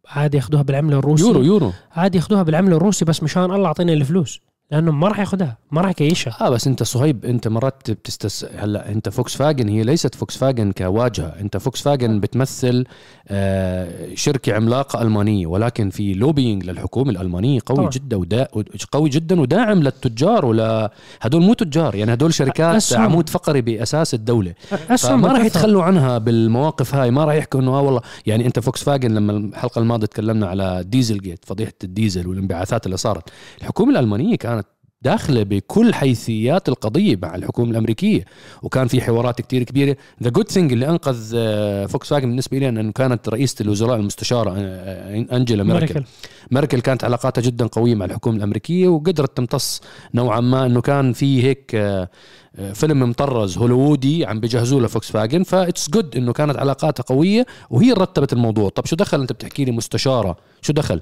عادي 0.08 0.38
ياخذوها 0.38 0.64
بالعملة 0.64 1.00
الروسي. 1.00 1.24
يورو 1.24 1.42
يورو. 1.42 1.72
عادي 1.96 2.18
ياخذوها 2.18 2.44
بالعملة 2.44 2.78
الروسي 2.78 3.06
بس 3.06 3.24
مشان 3.24 3.44
الله 3.44 3.68
أعطيني 3.68 3.94
الفلوس. 3.94 4.40
لأنه 4.72 4.92
ما 4.92 5.08
راح 5.08 5.20
ياخذها 5.20 5.58
ما 5.72 5.82
راح 5.82 5.94
يعيشها 6.00 6.38
آه 6.42 6.50
بس 6.50 6.68
أنت 6.68 6.84
صهيب 6.84 7.26
أنت 7.26 7.48
مرات 7.48 7.92
بتستس 7.92 8.46
هلأ 8.56 8.92
أنت 8.92 9.10
فوكس 9.10 9.36
فاجن 9.36 9.70
هي 9.70 9.84
ليست 9.84 10.16
فوكس 10.16 10.38
فاجن 10.38 10.72
كواجهة 10.72 11.34
أنت 11.40 11.58
فوكس 11.58 11.82
فاجن 11.82 12.20
بتمثل 12.20 12.86
آه 13.28 14.08
شركة 14.16 14.54
عملاقة 14.56 15.02
ألمانية 15.02 15.48
ولكن 15.48 15.90
في 15.90 16.14
lobbying 16.14 16.66
للحكومة 16.66 17.12
الألمانية 17.12 17.60
قوي 17.66 17.78
طبعاً. 17.78 17.90
جدا 17.90 18.18
ودا 18.18 18.48
قوي 18.92 19.10
جدا 19.10 19.42
وداعم 19.42 19.80
للتجار 19.84 20.46
ولا 20.46 20.92
هدول 21.22 21.42
مو 21.42 21.54
تجار 21.54 21.96
يعني 21.96 22.14
هدول 22.14 22.34
شركات 22.34 22.76
أسهم. 22.76 23.02
عمود 23.02 23.30
فقري 23.30 23.62
بأساس 23.62 24.14
الدولة 24.14 24.54
أسهم 24.90 25.22
فما 25.22 25.34
راح. 25.34 25.46
يتخلوا 25.46 25.84
عنها 25.84 26.18
بالمواقف 26.18 26.96
هاي 26.96 27.12
ما 27.12 27.26
راح 27.26 27.36
يحكوا 27.36 27.60
إنه 27.60 27.72
آه 27.72 27.82
والله 27.82 28.02
يعني 28.26 28.46
أنت 28.46 28.60
فوكس 28.60 28.84
فاجن 28.84 29.12
لما 29.16 29.32
الحلقة 29.32 29.80
الماضية 29.80 30.06
تكلمنا 30.08 30.48
على 30.48 30.84
ديزل 30.88 31.18
جيت 31.22 31.46
فضيحة 31.46 31.74
الديزل 31.84 32.28
والانبعاثات 32.28 32.86
اللي 32.86 32.98
صارت 32.98 33.30
الحكومة 33.62 33.92
الألمانية 33.92 34.36
كانت 34.36 34.61
داخلة 35.02 35.44
بكل 35.44 35.94
حيثيات 35.94 36.70
القضية 36.70 37.20
مع 37.22 37.36
الحكومة 37.36 37.72
الأمريكية. 37.72 38.26
وكان 38.62 38.88
في 38.88 39.02
حوارات 39.02 39.42
كتير 39.42 39.64
كبيرة. 39.64 39.98
The 40.24 40.30
good 40.30 40.50
thing 40.50 40.72
اللي 40.72 40.90
أنقذ 40.90 41.32
آه، 41.36 41.86
فوكس 41.86 42.10
فاجن 42.10 42.28
بالنسبة 42.30 42.58
لي 42.58 42.70
انه 42.70 42.92
كانت 42.92 43.30
رئيسة 43.30 43.56
الوزراء 43.62 43.96
المستشارة 43.96 44.52
آه، 44.52 44.56
آه، 44.58 45.38
أنجيلا 45.38 45.64
ميركل. 45.64 46.04
ميركل. 46.52 46.80
كانت 46.82 47.04
علاقاتها 47.04 47.42
جدا 47.42 47.68
قوية 47.68 47.96
مع 47.96 48.06
الحكومة 48.06 48.38
الأمريكية 48.38 48.88
وقدرت 48.88 49.38
تمتص 49.38 49.82
نوعا 50.14 50.40
ما 50.40 50.66
إنه 50.66 50.82
كان 50.82 51.14
في 51.14 51.44
هيك 51.44 51.72
آه، 51.76 52.10
آه، 52.56 52.74
فيلم 52.74 53.10
مطرز 53.10 53.58
هوليوودي 53.58 54.26
عم 54.26 54.40
بيجهزوه 54.40 54.82
لفوكس 54.82 55.12
فاجن 55.12 55.44
that's 55.44 55.90
good 55.90 56.18
إنه 56.18 56.34
كانت 56.34 56.58
علاقاتها 56.58 57.04
قوية 57.04 57.46
وهي 57.70 57.94
رتبت 57.94 58.34
الموضوع. 58.34 58.70
طب 58.70 58.86
شو 58.86 58.96
دخل؟ 58.96 59.22
أنت 59.22 59.32
بتحكي 59.32 59.66
لي 59.66 59.72
مستشارة. 59.72 60.38
شو 60.62 60.74
دخل؟ 60.74 61.02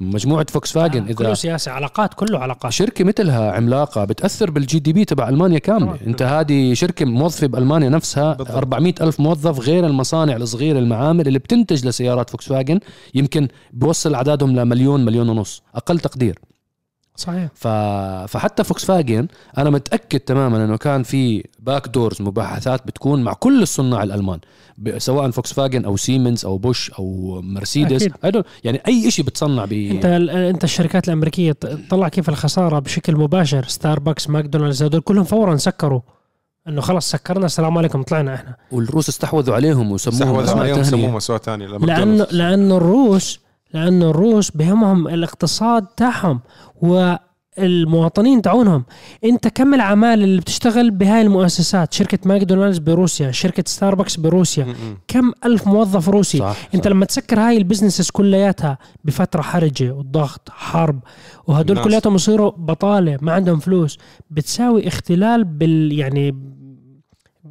مجموعة 0.00 0.46
فوكس 0.50 0.72
فاجن 0.72 1.12
كله 1.12 1.26
اذا 1.26 1.34
سياسه 1.34 1.72
علاقات 1.72 2.14
كله 2.14 2.38
علاقات 2.38 2.72
شركة 2.72 3.04
مثلها 3.04 3.52
عملاقة 3.52 4.04
بتأثر 4.04 4.50
بال 4.50 4.78
GDP 4.78 5.04
تبع 5.04 5.28
ألمانيا 5.28 5.58
كاملة 5.58 5.86
طبعاً. 5.86 5.98
أنت 6.06 6.22
هذه 6.22 6.74
شركة 6.74 7.04
موظفة 7.06 7.46
بألمانيا 7.46 7.88
نفسها 7.88 8.32
بالضبط. 8.34 8.56
400 8.56 8.94
ألف 9.00 9.20
موظف 9.20 9.60
غير 9.60 9.86
المصانع 9.86 10.36
الصغيرة 10.36 10.78
المعامل 10.78 11.28
اللي 11.28 11.38
بتنتج 11.38 11.86
لسيارات 11.86 12.30
فوكس 12.30 12.48
فاجن 12.48 12.80
يمكن 13.14 13.48
بوصل 13.72 14.14
أعدادهم 14.14 14.56
لمليون 14.56 15.04
مليون 15.04 15.28
ونص 15.28 15.62
أقل 15.74 15.98
تقدير 16.00 16.38
صحيح. 17.16 17.48
ف... 17.54 17.68
فحتى 18.28 18.64
فوكس 18.64 18.84
فاجن 18.84 19.28
أنا 19.58 19.70
متأكد 19.70 20.20
تماما 20.20 20.64
إنه 20.64 20.76
كان 20.76 21.02
في 21.02 21.44
back 21.58 21.88
doors 21.88 22.22
مباحثات 22.22 22.86
بتكون 22.86 23.22
مع 23.22 23.32
كل 23.32 23.62
الصناع 23.62 24.02
الألمان 24.02 24.38
ب... 24.78 24.98
سواء 24.98 25.30
فوكس 25.30 25.52
فاجن 25.52 25.84
أو 25.84 25.96
سيمنز 25.96 26.44
أو 26.44 26.58
بوش 26.58 26.90
أو 26.90 27.40
مرسيدس 27.42 28.02
أكيد. 28.02 28.14
I 28.26 28.40
don't- 28.40 28.46
يعني 28.64 28.82
أي 28.88 29.10
شيء 29.10 29.24
بتصنع 29.24 29.64
ب 29.64 29.72
أنت 29.72 30.04
أنت 30.04 30.64
الشركات 30.64 31.08
الأمريكية 31.08 31.56
طلع 31.90 32.08
كيف 32.08 32.28
الخسارة 32.28 32.78
بشكل 32.78 33.16
مباشر؟ 33.16 33.64
ستاربكس 33.68 34.30
ماكدونالدز 34.30 34.82
هدول 34.82 35.00
كلهم 35.00 35.24
فورا 35.24 35.56
سكروا. 35.56 36.00
إنه 36.68 36.80
خلص 36.80 37.10
سكرنا 37.10 37.46
السلام 37.46 37.78
عليكم 37.78 38.02
طلعنا 38.02 38.34
إحنا. 38.34 38.56
والروس 38.72 39.08
استحوذوا 39.08 39.54
عليهم 39.54 39.92
وسموهم 39.92 40.38
استحوذوا 40.38 40.60
عليهم 40.60 40.74
تانية. 40.74 40.90
سموهم 40.90 41.14
سموها 41.14 41.38
ثانية 41.38 41.66
لأنه 41.66 42.26
لأنه 42.30 42.76
الروس 42.76 43.40
لأنه 43.74 44.10
الروس 44.10 44.50
بهمهم 44.50 45.08
الاقتصاد 45.08 45.86
تاعهم 45.86 46.40
والمواطنين 46.82 48.42
تاعينهم. 48.42 48.84
أنت 49.24 49.48
كم 49.48 49.74
العمال 49.74 50.22
اللي 50.22 50.40
بتشتغل 50.40 50.90
بهاي 50.90 51.22
المؤسسات؟ 51.22 51.92
شركة 51.92 52.18
ماكدونالدز 52.24 52.78
بروسيا 52.78 53.30
شركة 53.30 53.64
ستاربكس 53.66 54.16
بروسيا. 54.16 54.74
كم 55.08 55.32
ألف 55.44 55.66
موظف 55.66 56.08
روسي؟ 56.08 56.38
صح 56.38 56.56
أنت 56.74 56.84
صح. 56.84 56.90
لما 56.90 57.04
تسكر 57.04 57.40
هاي 57.40 57.56
ال 57.56 57.61
businesses 57.61 58.10
كلياتها 58.10 58.78
بفترة 59.04 59.42
حرجة 59.42 59.90
والضغط 59.90 60.48
حرب 60.50 61.00
وهدول. 61.46 61.84
كلياتهم 61.84 62.14
يصيروا 62.14 62.50
بطالة 62.50 63.18
ما 63.20 63.32
عندهم 63.32 63.58
فلوس 63.58 63.98
بتساوي 64.30 64.88
اختلال 64.88 65.44
بال 65.44 65.92
يعني 65.92 66.59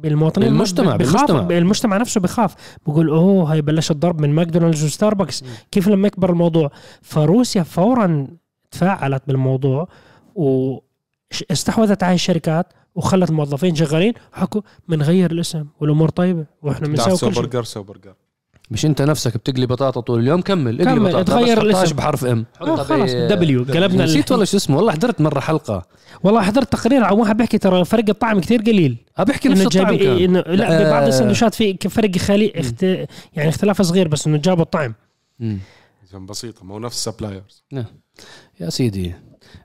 بالمواطنين 0.02 0.48
بالمجتمع- 0.48 0.96
بالمجتمع. 0.96 1.40
المجتمع 1.58 1.96
نفسه 1.96 2.20
بخاف. 2.20 2.54
بقول 2.86 3.08
oh 3.08 3.52
هاي 3.52 3.62
بلش 3.62 3.90
الضرب 3.90 4.20
من 4.20 4.30
ماكدونالدز 4.34 4.84
وستاربكس. 4.84 5.44
كيف 5.70 5.88
لما 5.88 6.06
يكبر 6.06 6.30
الموضوع؟ 6.30 6.70
فروسيا 7.02 7.62
فورا 7.62 8.26
تفاعلت 8.70 9.22
بالموضوع 9.26 9.88
واستحوذت 10.34 12.02
على 12.02 12.14
الشركات 12.14 12.72
وخلت 12.94 13.30
الموظفين 13.30 13.74
شغالين 13.74 14.12
حكوا 14.32 14.60
بنغير 14.88 15.30
الاسم 15.32 15.66
والأمور 15.80 16.08
طيبة 16.08 16.46
وإحنا 16.62 16.88
بنساوي 16.88 17.16
same 17.16 17.26
كل 17.28 17.34
شيء. 17.34 17.42
برجر 17.42 17.62
same 17.64 17.82
برجر 17.82 18.14
مش 18.70 18.86
انت 18.86 19.02
نفسك 19.02 19.36
بتقلي 19.36 19.66
بطاطا 19.66 20.00
طول 20.00 20.20
اليوم؟ 20.20 20.40
كمل 20.40 20.80
اقلي 20.80 20.94
كمل، 20.94 21.08
بطاطا. 21.08 21.22
تغير 21.22 21.62
الاسم. 21.62 21.96
بحرف 21.96 22.24
M 22.24 22.46
آه 22.60 22.76
خلص 22.76 23.12
W. 23.12 23.64
قلبنا 23.64 24.04
نسيت 24.04 24.30
والله 24.30 24.44
شو 24.44 24.56
اسمه؟ 24.56 24.76
والله 24.76 24.92
حضرت 24.92 25.20
مرة 25.20 25.40
حلقة. 25.40 25.86
والله 26.22 26.42
حضرت 26.42 26.72
تقرير 26.72 27.04
عن 27.04 27.12
واحد 27.12 27.36
بيحكي 27.36 27.58
ترى 27.58 27.84
فرق 27.84 28.04
الطعم 28.08 28.40
كتير 28.40 28.60
قليل. 28.60 28.96
آه 29.18 29.22
بحكي 29.22 29.48
نفس 29.48 29.60
انه 29.60 29.68
الطعم 29.68 29.96
جايب 29.96 30.18
كان. 30.18 30.24
إنه 30.24 30.40
لا 30.40 30.88
ببعض 30.88 31.02
آه. 31.02 31.08
السندوتشات 31.08 31.54
في 31.54 31.76
فرق 31.88 32.18
خالي 32.18 32.52
اخت... 32.56 32.82
يعني 32.82 33.48
اختلاف 33.48 33.82
صغير 33.82 34.08
بس 34.08 34.26
إنه 34.26 34.36
جابوا 34.36 34.62
الطعم. 34.62 34.94
مم. 35.40 35.58
بسيطة 36.28 36.64
ما 36.64 36.74
هو 36.74 36.78
نفس 36.78 37.04
سبلايرز 37.04 37.64
يا 38.60 38.70
سيدي. 38.70 39.14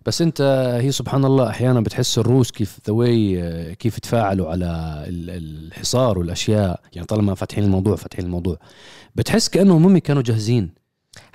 بس 0.06 0.22
انت 0.22 0.42
هي 0.82 0.92
سبحان 0.92 1.26
الله 1.26 1.50
أحيانا 1.50 1.82
بتحس 1.82 2.18
الروس 2.18 2.52
كيف 2.52 2.80
ذوي 2.88 3.36
كيف 3.76 4.00
تفاعلوا 4.00 4.50
على 4.50 4.66
ال- 5.08 5.68
الحصار 5.68 6.20
والأشياء. 6.20 6.80
يعني 6.94 7.08
طالما 7.08 7.34
فاتحين 7.36 7.64
الموضوع 7.64 7.96
فاتحين 7.96 8.26
الموضوع. 8.26 8.58
بتحس 9.16 9.50
كأنهم 9.50 9.86
هم 9.86 9.98
كانوا 9.98 10.22
جاهزين. 10.22 10.70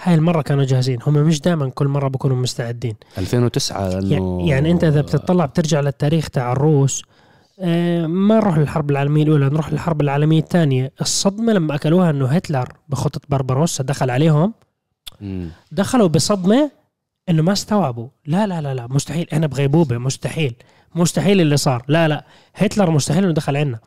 هاي 0.03 0.15
المرة 0.15 0.43
كانوا 0.43 0.65
جاهزين. 0.65 0.99
هم 1.07 1.15
مش 1.15 1.41
دائما 1.41 1.69
كل 1.71 1.89
مرة 1.89 2.09
بكونوا 2.09 2.37
مستعدين. 2.37 2.95
2009 3.19 3.99
إنه 3.99 4.11
يعني, 4.13 4.49
يعني 4.49 4.71
أنت 4.71 4.85
إذا 4.85 5.01
بتطلع 5.01 5.47
بترجع 5.47 5.81
للتاريخ 5.81 6.31
تاع 6.31 6.53
الروس 6.53 7.03
آه، 7.63 8.07
ما 8.07 8.35
نروح 8.37 8.59
للحرب 8.59 8.91
العالمية 8.91 9.23
الأولى 9.23 9.45
نروح 9.47 9.73
للحرب 9.73 10.01
العالمية 10.01 10.41
الثانية. 10.41 10.93
الصدمة 11.01 11.53
لما 11.53 11.75
أكلوها 11.75 12.11
إنه 12.11 12.27
هتلر 12.27 12.69
بخطة 12.89 13.21
بربروسا 13.29 13.85
دخل 13.85 14.11
عليهم. 14.11 14.53
دخلوا 15.73 16.09
بصدمة 16.09 16.71
إنه 17.29 17.43
ما 17.43 17.53
استوعبوا. 17.53 18.09
لا 18.27 18.47
لا 18.47 18.61
لا 18.61 18.75
لا 18.75 18.87
مستحيل. 18.87 19.27
إحنا 19.33 19.47
بغيبوبة 19.47 19.99
مستحيل. 19.99 20.55
مستحيل 20.95 21.41
اللي 21.41 21.57
صار. 21.57 21.85
لا 21.89 22.09
لا 22.09 22.25
هتلر 22.55 22.91
مستحيل 22.91 23.25
إنه 23.25 23.33
دخل 23.33 23.57
عنا. 23.57 23.79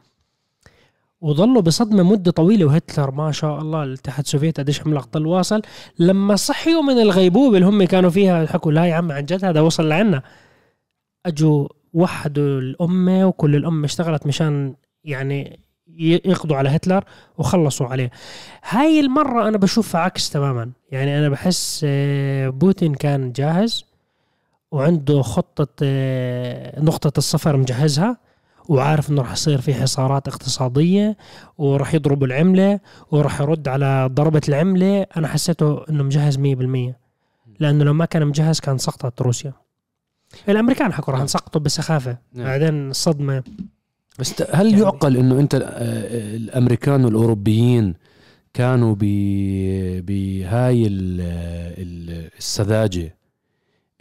وظلوا 1.21 1.61
بصدمة 1.61 2.03
مدة 2.03 2.31
طويلة 2.31 2.65
وهتلر 2.65 3.11
ما 3.11 3.31
شاء 3.31 3.61
الله 3.61 3.83
الاتحاد 3.83 4.25
السوفيتي 4.25 4.61
قديش 4.61 4.81
عملاق 4.81 5.09
ضل 5.13 5.27
واصل 5.27 5.61
لما 5.99 6.35
صحيوا 6.35 6.81
من 6.81 6.99
الغيبوبة 7.01 7.57
اللي 7.57 7.67
هم 7.67 7.83
كانوا 7.83 8.09
فيها 8.09 8.45
حكوا 8.45 8.71
لا 8.71 8.85
يا 8.85 8.95
عم 8.95 9.11
عن 9.11 9.25
جد 9.25 9.45
هذا 9.45 9.61
وصل 9.61 9.89
لعنا. 9.89 10.23
أجوا 11.25 11.67
وحدوا 11.93 12.59
الأمة 12.59 13.25
وكل 13.25 13.55
الأمة 13.55 13.85
اشتغلت 13.85 14.27
مشان 14.27 14.75
يعني 15.03 15.59
يقضوا 15.97 16.57
على 16.57 16.69
هتلر 16.69 17.03
وخلصوا 17.37 17.87
عليه. 17.87 18.11
هاي 18.69 18.99
المرة 18.99 19.47
أنا 19.47 19.57
بشوفها 19.57 20.01
عكس 20.01 20.29
تماما. 20.29 20.71
يعني 20.91 21.19
أنا 21.19 21.29
بحس 21.29 21.81
آه، 21.87 22.49
بوتين 22.49 22.93
كان 22.95 23.31
جاهز 23.31 23.85
وعنده 24.71 25.21
خطة 25.21 25.67
آه، 25.83 26.79
نقطة 26.79 27.11
الصفر 27.17 27.57
مجهزها 27.57 28.17
وعارف 28.69 29.09
إنه 29.09 29.21
راح 29.21 29.31
يصير 29.31 29.61
في 29.61 29.73
حصارات 29.73 30.27
اقتصادية 30.27 31.17
وراح 31.57 31.93
يضربوا 31.93 32.27
العملة 32.27 32.79
وراح 33.11 33.41
يرد 33.41 33.67
على 33.67 34.09
ضربة 34.13 34.41
العملة. 34.49 35.05
أنا 35.17 35.27
حسيته 35.27 35.85
إنه 35.89 36.03
مجهز 36.03 36.37
100% 36.37 36.95
لأنه 37.59 37.83
لو 37.83 37.93
ما 37.93 38.05
كان 38.05 38.27
مجهز 38.27 38.59
كان 38.59 38.77
سقطت 38.77 39.21
روسيا. 39.21 39.53
الأمريكان 40.49 40.93
حكوا 40.93 41.13
راح 41.13 41.21
نسقطوا 41.21 41.61
بسخافة. 41.61 42.17
نعم. 42.33 42.45
بعدين 42.45 42.89
الصدمة. 42.89 43.43
بس 44.19 44.41
هل 44.51 44.69
يعني- 44.69 44.81
يعقل 44.81 45.17
إنه 45.17 45.39
أنت 45.39 45.55
آه، 45.55 46.35
الأمريكان 46.35 47.05
والأوروبيين 47.05 47.93
كانوا 48.53 48.95
ب 48.99 49.03
بهاي 50.05 50.87
ال- 50.87 51.21
ال- 51.81 52.29
السذاجة 52.37 53.15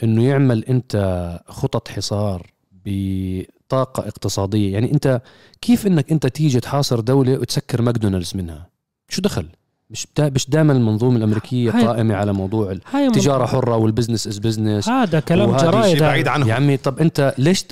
إنه 0.03 0.25
يعمل 0.25 0.65
أنت 0.65 1.41
خطط 1.49 1.89
حصار 1.89 2.53
بطاطا 2.87 4.09
اقتصادية؟ 4.09 4.73
يعني 4.73 4.93
أنت 4.93 5.23
كيف 5.61 5.87
إنك 5.87 6.13
أنت 6.13 6.27
تيجي 6.27 6.61
تحاصر 6.61 7.01
دولة 7.01 7.39
وتسكر 7.39 7.83
ماكدونالدز 7.83 8.33
منها؟ 8.37 8.69
شو 9.09 9.23
دخل؟ 9.23 9.47
مش 9.93 10.07
دا 10.17 10.31
مش 10.35 10.51
دائما 10.51 10.73
المنظومة 10.73 11.17
الأمريكية 11.17 11.71
هاي- 11.77 11.87
قائمة 11.87 12.15
على 12.15 12.33
موضوع 12.33 12.77
التجاره 12.95 13.47
حرة 13.47 13.77
و 13.77 13.82
ال 13.82 13.87
business 13.87 14.27
is 14.27 14.39
business 14.39 14.89
هذا 14.89 15.21
كلام 15.21 15.57
جرايد. 15.57 15.99
بعيد 15.99 16.29
عنهم. 16.29 16.49
يا 16.49 16.55
عمي 16.55 16.77
طب 16.77 16.99
أنت 16.99 17.35
ليش 17.39 17.65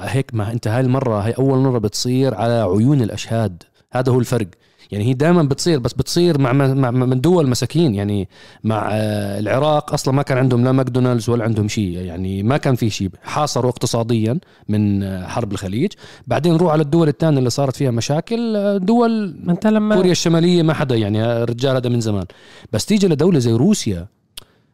هيك 0.00 0.30
ما 0.34 0.52
أنت 0.52 0.68
هاي 0.68 0.80
المرة 0.80 1.20
هاي 1.26 1.32
أول 1.32 1.58
مرة 1.58 1.78
بتصير 1.78 2.34
على 2.34 2.52
عيون 2.52 3.02
الأشهاد. 3.02 3.62
هذا 3.92 4.12
هو 4.12 4.18
الفرق. 4.18 4.46
يعني 4.92 5.04
هي 5.04 5.14
دائما 5.14 5.42
بتصير 5.42 5.78
بس 5.78 5.92
بتصير 5.92 6.38
مع 6.38 6.52
مع 6.52 6.90
من 6.90 7.20
دول 7.20 7.48
مساكين. 7.48 7.94
يعني 7.94 8.28
مع 8.64 8.88
آه، 8.92 9.38
العراق 9.38 9.92
أصلا 9.92 10.14
ما 10.14 10.22
كان 10.22 10.38
عندهم 10.38 10.64
لا 10.64 10.72
ماكدونالدز 10.72 11.30
ولا 11.30 11.44
عندهم 11.44 11.68
شيء. 11.68 11.98
يعني 11.98 12.42
ما 12.42 12.56
كان 12.56 12.74
في 12.74 12.90
شيء. 12.90 13.10
حاصروا 13.22 13.70
اقتصاديا 13.70 14.38
من 14.68 15.02
آه، 15.02 15.26
حرب 15.26 15.52
الخليج. 15.52 15.92
بعدين 16.26 16.52
نروح 16.52 16.72
على 16.72 16.82
الدول 16.82 17.08
الثانية 17.08 17.38
اللي 17.38 17.50
صارت 17.50 17.76
فيها 17.76 17.90
مشاكل 17.90 18.56
آه، 18.56 18.76
دول 18.76 19.36
أنت 19.48 19.66
لما 19.66 19.96
كوريا 19.96 20.12
الشمالية 20.12 20.62
ما 20.62 20.74
حدا 20.74 20.96
يعني 20.96 21.24
الرجال 21.24 21.76
هذا 21.76 21.88
من 21.88 22.00
زمان. 22.00 22.24
بس 22.72 22.86
تيجي 22.86 23.08
لدولة 23.08 23.38
زي 23.38 23.52
روسيا 23.52 24.06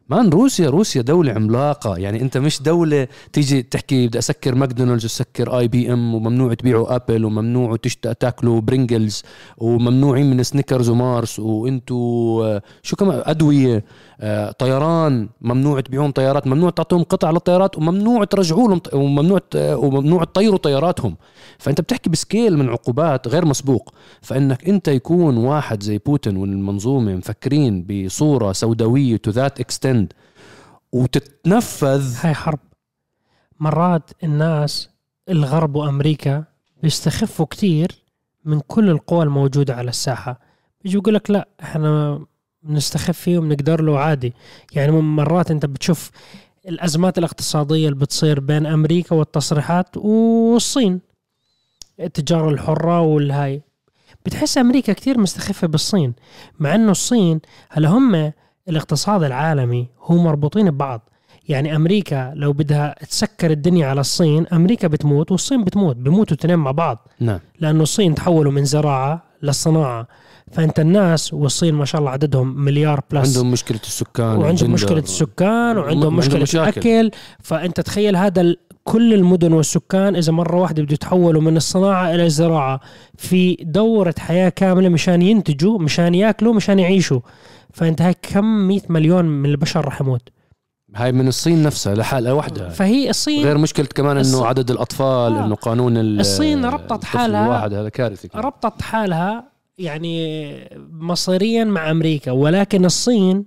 man 0.09 0.29
روسيا 0.29 0.69
روسيا 0.69 1.01
دولة 1.01 1.33
عملاقة. 1.33 1.97
يعني 1.97 2.21
أنت 2.21 2.37
مش 2.37 2.61
دولة 2.61 3.07
تيجي 3.33 3.61
تحكي 3.61 4.07
بدي 4.07 4.19
أسكر 4.19 4.55
ماكدونالدز 4.55 5.05
وسكر 5.05 5.59
IBM 5.59 6.15
وممنوع 6.15 6.53
تبيعوا 6.53 6.95
آبل 6.95 7.25
وممنوع. 7.25 7.75
تاكلوا 8.19 8.61
برينجلز 8.61 9.23
وممنوعين 9.57 10.29
من 10.29 10.43
سنيكرز 10.43 10.89
ومارس 10.89 11.39
وأنتوا 11.39 12.45
آه، 12.45 12.61
شو 12.83 12.95
كمان؟ 12.95 13.21
أدوية 13.25 13.83
آه، 14.21 14.51
طيران 14.51 15.29
ممنوع 15.41 15.79
تبيعون 15.79 16.11
طيارات 16.11 16.47
ممنوع 16.47 16.69
تعطوهم 16.69 17.03
قطع 17.03 17.31
للطيارات 17.31 17.77
وممنوع 17.77 18.23
ترجعوا 18.23 18.67
لهم 18.67 18.81
وممنوع 18.93 19.41
وممنوع 19.55 20.23
تطيروا 20.23 20.57
طياراتهم. 20.57 21.17
فأنت 21.57 21.81
بتحكي 21.81 22.09
ب 22.09 22.17
scale 22.17 22.57
من 22.57 22.69
عقوبات 22.69 23.27
غير 23.27 23.45
مسبوق. 23.45 23.93
فإنك 24.21 24.69
أنت 24.69 24.87
يكون 24.87 25.37
واحد 25.37 25.83
زي 25.83 25.97
بوتين 25.97 26.37
والمنظومة 26.37 27.15
مفكرين 27.15 27.83
بصورة 27.83 28.51
سوداوية 28.51 29.17
to 29.17 29.31
that 29.31 29.59
extent 29.99 30.13
وتتنفذ. 30.91 32.15
هاي 32.21 32.33
حرب. 32.33 32.59
مرات 33.59 34.11
الناس 34.23 34.89
الغرب 35.29 35.75
وأمريكا 35.75 36.43
بيستخفوا 36.83 37.45
كتير 37.45 37.91
من 38.45 38.59
كل 38.59 38.89
القوى 38.89 39.23
الموجودة 39.23 39.75
على 39.75 39.89
الساحة. 39.89 40.39
بيجي 40.83 40.97
يقول 40.97 41.13
لك 41.13 41.31
لا 41.31 41.47
إحنا 41.63 42.19
بنستخف 42.63 43.19
فيه 43.19 43.37
وبنقدر 43.37 43.81
له 43.81 43.99
عادي. 43.99 44.33
يعني 44.73 44.91
مرات 44.91 45.51
أنت 45.51 45.65
بتشوف 45.65 46.11
الأزمات 46.67 47.17
الاقتصادية 47.17 47.87
اللي 47.89 47.99
بتصير 47.99 48.39
بين 48.39 48.65
أمريكا 48.65 49.15
والتصريحات 49.15 49.97
والصين. 49.97 51.01
التجارة 51.99 52.49
الحرة 52.49 53.01
والهاي. 53.01 53.61
بتحس 54.25 54.57
أمريكا 54.57 54.93
كتير 54.93 55.19
مستخفة 55.19 55.67
بالصين 55.67 56.13
مع 56.59 56.75
إنه 56.75 56.91
الصين 56.91 57.39
هلا 57.69 57.89
هم 57.89 58.33
الاقتصاد 58.69 59.23
العالمي 59.23 59.87
هو 60.03 60.17
مربوطين 60.17 60.71
ببعض. 60.71 61.09
يعني 61.49 61.75
أمريكا 61.75 62.31
لو 62.35 62.53
بدها 62.53 62.95
تسكر 63.09 63.51
الدنيا 63.51 63.87
على 63.87 64.01
الصين 64.01 64.47
أمريكا 64.47 64.87
بتموت 64.87 65.31
والصين 65.31 65.63
بتموت 65.63 65.95
بموتوا 65.95 66.37
الاثنين 66.37 66.59
مع 66.59 66.71
بعض. 66.71 67.07
نعم. 67.19 67.39
لأنه 67.59 67.83
الصين 67.83 68.15
تحولوا 68.15 68.51
من 68.51 68.65
زراعة 68.65 69.23
للصناعه 69.43 70.07
فأنت 70.51 70.79
الناس 70.79 71.33
والصين 71.33 71.75
ما 71.75 71.85
شاء 71.85 71.99
الله 71.99 72.11
عددهم 72.11 72.65
مليار 72.65 73.01
plus 73.11 73.27
عندهم 73.27 73.51
مشكلة 73.51 73.79
السكان 73.83 74.37
وعندهم. 74.37 74.71
مشكلة 74.71 74.99
السكان 74.99 75.77
وعندهم 75.77 75.87
عندهم 75.89 76.15
مشكلة 76.15 76.41
مشاكل. 76.41 76.89
الأكل. 76.89 77.11
فأنت 77.39 77.81
تخيل 77.81 78.15
هذا 78.15 78.55
كل 78.83 79.13
المدن 79.13 79.53
والسكان 79.53 80.15
إذا 80.15 80.31
مرة 80.31 80.55
واحدة 80.57 80.83
بده 80.83 80.93
يتحولوا 80.93 81.41
من 81.41 81.57
الصناعة 81.57 82.15
إلى 82.15 82.25
الزراعة 82.25 82.79
في 83.17 83.57
دورة 83.61 84.15
حياة 84.19 84.49
كاملة 84.49 84.89
مشان 84.89 85.21
ينتجوا 85.21 85.79
مشان 85.79 86.15
يأكلوا 86.15 86.53
مشان 86.53 86.79
يعيشوا. 86.79 87.19
فانت 87.73 88.01
هاي 88.01 88.15
كم 88.21 88.45
100 88.45 88.81
مليون 88.89 89.25
من 89.25 89.49
البشر 89.49 89.85
رح 89.85 90.01
يموت. 90.01 90.29
هاي 90.95 91.11
من 91.11 91.27
الصين 91.27 91.63
نفسها 91.63 91.95
لحالها 91.95 92.33
وحدها. 92.33 92.69
فهي 92.69 93.09
الصين 93.09 93.43
غير 93.45 93.57
مشكلة 93.57 93.85
كمان 93.85 94.17
إنه 94.17 94.45
عدد 94.45 94.71
الأطفال 94.71 95.33
آه. 95.33 95.45
إنه 95.45 95.55
قانون 95.55 95.97
ال- 95.97 96.19
الصين 96.19 96.65
ربطت 96.65 97.03
حالها- 97.05 97.45
الواحد 97.45 97.73
هذا 97.73 97.89
كارثه 97.89 98.27
كمان. 98.29 98.45
ربطت 98.45 98.81
حالها 98.81 99.43
يعني 99.77 100.53
مصيريا 100.91 101.63
مع 101.63 101.91
أمريكا 101.91 102.31
ولكن 102.31 102.85
الصين 102.85 103.45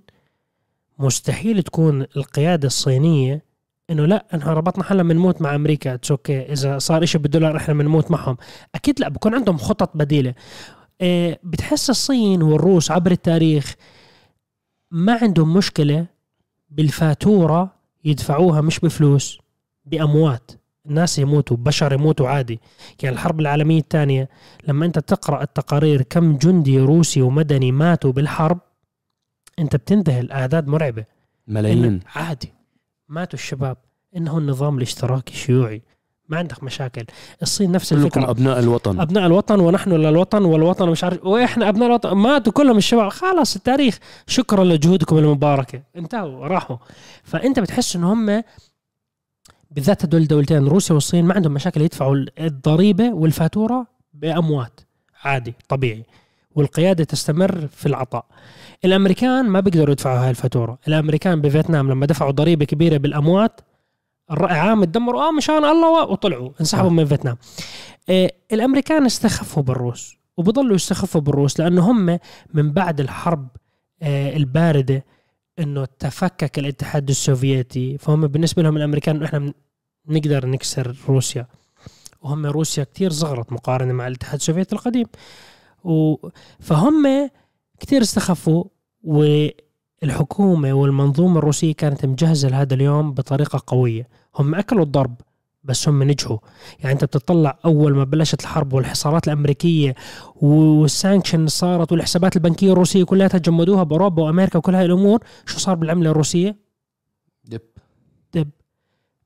مستحيل 0.99 1.63
تكون 1.63 2.07
القيادة 2.17 2.67
الصينية 2.67 3.43
إنه 3.91 4.07
لا 4.07 4.25
إحنا 4.35 4.53
ربطنا 4.53 4.85
حالنا 4.85 5.03
بنموت 5.03 5.43
مع 5.43 5.55
أمريكا 5.55 5.95
it's 5.95 6.11
okay 6.11 6.41
إذا 6.53 6.79
صار 6.79 7.03
إشي 7.03 7.19
بالدولار 7.19 7.57
إحنا 7.57 7.75
بنموت 7.75 8.11
معهم. 8.11 8.37
أكيد 8.75 9.01
لا 9.01 9.09
بكون 9.09 9.35
عندهم 9.35 9.59
خطط 9.59 9.91
بديلة. 9.95 10.35
إيه، 11.01 11.41
بتحس 11.45 11.91
الصين 11.91 12.43
والروس 12.43 12.91
عبر 12.91 13.11
التاريخ 13.11 13.75
ما 14.93 15.19
عندهم 15.23 15.55
مشكلة 15.55 16.07
بالفاتورة 16.71 17.75
يدفعوها 18.05 18.61
مش 18.61 18.81
بفلوس 18.81 19.39
بأموات. 19.85 20.51
الناس 20.87 21.19
يموتوا 21.19 21.57
بشر 21.57 21.93
يموتوا 21.93 22.29
عادي. 22.29 22.61
يعني 23.03 23.15
الحرب 23.15 23.41
العالمية 23.41 23.81
الثانية 23.81 24.29
لما 24.69 24.87
أنت 24.87 24.99
تقرأ 24.99 25.43
التقارير 25.43 26.03
كم 26.03 26.37
جندي 26.37 26.79
روسي 26.79 27.23
ومدني 27.23 27.73
ماتوا 27.73 28.13
بالحرب 28.13 28.59
أنت 29.59 29.77
بتنذهل 29.77 30.33
اعداد 30.33 30.69
مرعبة. 30.69 31.05
ملايين. 31.49 31.85
إنه 31.85 32.01
عادي 32.15 32.53
ماتوا 33.09 33.39
الشباب. 33.39 33.77
إنه 34.17 34.39
النظام 34.39 34.77
الاشتراكي 34.77 35.33
الشيوعي. 35.35 35.83
ما 36.33 36.39
عندك 36.39 36.65
مشاكل. 36.65 37.05
الصين 37.43 37.73
نفس 37.73 37.95
كلكم 37.95 38.05
الفكرة. 38.05 38.31
أبناء 38.31 38.59
الوطن. 38.59 39.01
أبناء 39.01 39.27
الوطن 39.27 39.61
ونحن 39.61 39.93
للوطن 39.93 40.45
والوطن 40.45 40.89
مش 40.89 41.05
عارف 41.05 41.25
وإحنا 41.25 41.69
أبناء 41.69 41.89
الوطن. 41.89 42.13
ماتوا 42.13 42.53
كلهم 42.53 42.77
الشباب. 42.77 43.09
خلاص 43.09 43.57
التاريخ. 43.57 43.99
شكرا 44.27 44.65
لجهودكم 44.65 45.19
المباركة. 45.19 45.83
انتهوا 45.97 46.47
راحوا. 46.47 46.77
فأنت 47.25 47.61
بتحس 47.61 47.97
إن 47.97 48.05
هم 48.05 48.43
بالذات 49.71 50.05
هدول 50.05 50.23
الدولتين 50.23 50.67
روسيا 50.67 50.95
والصين 50.95 51.25
ما 51.25 51.35
عندهم 51.35 51.53
مشاكل 51.55 51.81
يدفعوا 51.81 52.25
الضريبة 52.41 53.15
والفاتورة 53.15 53.87
بأموات. 54.15 54.81
عادي 55.25 55.55
طبيعي. 55.69 56.05
والقيادة 56.55 57.05
تستمر 57.05 57.67
في 57.67 57.87
العطاء. 57.87 58.25
الأمريكان 58.85 59.49
ما 59.49 59.61
بيقدروا 59.61 59.91
يدفعوا 59.91 60.19
هاي 60.19 60.31
الفاتورة. 60.31 60.79
الأمريكان 60.89 61.41
بفيتنام 61.41 61.91
لما 61.91 62.07
دفعوا 62.07 62.31
ضريبة 62.31 62.65
كبيرة 62.65 62.97
بالأموات 62.97 63.61
الرأي 64.33 64.59
عام 64.59 64.85
تدمروا 64.85 65.29
آه 65.29 65.31
مشان 65.33 65.65
الله 65.65 66.05
وطلعوا 66.05 66.51
انسحبوا 66.61 66.91
من 66.91 67.05
فيتنام. 67.05 67.37
آه 68.09 68.33
الأمريكان 68.53 69.07
استخفوا 69.07 69.63
بالروس 69.63 70.17
وبضلوا 70.37 70.75
يستخفوا 70.75 71.21
بالروس 71.21 71.61
لأنه 71.61 71.91
هم 71.91 72.19
من 72.55 72.73
بعد 72.73 73.01
الحرب 73.01 73.49
آه 74.03 74.37
الباردة 74.37 75.05
إنه 75.59 75.85
تفكك 75.85 76.59
الاتحاد 76.59 77.09
السوفيتي. 77.09 77.99
فهم 77.99 78.27
بالنسبة 78.27 78.63
لهم 78.63 78.77
الأمريكان 78.77 79.23
إحنا 79.23 79.53
نقدر 80.09 80.47
نكسر 80.47 80.97
روسيا. 81.09 81.47
وهم 82.23 82.47
روسيا 82.47 82.85
كتير 82.85 83.11
صغرت 83.11 83.53
مقارنة 83.53 83.93
مع 83.93 84.07
الاتحاد 84.07 84.35
السوفيتي 84.35 84.75
القديم. 84.75 85.07
و 85.85 86.17
فهم 86.61 87.31
كتير 87.81 88.03
استخفوا 88.03 88.65
والحكومة 89.03 90.73
والمنظومة 90.73 91.39
الروسية 91.39 91.75
كانت 91.75 92.07
مجهزة 92.07 92.49
لهذا 92.49 92.75
اليوم 92.75 93.13
بطريقة 93.13 93.63
قوية. 93.67 94.09
هم 94.39 94.55
أكلوا 94.55 94.85
الضرب 94.85 95.15
بس 95.65 95.89
هم 95.89 96.03
نجحوا. 96.03 96.39
يعني 96.81 96.93
أنت 96.93 97.05
بتطلع 97.05 97.59
أول 97.65 97.95
ما 97.95 98.05
بلشت 98.05 98.41
الحرب 98.41 98.73
والحصارات 98.73 99.27
الأمريكية 99.27 99.95
وال 100.37 100.59
sanction 100.59 101.47
صارت 101.47 101.93
والحسابات 101.93 102.37
البنكية 102.37 102.73
الروسية 102.73 103.05
كلها 103.05 103.29
جمدوها 103.29 103.83
بأوروبا 103.83 104.23
وأمريكا 104.23 104.59
وكل 104.59 104.75
هاي 104.75 104.85
الأمور 104.85 105.21
شو 105.47 105.59
صار 105.59 105.75
بالعملة 105.75 106.11
الروسية؟ 106.11 106.57
دب. 107.45 107.61
دب. 108.35 108.51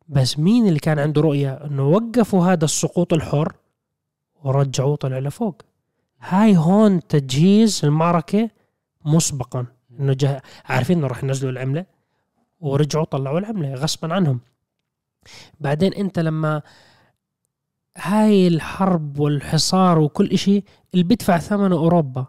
بس 0.09 0.39
مين 0.39 0.67
اللي 0.67 0.79
كان 0.79 0.99
عنده 0.99 1.21
رؤية 1.21 1.53
إنه 1.53 1.89
وقفوا 1.89 2.47
هذا 2.47 2.65
السقوط 2.65 3.13
الحر 3.13 3.53
ورجعوه 4.45 4.97
طلع 4.97 5.19
لفوق؟ 5.19 5.63
هاي 6.21 6.57
هون 6.57 7.07
تجهيز 7.07 7.81
المعركة 7.85 8.51
مسبقا. 9.05 9.67
إنه 10.01 10.13
جه... 10.13 10.43
عارفين 10.65 10.99
إنه 10.99 11.07
راح 11.07 11.25
ينزلوا 11.25 11.53
العملة 11.53 11.87
ورجعوا 12.61 13.05
طلعوا 13.05 13.39
العملة 13.39 13.75
غصبا 13.75 14.15
عنهم. 14.15 14.41
بعدين 15.61 15.93
انت 15.95 16.19
لما 16.19 16.63
هاي 17.99 18.49
الحرب 18.49 19.19
والحصار 19.19 19.99
وكل 19.99 20.27
إشي 20.31 20.65
اللي 20.95 21.05
بيدفع 21.05 21.39
ثمنه 21.39 21.77
أوروبا. 21.77 22.27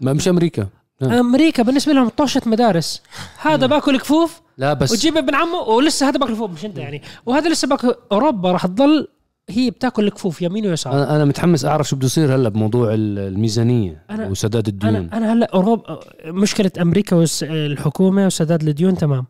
ما 0.00 0.12
مش 0.12 0.28
أمريكا. 0.28 0.68
نعم. 1.02 1.12
أمريكا 1.12 1.62
بالنسبة 1.62 1.92
لهم 1.92 2.08
طوشه 2.08 2.42
مدارس. 2.46 3.02
هذا 3.42 3.66
باكل 3.66 3.98
كفوف 3.98 4.40
لا 4.58 4.72
بس 4.74 4.92
وتجيب 4.92 5.16
ابن 5.16 5.34
عمه 5.34 5.58
ولسه 5.58 6.08
هذا 6.08 6.18
باكل 6.18 6.32
كفوف 6.32 6.50
مش 6.50 6.64
أنت 6.64 6.78
يعني. 6.78 7.02
وهذا 7.26 7.48
لسه 7.50 7.68
باكل 7.68 7.94
أوروبا 8.12 8.52
راح 8.52 8.66
تضل 8.66 9.08
هي 9.50 9.70
بتاكل 9.70 10.04
الكفوف 10.06 10.42
يمين 10.42 10.66
ويسار. 10.66 10.92
أنا 10.92 11.16
أنا 11.16 11.24
متحمس 11.24 11.64
أعرف 11.64 11.88
شو 11.88 11.96
بده 11.96 12.06
يصير 12.06 12.34
هلا 12.34 12.48
بموضوع 12.48 12.94
ال- 12.94 13.18
الميزانية 13.18 14.04
أنا- 14.12 14.20
وسداد 14.20 14.68
الديون. 14.68 14.94
أنا 14.96 15.16
أنا 15.16 15.32
هلا 15.32 15.46
اوروبا 15.54 16.00
مشكلة 16.26 16.70
أمريكا 16.80 17.16
والحكومة 17.16 18.26
وسداد 18.26 18.68
الديون 18.68 18.96
تمام. 18.96 19.26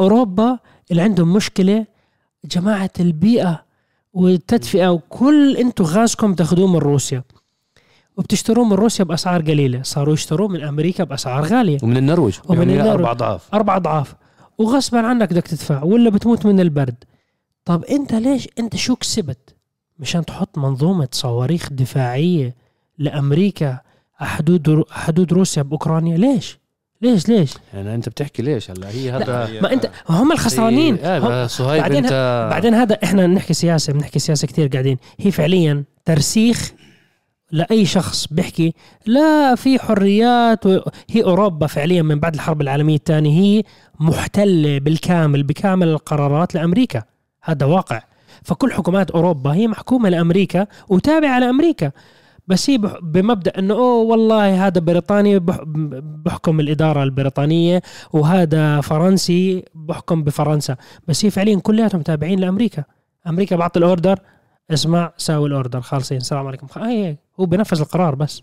أوروبا 0.00 0.58
اللي 0.90 1.02
عندهم 1.02 1.32
مشكلة 1.32 1.86
جماعة 2.44 2.90
البيئة 3.00 3.64
والتدفئة 4.12 4.88
وكل 4.88 5.56
أنتم 5.56 5.84
غازكم 5.84 6.34
تاخذوه 6.34 6.66
من 6.66 6.78
روسيا. 6.78 7.22
وبتشتروه 8.16 8.64
من 8.64 8.72
روسيا 8.72 9.04
بأسعار 9.04 9.42
قليلة. 9.42 9.82
صاروا 9.82 10.14
يشتروه 10.14 10.48
من 10.48 10.62
أمريكا 10.62 11.04
بأسعار 11.04 11.44
غالية. 11.44 11.78
ومن 11.82 11.96
النرويج. 11.96 12.38
ومن 12.48 12.58
يعني 12.58 12.72
النرويج. 12.72 12.94
أربع 12.94 13.10
أضعاف. 13.10 13.54
أربع 13.54 13.76
أضعاف. 13.76 14.14
وغصبا 14.58 14.98
عنك 14.98 15.32
بدك 15.32 15.46
تدفع 15.46 15.82
ولا 15.82 16.10
بتموت 16.10 16.46
من 16.46 16.60
البرد. 16.60 17.04
طب 17.64 17.84
أنت 17.84 18.14
ليش؟ 18.14 18.48
أنت 18.58 18.76
شو 18.76 18.96
كسبت؟ 18.96 19.56
مشان 19.98 20.24
تحط 20.24 20.58
منظومة 20.58 21.08
صواريخ 21.12 21.72
دفاعية 21.72 22.54
لأمريكا 22.98 23.80
حدود 24.14 24.84
حدود 24.90 25.32
روسيا 25.32 25.62
بأوكرانيا. 25.62 26.16
ليش؟ 26.16 26.58
ليش 27.02 27.28
ليش؟ 27.28 27.54
يعني 27.74 27.94
أنت 27.94 28.08
بتحكي 28.08 28.42
ليش 28.42 28.70
هلا؟ 28.70 28.88
هي 28.88 29.10
هذا 29.10 29.48
ما 29.62 29.72
أنت 29.72 29.90
هم 30.08 30.32
الخسرانين. 30.32 30.94
هم- 30.94 31.04
آه 31.04 31.46
صهيب 31.46 31.82
بعدين 31.82 32.04
أنت. 32.04 32.48
بعدين 32.52 32.74
هذا 32.74 32.98
إحنا 33.04 33.26
بنحكي 33.26 33.54
سياسة 33.54 33.92
بنحكي 33.92 34.18
سياسة 34.18 34.46
كتير 34.46 34.68
قاعدين. 34.68 34.96
هي 35.20 35.30
فعليا 35.30 35.84
ترسيخ 36.04 36.72
لأي 37.52 37.86
شخص 37.86 38.26
بيحكي 38.30 38.74
لا 39.06 39.54
في 39.54 39.78
حريات 39.78 40.66
و... 40.66 40.80
هي 41.10 41.24
أوروبا 41.24 41.66
فعليا 41.66 42.02
من 42.02 42.20
بعد 42.20 42.34
الحرب 42.34 42.60
العالمية 42.60 42.96
الثانية 42.96 43.40
هي 43.40 43.62
محتلة 44.00 44.78
بالكامل 44.78 45.42
بكامل 45.42 45.88
القرارات 45.88 46.54
لأمريكا. 46.54 47.02
هذا 47.42 47.66
واقع. 47.66 48.02
فكل 48.42 48.72
حكومات 48.72 49.10
أوروبا 49.10 49.54
هي 49.54 49.66
محكومة 49.68 50.08
لأمريكا 50.08 50.66
وتابعة 50.88 51.38
لأمريكا. 51.38 51.90
بس 52.46 52.70
هي 52.70 52.78
بمبدأ 53.02 53.52
إنه 53.58 53.74
أوه 53.74 54.02
والله 54.02 54.66
هذا 54.66 54.80
بريطاني 54.80 55.38
بح- 55.38 55.62
بحكم 56.24 56.60
الإدارة 56.60 57.02
البريطانية 57.02 57.82
وهذا 58.12 58.80
فرنسي 58.80 59.64
بحكم 59.74 60.24
بفرنسا. 60.24 60.76
بس 61.08 61.24
هي 61.24 61.30
فعليا 61.30 61.60
كلياتهم 61.60 62.02
تابعين 62.02 62.40
لأمريكا. 62.40 62.84
أمريكا 63.26 63.56
بعطي 63.56 63.78
ال 63.78 63.85
order 63.85 64.18
اسمع 64.70 65.12
ساوي 65.16 65.48
ال 65.48 65.53
order 65.53 65.80
خالصين 65.80 66.16
السلام 66.18 66.46
عليكم. 66.46 66.66
هي 66.82 67.16
هو 67.40 67.46
بنفذ 67.46 67.80
القرار 67.80 68.14
بس. 68.14 68.42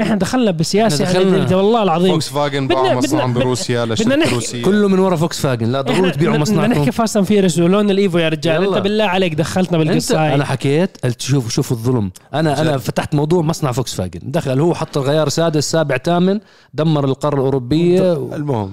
إحنا 0.00 0.14
دخلنا 0.16 0.50
بسياسة 0.50 1.04
إحنا 1.04 1.20
دخلنا. 1.20 1.36
يعني 1.38 1.54
والله 1.54 1.82
العظيم. 1.82 2.12
فوكس 2.12 2.28
فاجن 2.28 2.66
بدنا- 2.68 2.80
باع 2.82 2.88
بدنا- 2.88 2.98
مصنعهم 3.00 3.30
بدنا- 3.32 3.44
بروسيا 3.44 3.84
بدنا 3.84 3.94
لشركه 3.94 4.16
نحكي 4.16 4.34
روسية. 4.34 4.62
كله 4.64 4.88
من 4.88 4.98
ورا 4.98 5.16
فوكس 5.16 5.40
فاجن 5.40 5.66
لا 5.72 5.80
ضروري 5.80 6.10
تبيعوا 6.10 6.32
بدنا 6.32 6.42
مصنعكم. 6.42 6.72
نحكي 6.72 6.92
Fast 6.92 7.16
and 7.16 7.26
Furious 7.26 7.58
ولون 7.58 7.90
ال 7.90 7.97
Evo 7.97 8.18
يا 8.18 8.28
رجال. 8.28 8.62
يلا. 8.62 8.76
أنت 8.76 8.84
بالله 8.84 9.04
عليك 9.04 9.34
دخلتنا 9.34 9.78
بالقصة 9.78 10.24
هاي 10.26 10.34
أنا 10.34 10.44
حكيت 10.44 10.96
قلت 11.04 11.20
شوف 11.20 11.50
شوف 11.50 11.72
الظلم. 11.72 12.10
أنا 12.34 12.60
أنا 12.60 12.70
جد. 12.72 12.76
فتحت 12.76 13.14
موضوع 13.14 13.42
مصنع 13.42 13.72
فوكس 13.72 13.94
فاجن 13.94 14.20
دخل 14.30 14.60
هو 14.60 14.74
حط 14.74 14.96
الغيار 14.98 15.28
سادس 15.28 15.70
سابع 15.70 15.96
ثامن 15.96 16.40
دمر 16.74 17.04
القارة 17.04 17.34
الأوروبية. 17.34 18.12
المهم. 18.12 18.72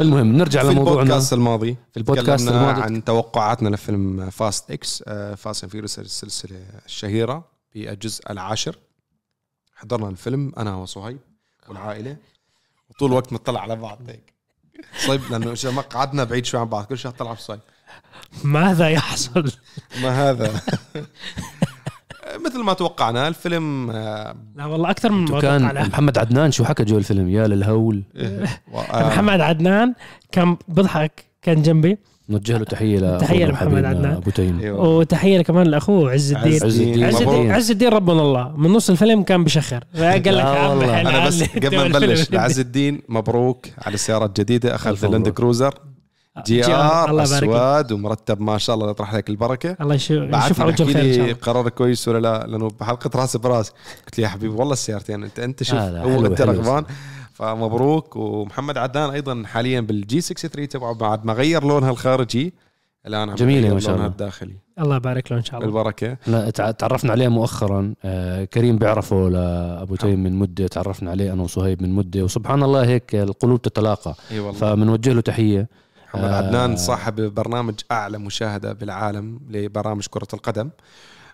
المهم 0.00 0.36
نرجع 0.36 0.62
في 0.62 0.68
لموضوعنا. 0.70 1.00
البودكاست 1.02 1.32
الماضي 1.32 1.76
في 1.92 1.96
البودكاست 1.96 2.48
الماضي. 2.48 2.82
عن 2.82 3.04
توقعاتنا 3.04 3.68
لفيلم 3.68 4.30
Fast 4.30 4.70
X 4.70 5.02
Fast 5.36 5.62
and 5.64 5.70
Furious 5.72 5.98
السلسلة 5.98 6.56
الشهيرة 6.86 7.44
بالجزء 7.74 8.22
العاشر. 8.30 8.76
حضرنا 9.76 10.08
الفيلم 10.08 10.52
أنا 10.58 10.74
وصهيب 10.74 11.18
والعائلة. 11.68 12.16
وطول 12.90 13.10
الوقت 13.10 13.32
نطلع 13.32 13.60
على 13.60 13.76
بعض 13.76 13.98
هيك. 14.08 14.32
صهيب 14.96 15.20
لأنه 15.30 15.50
إيش 15.50 15.66
ما 15.66 15.82
قعدنا 15.82 16.24
بعيد 16.24 16.44
شوي 16.44 16.60
عن 16.60 16.66
بعض 16.66 16.84
كل 16.84 16.98
شوي 16.98 17.12
طلع 17.12 17.34
في 17.34 17.42
صهيب 17.42 17.60
ماذا 18.44 18.88
يحصل؟ 18.88 19.52
ما 20.02 20.30
هذا. 20.30 20.60
مثل 22.44 22.58
ما 22.62 22.72
توقعنا 22.72 23.28
الفيلم 23.28 23.90
آه، 23.90 24.36
لا 24.56 24.66
والله 24.66 24.90
أكثر 24.90 25.12
من 25.12 25.30
ما 25.30 25.40
كان. 25.40 25.88
محمد 25.88 26.18
عدنان 26.18 26.50
شو 26.52 26.64
حكى 26.64 26.84
جو 26.84 26.98
الفيلم؟ 26.98 27.28
يا 27.28 27.46
للهول. 27.46 28.02
آه، 28.16 28.48
محمد 29.08 29.40
عدنان 29.40 29.94
كان 30.32 30.56
بضحك 30.68 31.24
كان 31.42 31.62
جنبي. 31.62 31.98
نوجه 32.28 32.58
له 32.58 32.64
تحية 32.64 33.18
تحية 33.18 33.46
لمحمد 33.46 33.84
عدنان. 33.84 34.12
أبو 34.12 34.30
تيم. 34.30 34.60
أيوة. 34.60 34.88
وتحية 34.88 35.42
كمان 35.42 35.66
لأخوه 35.66 36.12
عز 36.12 36.32
الدين. 36.32 36.54
عز 36.54 36.80
الدين. 36.80 37.04
عز 37.04 37.22
الدين. 37.22 37.50
عز 37.52 37.70
الدين 37.70 37.88
ربنا 37.88 38.22
الله. 38.22 38.52
من 38.56 38.70
نص 38.72 38.90
الفيلم 38.90 39.22
كان 39.22 39.44
بشخر. 39.44 39.84
قال 39.98 40.36
لك 40.36 40.44
عم 40.44 40.80
أنا 40.80 41.26
بس. 41.26 41.42
قبل 41.42 41.76
ما 41.76 41.88
نبلش 41.98 42.30
لعز 42.32 42.58
الدين 42.60 43.02
مبروك 43.08 43.66
على 43.78 43.94
السياره 43.94 44.26
الجديده 44.26 44.74
أخذ 44.74 44.90
ألف 44.90 45.04
اللاند. 45.04 45.28
كروزر. 45.28 45.74
جي 46.46 46.60
جي 46.60 46.74
آر، 46.74 47.10
آر. 47.10 47.22
أسود 47.22 47.92
ومرتب 47.92 48.40
ما 48.40 48.58
شاء 48.58 48.76
الله 48.76 48.90
يطرح 48.90 49.14
له 49.14 49.30
البركة. 49.30 49.76
الله 49.80 49.94
يشوف 49.94 50.18
بعد 50.18 50.44
يشوف 50.44 50.58
ما 50.60 50.66
وجه 50.66 50.82
الخير 50.82 50.96
ان 51.04 51.12
شاء 51.12 51.14
لي 51.16 51.22
الله. 51.24 51.32
قرار 51.42 51.68
كويس 51.68 52.08
ولا 52.08 52.18
لا؟ 52.18 52.46
لأنه 52.46 52.70
بحلقة 52.80 53.10
رأس 53.20 53.36
براس. 53.36 53.70
قلت 54.06 54.18
لي 54.18 54.24
يا 54.24 54.28
حبيبي 54.28 54.54
والله 54.54 54.72
السيارتين. 54.72 55.22
انت 55.24 55.38
أنت 55.38 55.62
شوف. 55.62 55.78
هو 55.78 56.26
أنت 56.26 56.42
حلو. 56.42 56.52
رغبان. 56.52 56.84
فمبروك. 57.36 58.16
ومحمد 58.16 58.78
عدنان 58.78 59.10
أيضا 59.10 59.42
حاليا 59.46 59.80
بال 59.80 60.07
G 60.07 60.20
63 60.20 60.68
تبعه 60.68 60.94
بعد 60.94 61.24
ما 61.24 61.32
غير 61.32 61.64
لونها 61.64 61.90
الخارجي. 61.90 62.54
الآن 63.06 63.28
عم 63.30 63.34
جميلة 63.34 63.60
يغير 63.60 63.74
ما 63.74 63.80
شاء 63.80 63.94
الله. 63.94 64.06
الداخلي. 64.06 64.56
الله 64.80 64.96
يبارك 64.96 65.32
له 65.32 65.38
إن 65.38 65.44
شاء 65.44 65.60
الله. 65.60 65.66
بالبركة. 65.72 66.16
لا 66.26 66.50
تع- 66.50 66.70
تعرفنا 66.70 67.12
عليه 67.12 67.28
مؤخرا. 67.28 67.94
آه 68.04 68.44
كريم 68.44 68.78
بيعرفه 68.78 69.28
لأبو 69.28 69.96
تيم 69.96 70.22
من 70.22 70.32
مدة. 70.32 70.66
تعرفنا 70.66 71.10
عليه 71.10 71.32
أنا 71.32 71.42
وصهيب 71.42 71.82
من 71.82 71.92
مدة. 71.92 72.22
وسبحان 72.22 72.62
الله 72.62 72.84
هيك 72.86 73.14
القلوب 73.14 73.62
تتلاقى. 73.62 74.14
إي 74.30 74.40
والله. 74.40 74.58
فبنوجه 74.60 75.12
له 75.12 75.20
تحية. 75.20 75.68
محمد 76.08 76.24
آه. 76.24 76.36
عدنان 76.36 76.76
صاحب 76.76 77.20
برنامج 77.34 77.74
أعلى 77.92 78.18
مشاهدة 78.18 78.72
بالعالم 78.72 79.40
لبرامج 79.50 80.06
كرة 80.10 80.28
القدم. 80.34 80.70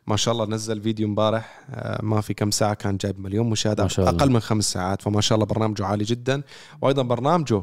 ما 0.07 0.17
شاء 0.17 0.33
الله 0.33 0.47
نزل 0.47 0.83
فيديو 0.83 1.09
امبارح 1.09 1.61
آه، 1.71 2.01
ما 2.03 2.21
في 2.21 2.35
كم 2.35 2.51
ساعة 2.51 2.75
كان 2.75 2.97
جايب 2.97 3.21
مليون 3.21 3.51
مشاهدة 3.51 3.83
ما 3.83 3.89
شاء 3.89 4.09
الله. 4.09 4.21
أقل 4.21 4.31
من 4.31 4.41
خمس 4.41 4.73
ساعات 4.73 5.03
فما 5.03 5.21
شاء 5.21 5.37
الله 5.37 5.47
برنامجه 5.47 5.87
عالي 5.87 6.05
جدا 6.05 6.43
وأيضا 6.83 7.03
برنامجه 7.03 7.63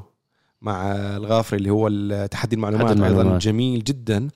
مع 0.62 0.92
الغافري 0.96 1.58
اللي 1.58 1.70
هو 1.70 1.90
تحدي 2.32 2.56
المعلومات, 2.56 2.88
أيضا 2.90 3.08
المعلومات. 3.08 3.42
جميل 3.42 3.84
جدا 3.84 4.28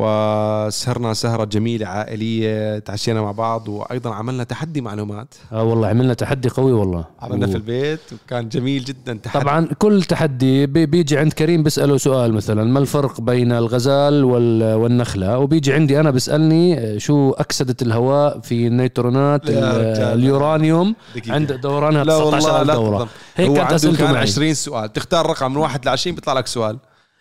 وسهرنا 0.00 1.14
سهرة 1.14 1.44
جميلة 1.44 1.86
عائلية 1.86 2.78
تعشينا 2.78 3.22
مع 3.22 3.32
بعض 3.32 3.68
وأيضا 3.68 4.14
عملنا 4.14 4.44
تحدي 4.44 4.80
معلومات. 4.80 5.34
آه 5.52 5.62
والله 5.64 5.88
عملنا 5.88 6.14
تحدي 6.14 6.48
قوي 6.48 6.72
والله. 6.72 7.04
عملنا 7.22 7.46
و- 7.46 7.50
في 7.50 7.56
البيت 7.56 8.00
وكان 8.12 8.48
جميل 8.48 8.84
جدا 8.84 9.14
تحدي. 9.22 9.44
طبعا 9.44 9.68
كل 9.78 10.02
تحدي 10.02 10.66
بي- 10.66 10.86
بيجي 10.86 11.18
عند 11.18 11.32
كريم 11.32 11.62
بيسأله 11.62 11.96
سؤال 11.96 12.32
مثلا 12.34 12.64
ما 12.64 12.78
الفرق 12.78 13.20
بين 13.20 13.52
الغزال 13.52 14.24
وال- 14.24 14.74
والنخلة؟ 14.74 15.38
وبيجي 15.38 15.72
عندي 15.72 16.00
أنا 16.00 16.10
بيسألني 16.10 16.98
شو 17.00 17.30
أكسدة 17.30 17.76
الهواء 17.82 18.40
في 18.40 18.66
النيوترونات 18.66 19.48
يا 19.48 19.58
ال- 19.58 19.76
رجال. 19.80 20.18
اليورانيوم؟ 20.18 20.94
دقيقة. 21.16 21.34
عند 21.34 21.52
دورانها 21.52 22.04
لا 22.04 22.18
19 22.18 22.46
والله 22.48 22.62
لا 22.62 22.74
دورة. 22.74 23.08
هيك 23.36 23.52
كانت 23.52 23.72
أسئلته 23.72 23.98
كان 24.04 24.12
معي. 24.12 24.22
20 24.22 24.54
سؤال. 24.54 24.92
تختار 24.92 25.26
رقم 25.26 25.50
من 25.50 25.56
واحد 25.56 25.84
ل 25.84 25.88
20 25.88 26.14
بيطلع 26.14 26.32
لك 26.32 26.46
سؤال. 26.46 26.78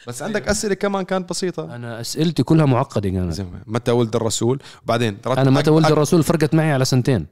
بس 0.08 0.22
عندك 0.24 0.47
أسئلة 0.47 0.74
كمان 0.74 1.04
كانت 1.06 1.30
بسيطة. 1.30 1.76
أنا 1.76 2.02
أسئلتي 2.02 2.43
كلها 2.43 2.66
معقدة 2.66 3.10
كانت. 3.10 3.34
زي 3.34 3.43
ما- 3.43 3.50
متى 3.68 3.91
ولد 3.91 4.16
الرسول. 4.16 4.60
وبعدين 4.86 5.18
رتب 5.28 5.39
أنا 5.39 5.50
متى 5.52 5.70
ولد 5.72 5.86
الرسول 5.86 6.24
فرقت 6.24 6.54
معي 6.56 6.72
على 6.72 6.86
سنتين. 6.86 7.26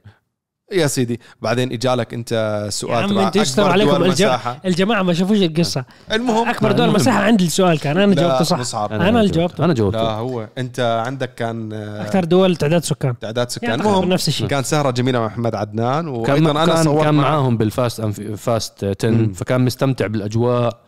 يا 0.72 0.86
سيدي 0.86 1.20
بعدين 1.42 1.72
إجالك 1.72 2.14
أنت 2.14 2.32
يا 2.32 2.70
سؤال 2.70 3.02
عم 3.04 3.10
تبع 3.10 3.26
أنت 3.26 3.36
أكبر 3.36 3.70
عليكم؟ 3.70 3.90
دول 3.90 4.02
الج- 4.06 4.12
مساحة. 4.22 4.60
الجماعة 4.64 5.02
ما 5.02 5.12
شافوش 5.14 5.38
القصة. 5.38 5.84
المهم. 6.12 6.48
أكبر 6.48 6.72
دول 6.72 6.80
المهم. 6.80 6.94
مساحة 7.00 7.18
عندي 7.22 7.46
السؤال 7.46 7.78
كان 7.80 7.96
أنا 7.98 8.14
جاوبته 8.14 8.44
صح. 8.44 8.58
مصعب. 8.58 8.92
أنا 8.92 9.20
اللي 9.20 9.30
جاوبته. 9.32 9.64
أنا 9.64 9.74
جاوبته. 9.74 10.02
لا 10.02 10.10
هو 10.10 10.48
أنت 10.58 11.02
عندك 11.06 11.34
كان 11.34 11.72
آه، 11.72 12.02
أكثر 12.02 12.24
دول 12.24 12.56
تعداد 12.56 12.84
سكان. 12.84 13.18
تعداد 13.18 13.50
سكان. 13.50 13.70
يعني 13.70 13.82
المهم 13.82 14.08
نفس 14.08 14.28
الشيء. 14.28 14.46
كان 14.46 14.62
سهرة 14.62 14.90
جميلة 14.90 15.18
مع 15.20 15.26
محمد 15.26 15.54
عدنان 15.54 16.04
كان 16.24 16.44
وأيضا 16.44 16.50
أنا 16.50 16.66
كان, 16.74 16.84
صورت 16.84 17.04
كان 17.04 17.14
معاهم 17.14 17.56
بال 17.56 17.71
Fast 17.71 18.00
أنف- 18.00 18.34
Fast 18.34 18.84
10 18.84 19.10
مم. 19.10 19.32
فكان 19.32 19.60
مستمتع 19.64 20.06
بالأجواء. 20.06 20.78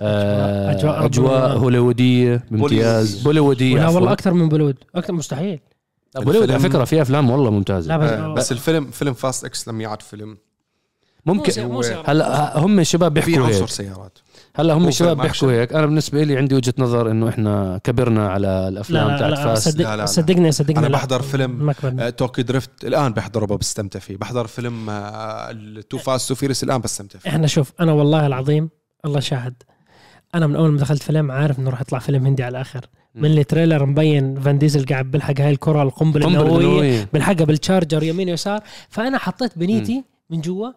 آه، 0.00 0.70
أجواء 0.72 1.04
أجواء 1.04 1.42
ربنا. 1.44 1.54
هوليوودية 1.54 2.44
بامتياز. 2.50 3.22
بوليوودية 3.22 3.76
لا. 3.78 3.88
والله 3.88 4.12
أكثر 4.12 4.32
من 4.32 4.48
هوليوود 4.48 4.76
أكثر 4.94 5.12
مستحيل. 5.12 5.60
بوليوود 6.16 6.50
على 6.50 6.60
فكرة 6.60 6.84
في 6.84 7.02
أفلام 7.02 7.30
والله 7.30 7.50
ممتازة. 7.50 7.88
لا 7.88 7.96
بس, 7.96 8.10
آه، 8.10 8.34
بس 8.34 8.52
الفيلم 8.52 8.90
فيلم 8.90 9.14
Fast 9.14 9.44
X 9.44 9.68
لم 9.68 9.80
يعد 9.80 10.02
فيلم. 10.02 10.36
ممكن 11.26 11.68
مو. 11.68 11.82
هلا 12.04 12.58
هم 12.58 12.80
الشباب 12.80 13.20
في 13.20 13.30
بيحكوا 13.30 13.46
عنصر 13.46 13.60
هيك. 13.60 13.68
سيارات. 13.68 14.18
هلا 14.56 14.74
هم 14.74 14.88
الشباب 14.88 15.20
بيحكوا. 15.20 15.52
هيك. 15.52 15.72
أنا 15.72 15.86
بالنسبة 15.86 16.24
لي 16.24 16.36
عندي 16.36 16.54
وجهة 16.54 16.74
نظر 16.78 17.10
إنه 17.10 17.28
إحنا 17.28 17.80
كبرنا 17.84 18.28
على 18.28 18.46
لا 18.46 18.68
الأفلام 18.68 19.08
لا, 19.08 19.18
تاعت 19.18 19.30
لا, 19.30 19.44
Fast. 19.44 19.68
صدق 19.68 19.84
لا، 19.84 19.96
لا،. 19.96 20.06
صدقني 20.06 20.52
صدقني 20.52 20.78
أنا 20.78 20.86
لا. 20.86 20.92
بحضر 20.92 21.22
فيلم 21.22 21.74
آه، 21.84 22.10
Tokyo 22.10 22.42
Drift. 22.42 22.70
الآن 22.84 23.12
بحضره 23.12 23.56
بستمتع 23.56 24.00
فيه. 24.00 24.16
بحضر 24.16 24.46
فيلم 24.46 24.90
ال 24.90 25.98
2 25.98 26.04
Fast 26.04 26.30
2 26.30 26.34
Furious 26.34 26.62
الآن 26.62 26.80
بستمتع 26.80 27.18
فيه. 27.18 27.30
إحنا 27.30 27.46
شوف 27.46 27.72
أنا 27.80 27.92
والله 27.92 28.26
العظيم 28.26 28.68
الله 29.04 29.20
شاهد. 29.20 29.54
أنا 30.34 30.46
من 30.46 30.56
أول 30.56 30.70
ما 30.70 30.78
دخلت 30.78 31.02
فيلم 31.02 31.30
عارف 31.30 31.58
إنه 31.58 31.70
راح 31.70 31.80
يطلع 31.80 31.98
فيلم 31.98 32.26
هندي 32.26 32.42
على 32.42 32.50
الآخر. 32.50 32.86
من 33.14 33.38
ال 33.38 33.44
trailer 33.44 33.86
مبين 33.86 34.40
فان 34.40 34.58
ديزل 34.58 34.86
قاعد 34.86 35.10
بيلحق 35.10 35.40
هاي 35.40 35.50
الكرة 35.50 35.82
القنبلة 35.82 36.26
قنبله 36.26 36.42
النووية 36.42 36.66
نوويه 36.66 37.08
بلحقها 37.12 37.44
بال 37.44 37.57
Charger 37.57 38.02
يمين 38.02 38.30
ويسار. 38.30 38.60
فأنا 38.88 39.18
حطيت 39.18 39.58
بنيتي 39.58 40.04
من 40.30 40.40
جوا 40.40 40.68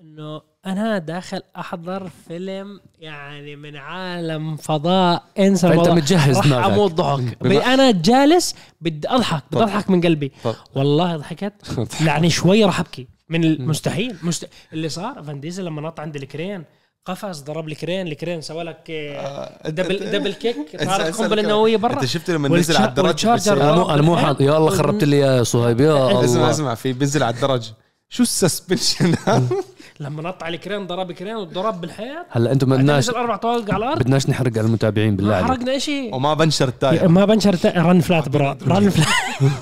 إنه 0.00 0.40
أنا 0.66 0.98
داخل 0.98 1.42
أحضر 1.56 2.10
فيلم 2.28 2.80
يعني 2.98 3.56
من 3.56 3.76
عالم 3.76 4.56
فضاء. 4.56 5.22
إنسى 5.38 5.60
فانت 5.60 5.72
الموضوع 5.72 5.94
متجهز 5.94 6.52
راح 6.52 6.66
أموت 6.66 6.92
ضحك. 6.92 7.46
أنا 7.46 7.90
جالس 7.90 8.54
بدي 8.80 9.08
أضحك 9.08 9.42
بدي. 9.52 9.62
أضحك 9.62 9.90
من 9.90 10.00
قلبي. 10.00 10.32
طب. 10.44 10.54
والله 10.74 11.16
ضحكت. 11.16 11.52
يعني 12.06 12.30
شوي 12.30 12.64
راح 12.64 12.80
أبكي. 12.80 13.06
من 13.28 13.44
المستحيل 13.44 14.16
مست... 14.22 14.48
اللي 14.72 14.88
صار 14.88 15.22
فان 15.22 15.40
ديزل 15.40 15.64
لما 15.64 15.80
نط 15.82 16.00
عند 16.00 16.16
الكرين. 16.16 16.64
قفز 17.08 17.40
ضرب 17.42 17.68
الكرين 17.68 18.06
الكرين 18.06 18.40
سوى 18.40 18.62
لك 18.62 18.90
آه، 18.90 19.68
double 19.68 20.10
double 20.10 20.32
kick 20.42 20.56
طارت 20.84 21.08
القنبله 21.08 21.42
النوويه 21.42 21.76
برا. 21.76 21.92
أنت 21.92 22.04
شفت 22.04 22.30
لما 22.30 22.48
نزل 22.48 22.76
على 22.76 22.88
الدرج؟ 22.88 23.26
أنا 23.26 24.02
مو 24.02 24.16
حاط 24.16 24.40
يا 24.40 24.56
الله 24.56 24.70
خربت 24.70 25.04
لي 25.04 25.18
يا 25.18 25.42
صهيب 25.42 25.80
يا 25.80 26.08
اسمع، 26.08 26.24
اسمع 26.24 26.36
الله. 26.40 26.50
اسمع 26.50 26.74
في 26.74 26.92
بنزل 26.92 27.22
على 27.22 27.34
الدرج. 27.34 27.72
شو 28.08 28.22
ال 28.22 28.30
suspension؟ 28.30 29.14
لما 30.00 30.22
نط 30.22 30.42
على 30.42 30.56
الكرين 30.56 30.86
ضرب 30.86 31.12
كرين 31.12 31.36
وضرب 31.36 31.80
بالحيط. 31.80 32.26
هلا 32.30 32.52
أنتم 32.52 32.70
بدناش 32.70 33.10
أربع 33.10 33.36
طوالق 33.36 33.74
على 33.74 33.84
الأرض. 33.84 33.98
بدناش 34.02 34.28
نحرق 34.30 34.52
على 34.58 34.60
المتابعين 34.66 35.16
بالله 35.16 35.40
ما 35.40 35.46
حرقنا 35.46 35.78
شيء 35.78 36.14
وما 36.14 36.34
بنشر 36.34 36.68
التاير 36.68 37.08
ما 37.08 37.24
بنشر 37.24 37.56
تا- 37.56 37.72
run 37.82 38.00
flat 38.00 38.28
برا. 38.28 38.58
run 38.66 38.88
flat 38.90 39.08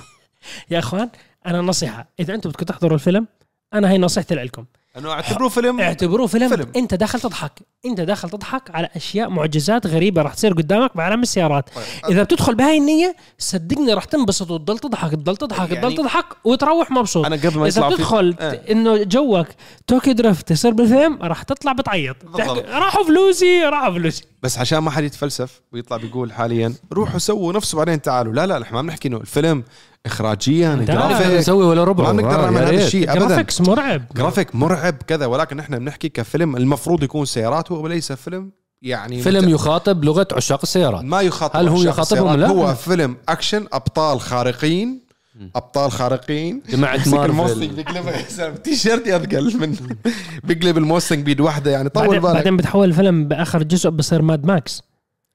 يا 0.71 0.79
إخوان 0.79 1.09
أنا 1.47 1.61
نصيحة. 1.61 2.09
إذا 2.21 2.35
أنتم 2.35 2.51
بدكم 2.51 2.65
تحضروا 2.65 2.95
الفيلم 2.95 3.27
أنا 3.75 3.91
هي 3.91 3.99
نصيحتي 3.99 4.35
لكم. 4.35 4.65
أنه 4.99 5.13
اعتبروه 5.13 5.49
فيلم. 5.49 5.81
اعتبروه 5.81 6.27
فيلم, 6.27 6.49
فيلم. 6.49 6.67
أنت 6.77 6.95
داخل 6.95 7.21
تضحك. 7.21 7.53
أنت 7.87 8.01
داخل 8.01 8.31
تضحك 8.31 8.63
على 8.75 8.89
أشياء 8.97 9.31
معجزات 9.31 9.87
غريبة 9.87 10.23
راح 10.23 10.35
تصير 10.35 10.53
قدامك 10.53 10.97
بعالم 10.97 11.23
السيارات. 11.23 11.71
طيب. 11.75 11.85
إذا 12.11 12.23
بتدخل 12.23 12.55
بهاي 12.55 12.79
النية 12.79 13.17
صدقني 13.39 13.93
راح 13.95 14.05
تنبسط 14.05 14.51
وتضل 14.51 14.79
تضحك 14.79 15.11
تضل 15.11 15.37
تضحك 15.37 15.71
يعني- 15.73 15.87
تضل 15.87 15.97
تضحك 15.97 16.25
وتروح 16.45 16.91
مبسوط. 16.91 17.27
أنا 17.27 17.37
قبل 17.37 17.59
ما 17.59 17.67
إذا 17.67 17.79
يطلع 17.79 17.89
في 17.89 17.95
بتدخل 17.95 18.35
آه. 18.41 18.61
إنه 18.71 19.03
جو 19.03 19.47
Tokyo 19.87 20.13
Drift 20.13 20.51
يصير 20.51 20.73
بالفيلم 20.73 21.19
راح 21.23 21.43
تطلع 21.43 21.73
بتعيط. 21.73 22.17
راحوا 22.69 23.05
فلوسي 23.05 23.63
راحوا 23.65 23.95
فلوسي. 23.95 24.25
بس 24.43 24.59
عشان 24.59 24.79
ما 24.79 24.91
حد 24.91 25.05
يتفلسف 25.05 25.61
ويطلع 25.73 25.97
بيقول 25.97 26.33
حاليا 26.33 26.75
روحوا 26.93 27.19
سووا 27.19 27.53
نفسه 27.53 27.79
بعدين 27.79 28.03
تعالوا. 28.03 28.33
لا 28.33 28.47
لا 28.47 28.59
نحن 28.59 28.75
ما 28.75 28.83
بنحكي 28.83 29.09
إنه 29.09 29.17
الفيلم 29.17 29.65
اخراجيا 30.07 30.75
جرافيك. 30.75 31.27
نسوي 31.39 31.65
ولا 31.67 31.85
ربع. 31.85 32.05
ما 32.05 32.13
بنقدر 32.23 32.41
نعمل 32.43 32.63
هذا 32.63 32.71
الشيء 32.87 33.13
ابدا. 33.13 33.27
graphics 33.27 33.61
مرعب. 33.61 34.03
جرافيك 34.17 34.55
مرعب 34.55 34.95
كذا 35.07 35.27
ولكن 35.27 35.57
نحن 35.57 35.79
بنحكي 35.79 36.09
كفيلم 36.09 36.57
المفروض 36.57 37.03
يكون 37.03 37.25
سيارات 37.25 37.73
هو 37.73 37.83
وليس 37.85 38.13
فيلم 38.13 38.51
يعني 38.83 39.23
فيلم 39.23 39.45
مت- 39.45 39.51
يخاطب 39.51 40.05
لغة 40.05 40.29
عشاق 40.33 40.61
السيارات. 40.63 41.05
ما 41.05 41.21
يخاطب 41.21 41.57
هل 41.61 41.69
هو 41.69 41.83
يخاطبهم. 41.83 42.35
لا؟ 42.37 42.49
هو 42.49 42.75
فيلم 42.75 43.17
أكشن 43.29 43.67
أبطال 43.73 44.21
خارقين 44.21 45.07
أبطال 45.57 45.91
خارقين. 45.93 46.63
جماعة 46.71 46.95
الموستنج 47.07 47.31
مارفل. 47.35 47.69
بيقلبها 47.69 48.17
يا 48.17 48.29
سلام 48.29 48.55
تيشيرت 48.55 49.09
أثقل 49.09 49.59
من 49.61 49.77
بيقلب 50.45 50.79
الموستنج 50.79 51.25
بيد 51.25 51.41
واحدة 51.41 51.71
يعني 51.71 51.89
طول 51.89 52.09
بالك. 52.09 52.23
بعدين 52.23 52.57
بتحول 52.57 52.89
الفيلم 52.89 53.29
بآخر 53.29 53.63
جزء 53.63 53.91
بصير 53.91 54.23
Mad 54.23 54.47
Max. 54.47 54.83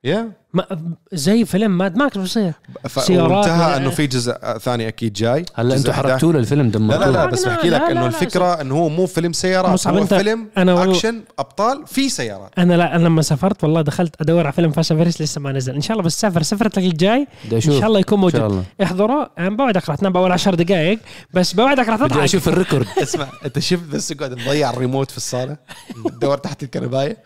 يا 0.03 0.31
ما 0.53 0.65
زي 1.13 1.45
فيلم 1.45 1.77
Mad 1.77 1.97
Max 1.97 2.17
بصير. 2.17 2.53
ف- 2.89 3.01
سيارات 3.03 3.31
وانتهى 3.31 3.69
لا- 3.71 3.77
إنه 3.77 3.89
في 3.89 4.07
جزء 4.07 4.33
ثاني 4.57 4.87
أكيد 4.87 5.13
جاي. 5.13 5.45
هلا 5.55 5.75
أنتم 5.75 5.89
11. 5.91 6.09
حرقتوا 6.09 6.33
له 6.33 6.39
الفيلم 6.39 6.65
لا 6.65 6.71
دمرتوه 6.71 7.05
لا 7.05 7.11
لا 7.11 7.25
بس 7.25 7.45
لا، 7.47 7.55
بحكي 7.55 7.69
لك 7.69 7.81
إنه 7.81 8.01
لا، 8.01 8.07
الفكرة 8.07 8.61
إنه 8.61 8.75
هو 8.75 8.89
مو 8.89 9.05
فيلم 9.05 9.33
سيارات 9.33 9.87
هو 9.87 10.05
فيلم 10.05 10.47
أنا 10.57 10.73
و- 10.73 10.83
أكشن 10.91 11.21
أبطال 11.39 11.87
في 11.87 12.09
سيارات. 12.09 12.51
أنا 12.57 12.73
لا 12.73 12.95
أنا 12.95 13.03
لما 13.03 13.21
سافرت 13.21 13.63
والله 13.63 13.81
دخلت 13.81 14.21
أدور 14.21 14.43
على 14.43 14.51
فيلم 14.53 14.71
Fast 14.71 14.93
Furious 14.93 15.21
لسه 15.21 15.41
ما 15.41 15.51
نزل. 15.51 15.73
إن 15.75 15.81
شاء 15.81 15.91
الله 15.91 16.03
بس 16.03 16.21
سافر 16.21 16.41
سفرتك 16.41 16.77
الجاي 16.77 17.27
بدي 17.45 17.55
إن 17.55 17.61
شاء 17.61 17.87
الله 17.87 17.99
يكون 17.99 18.19
موجود. 18.19 18.41
الله. 18.41 18.63
احضره 18.83 19.31
أنا 19.39 19.49
بوعدك 19.49 19.89
راح 19.89 19.97
تنام 19.97 20.13
بأول 20.13 20.31
10 20.31 20.55
دقائق 20.55 20.99
بس 21.33 21.53
بوعدك 21.53 21.87
راح 21.89 21.95
بدي 21.99 22.07
تضحك. 22.09 22.23
أشوف 22.23 22.47
ال 22.47 22.52
record. 22.52 22.85
اسمع 23.03 23.27
أنت 23.45 23.59
شفت 23.59 23.83
بس 23.83 24.13
قاعد 24.13 24.33
مضيع 24.33 24.69
الريموت 24.69 25.11
في 25.11 25.17
الصالة؟ 25.17 25.57
تدور 26.05 26.37
تحت 26.37 26.63
الكنباية. 26.63 27.17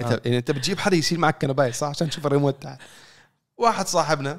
انت 0.00 0.20
يعني 0.24 0.38
انت 0.38 0.50
بتجيب 0.50 0.78
حدا 0.78 0.96
يشيل 0.96 1.20
معك 1.20 1.42
كنباية 1.42 1.70
صح؟ 1.70 1.86
عشان 1.86 2.10
تشوف 2.10 2.26
الريموت 2.26 2.62
تحت 2.62 2.80
واحد 3.58 3.86
صاحبنا 3.86 4.38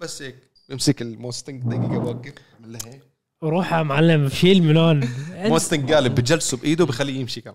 بس 0.00 0.22
هيك 0.22 0.36
بيمسك 0.68 1.02
الموستنج 1.02 1.62
دقيقة 1.62 1.98
بوقف 1.98 2.32
من 2.60 2.74
هيك 2.86 3.02
روح 3.42 3.72
يا 3.72 3.82
معلم 3.82 4.28
شيل 4.28 4.62
من 4.62 4.76
هون. 4.76 5.08
موستنج 5.34 5.92
قالب 5.92 6.14
بجلسه 6.14 6.56
بإيده 6.56 6.86
بخليه 6.86 7.20
يمشي 7.20 7.40
كم 7.40 7.52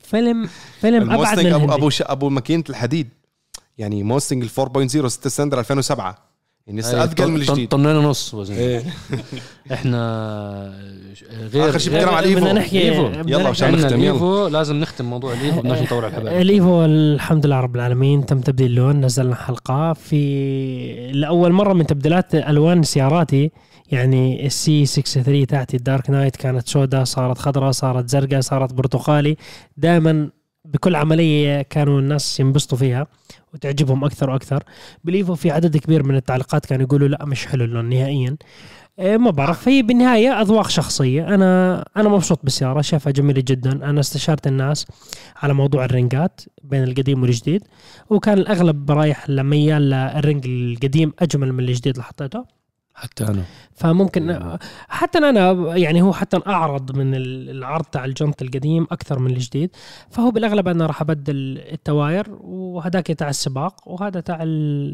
فيلم 0.00 0.48
فيلم 0.80 1.10
أبعد 1.10 1.40
من 1.40 1.52
ابو. 1.52 1.74
أبو. 1.74 1.90
أبو 2.00 2.28
ماكينة 2.28 2.64
الحديد. 2.70 3.08
يعني 3.78 4.02
موستنج 4.02 4.42
ال 4.42 4.50
4.0 4.50 5.06
6 5.06 5.30
سلندر 5.30 5.58
2007 5.58 6.25
يعني 6.66 6.80
لسه 6.80 7.04
أثقل 7.04 7.28
من 7.30 7.36
الجديد. 7.36 7.68
طنين 7.68 7.96
ونص 7.96 8.34
وزن. 8.34 8.54
إيه. 8.54 8.82
إحنا 9.72 10.72
غير 11.52 11.70
آخر 11.70 11.78
شيء 11.78 11.92
بنتكلم 11.92 12.14
على 12.14 12.34
بدنا 12.34 12.50
ال 12.50 12.52
Evo 12.52 12.58
نحكي 12.58 12.82
Evo. 12.90 13.08
بدنا 13.08 13.38
يلا 13.38 13.48
عشان 13.48 13.72
نختم، 13.72 14.00
يلا. 14.00 14.48
لازم 14.48 14.76
نختم 14.76 15.04
موضوع 15.04 15.32
ال 15.32 15.39
Evo 15.39 15.60
بدناش 15.60 15.78
نطول 15.82 16.04
على 16.04 16.12
الحبايب 16.12 16.40
ال 16.40 16.51
Evo 16.51 16.84
الحمد 16.84 17.46
لله 17.46 17.60
رب 17.60 17.76
العالمين. 17.76 18.26
تم 18.26 18.40
تبديل 18.40 18.66
اللون 18.66 19.04
نزلنا 19.04 19.34
حلقة. 19.34 19.92
في 19.92 21.10
لأول 21.12 21.52
مرة 21.52 21.72
من 21.72 21.86
تبديلات 21.86 22.34
ألوان 22.34 22.82
سياراتي 22.82 23.50
يعني 23.92 24.46
ال 24.46 24.66
C 24.66 24.86
63 24.86 25.46
تاعتي 25.46 25.76
ال 25.76 25.83
Dark 25.83 26.10
Knight 26.10 26.36
كانت 26.36 26.68
سوداء 26.68 27.04
صارت 27.04 27.38
خضراء 27.38 27.70
صارت 27.70 28.08
زرقاء 28.08 28.40
صارت 28.40 28.72
برتقالي. 28.72 29.36
دائما 29.76 30.30
بكل 30.66 30.96
عملية 30.96 31.62
كانوا 31.62 32.00
الناس 32.00 32.40
ينبسطوا 32.40 32.78
فيها 32.78 33.06
وتعجبهم 33.54 34.04
أكثر 34.04 34.30
وأكثر. 34.30 34.62
بال 35.04 35.16
Evo 35.16 35.34
في 35.34 35.50
عدد 35.50 35.76
كبير 35.76 36.02
من 36.02 36.16
التعليقات 36.16 36.66
كانوا 36.66 36.86
يقولوا 36.86 37.08
لا 37.08 37.24
مش 37.24 37.46
حلو 37.46 37.64
اللون 37.64 37.88
نهائيا. 37.88 38.36
إيه، 38.98 39.16
ما 39.16 39.30
بعرف. 39.30 39.68
هي 39.68 39.82
بالنهاية 39.82 40.40
أذواق 40.40 40.68
شخصية. 40.68 41.34
أنا 41.34 41.84
أنا 41.96 42.08
مبسوط 42.08 42.40
بالسيارة 42.42 42.80
شايفها 42.80 43.12
جميلة 43.12 43.42
جدا. 43.46 43.72
أنا 43.72 44.00
استشارت 44.00 44.46
الناس 44.46 44.86
على 45.36 45.54
موضوع 45.54 45.84
الرنجات 45.84 46.40
بين 46.64 46.84
القديم 46.84 47.22
والجديد 47.22 47.62
وكان 48.10 48.38
الأغلب 48.38 48.90
رايح 48.90 49.30
لميال 49.30 49.90
للرنج 49.90 50.46
القديم 50.46 51.12
أجمل 51.18 51.52
من 51.52 51.60
الجديد 51.60 51.92
اللي 51.92 52.04
حطيته. 52.04 52.55
حتى 52.96 53.24
أنا. 53.24 53.42
فممكن 53.74 54.56
حتى 54.88 55.18
أنا 55.18 55.50
يعني 55.76 56.02
هو 56.02 56.12
حتى 56.12 56.40
أعرض 56.46 56.96
من 56.96 57.14
ال- 57.14 57.50
العرض 57.50 57.84
تاع 57.84 58.04
الجنط 58.04 58.42
القديم 58.42 58.86
أكثر 58.90 59.18
من 59.18 59.30
الجديد. 59.30 59.70
فهو 60.10 60.30
بالأغلب 60.30 60.68
أنا 60.68 60.86
راح 60.86 61.00
أبدل 61.00 61.34
التواير 61.72 62.26
وهذاك 62.40 63.06
تاع 63.06 63.28
السباق 63.28 63.74
وهذا 63.88 64.20
تاع 64.20 64.36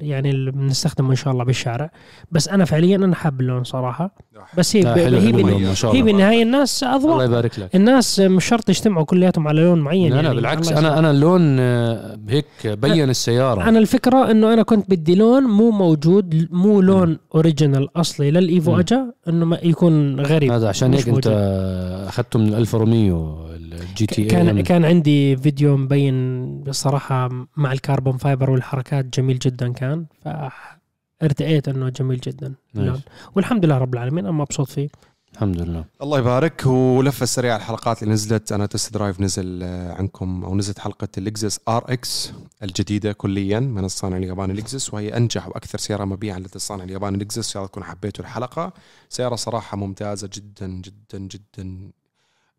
يعني 0.02 0.30
اللي 0.30 0.50
بنستخدمه 0.50 1.10
إن 1.10 1.16
شاء 1.16 1.32
الله 1.32 1.44
بالشارع. 1.44 1.90
بس 2.32 2.48
أنا 2.48 2.64
فعليا 2.64 2.96
أنا 2.96 3.14
حاب 3.14 3.40
اللون 3.40 3.64
صراحة. 3.64 4.14
بس 4.58 4.76
هي 4.76 4.82
لا، 4.82 4.96
هي, 4.96 5.04
حلو 5.04 5.18
بالن- 5.20 5.38
اللون، 5.48 5.62
ما 5.64 5.74
شاء 5.74 5.90
هي 5.94 6.00
الله. 6.00 6.12
بالنهاية 6.12 6.42
الناس 6.42 6.82
الله 6.82 6.96
اذواق 6.96 7.24
يبارك 7.24 7.58
لك. 7.58 7.76
الناس 7.76 8.20
مش 8.20 8.44
شرط 8.44 8.68
يجتمعوا 8.68 9.04
كلياتهم 9.04 9.48
على 9.48 9.60
لون 9.62 9.80
معين 9.80 10.10
لا 10.12 10.16
لا 10.16 10.22
يعني 10.22 10.36
بالعكس. 10.36 10.68
الله 10.68 10.78
أنا 10.80 10.98
أنا 10.98 11.10
اللون 11.10 11.56
آه، 11.60 12.18
هيك 12.28 12.46
بين 12.66 13.10
السيارة. 13.10 13.68
أنا 13.68 13.78
الفكرة 13.78 14.30
إنه 14.30 14.52
أنا 14.52 14.62
كنت 14.62 14.90
بدي 14.90 15.14
لون 15.14 15.42
مو 15.44 15.70
موجود 15.70 16.48
مو 16.50 16.80
لون 16.80 17.18
original 17.34 17.88
اصلي 17.96 18.30
لل 18.30 18.46
Evo. 18.46 18.78
أجا 18.78 19.12
إنه 19.28 19.44
ما 19.44 19.58
يكون 19.62 20.20
غريب 20.20 20.52
هذا 20.52 20.68
عشان 20.68 20.94
هيك 20.94 21.08
أنت. 21.08 21.26
أخذته 22.08 22.38
من 22.38 22.48
ال 22.48 22.54
Alfa 22.54 22.78
Romeo 22.78 23.46
ال 23.56 24.06
GT 24.06 24.24
كان 24.24 24.56
اي 24.56 24.62
كان 24.62 24.84
عندي 24.84 25.36
فيديو 25.36 25.76
مبين 25.76 26.58
بصراحة 26.62 27.28
مع 27.56 27.72
ال 27.72 27.79
carbon 27.79 28.16
fiber 28.16 28.50
والحركات 28.50 29.18
جميل 29.18 29.38
جدا 29.38 29.72
كان 29.72 30.06
فارتئيت 31.20 31.68
إنه 31.68 31.88
جميل 31.88 32.20
جدا. 32.20 32.54
اللون 32.76 33.00
والحمد 33.36 33.64
لله 33.64 33.78
رب 33.78 33.94
العالمين 33.94 34.26
أنا 34.26 34.32
مبسوط 34.32 34.68
فيه. 34.68 34.88
الحمد 35.34 35.60
لله. 35.60 35.84
الله 36.02 36.18
يبارك. 36.18 36.66
ولفه 36.66 37.26
سريعه 37.26 37.56
الحلقات 37.56 38.02
اللي 38.02 38.14
نزلت. 38.14 38.52
أنا 38.52 38.66
test 38.66 38.92
drive 38.94 39.20
نزل 39.20 39.60
آه، 39.62 39.92
عندكم 39.92 40.44
أو 40.44 40.54
نزلت 40.54 40.78
حلقة 40.78 41.08
Lexus 41.18 41.60
RX 41.68 42.32
الجديدة 42.62 43.12
كليا 43.12 43.60
من 43.60 43.84
الصانع 43.84 44.16
الياباني 44.16 44.52
Lexus 44.52 44.94
وهي 44.94 45.16
أنجح 45.16 45.48
وأكثر 45.48 45.78
سيارة 45.78 46.04
مبيعا 46.04 46.38
لدى 46.38 46.56
الصانع 46.56 46.84
الياباني 46.84 47.16
Lexus. 47.16 47.56
الله 47.56 47.68
تكونوا 47.68 47.88
حبيتوا 47.88 48.24
الحلقة. 48.24 48.72
سيارة 49.08 49.36
صراحة 49.36 49.76
ممتازة 49.76 50.30
جدا 50.32 50.66
جدا 50.66 51.18
جدا 51.18 51.90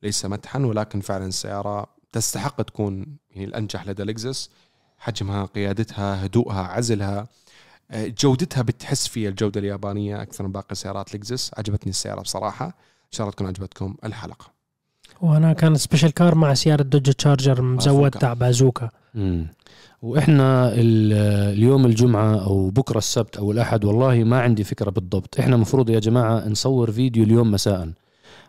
ليس 0.03 0.25
مدحا 0.25 0.59
ولكن 0.59 1.01
فعلا 1.01 1.31
سياره 1.31 1.87
تستحق 2.11 2.61
تكون 2.61 3.17
يعني 3.31 3.45
الأنجح 3.45 3.87
لدى 3.87 4.03
Lexus. 4.03 4.49
حجمها 4.97 5.45
قيادتها 5.45 6.25
هدوءها 6.25 6.61
عزلها 6.63 7.27
جودتها 7.91 8.61
بتحس 8.61 9.07
فيها 9.07 9.29
الجودة 9.29 9.59
اليابانية 9.59 10.21
أكثر 10.21 10.43
من 10.43 10.51
باقي 10.51 10.75
سيارات 10.75 11.15
Lexus 11.15 11.51
عجبتني 11.57 11.89
السيارة 11.89 12.21
بصراحة. 12.21 12.65
إن 12.65 13.11
شاء 13.11 13.25
الله 13.25 13.31
تكون 13.35 13.47
عجبتكم 13.47 13.95
الحلقة. 14.05 14.45
وأنا 15.21 15.53
كان 15.53 15.75
special 15.75 16.11
car 16.13 16.35
مع 16.35 16.53
سيارة 16.53 16.81
Dodge 16.83 17.11
Charger 17.11 17.61
مزود 17.61 17.95
بازوكا. 18.01 18.19
تاع 18.19 18.33
بازوكا. 18.33 18.89
مم. 19.15 19.47
وإحنا 20.01 20.73
ال- 20.73 21.13
اليوم 21.57 21.85
الجمعة 21.85 22.35
أو 22.43 22.69
بكرة 22.69 22.97
السبت 22.97 23.37
أو 23.37 23.51
الأحد 23.51 23.85
والله 23.85 24.23
ما 24.23 24.39
عندي 24.41 24.63
فكرة 24.63 24.89
بالضبط. 24.89 25.39
إحنا 25.39 25.57
مفروض 25.57 25.89
يا 25.89 25.99
جماعة 25.99 26.47
نصور 26.47 26.91
فيديو 26.91 27.23
اليوم 27.23 27.51
مساء. 27.51 27.89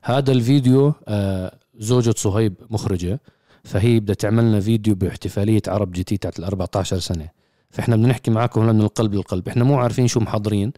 هذا 0.02 0.32
الفيديو 0.32 0.92
آه، 1.08 1.54
زوجة 1.78 2.14
صهيب 2.16 2.54
مخرجة 2.70 3.20
فهي 3.64 4.00
بدها 4.00 4.14
تعمل 4.14 4.44
لنا 4.44 4.60
فيديو 4.60 4.94
باحتفالية 4.94 5.62
عرب 5.68 5.92
GT 5.92 6.16
تاعت 6.16 6.38
ال 6.38 6.44
14 6.44 6.98
سنة. 6.98 7.28
فإحنا 7.74 7.96
بدنا 7.96 8.08
نحكي 8.08 8.30
معاكم 8.30 8.62
هلا 8.62 8.72
من 8.72 8.80
القلب 8.80 9.14
للقلب. 9.14 9.48
إحنا 9.48 9.64
مو 9.64 9.78
عارفين 9.78 10.06
شو 10.06 10.20
محضرين. 10.20 10.72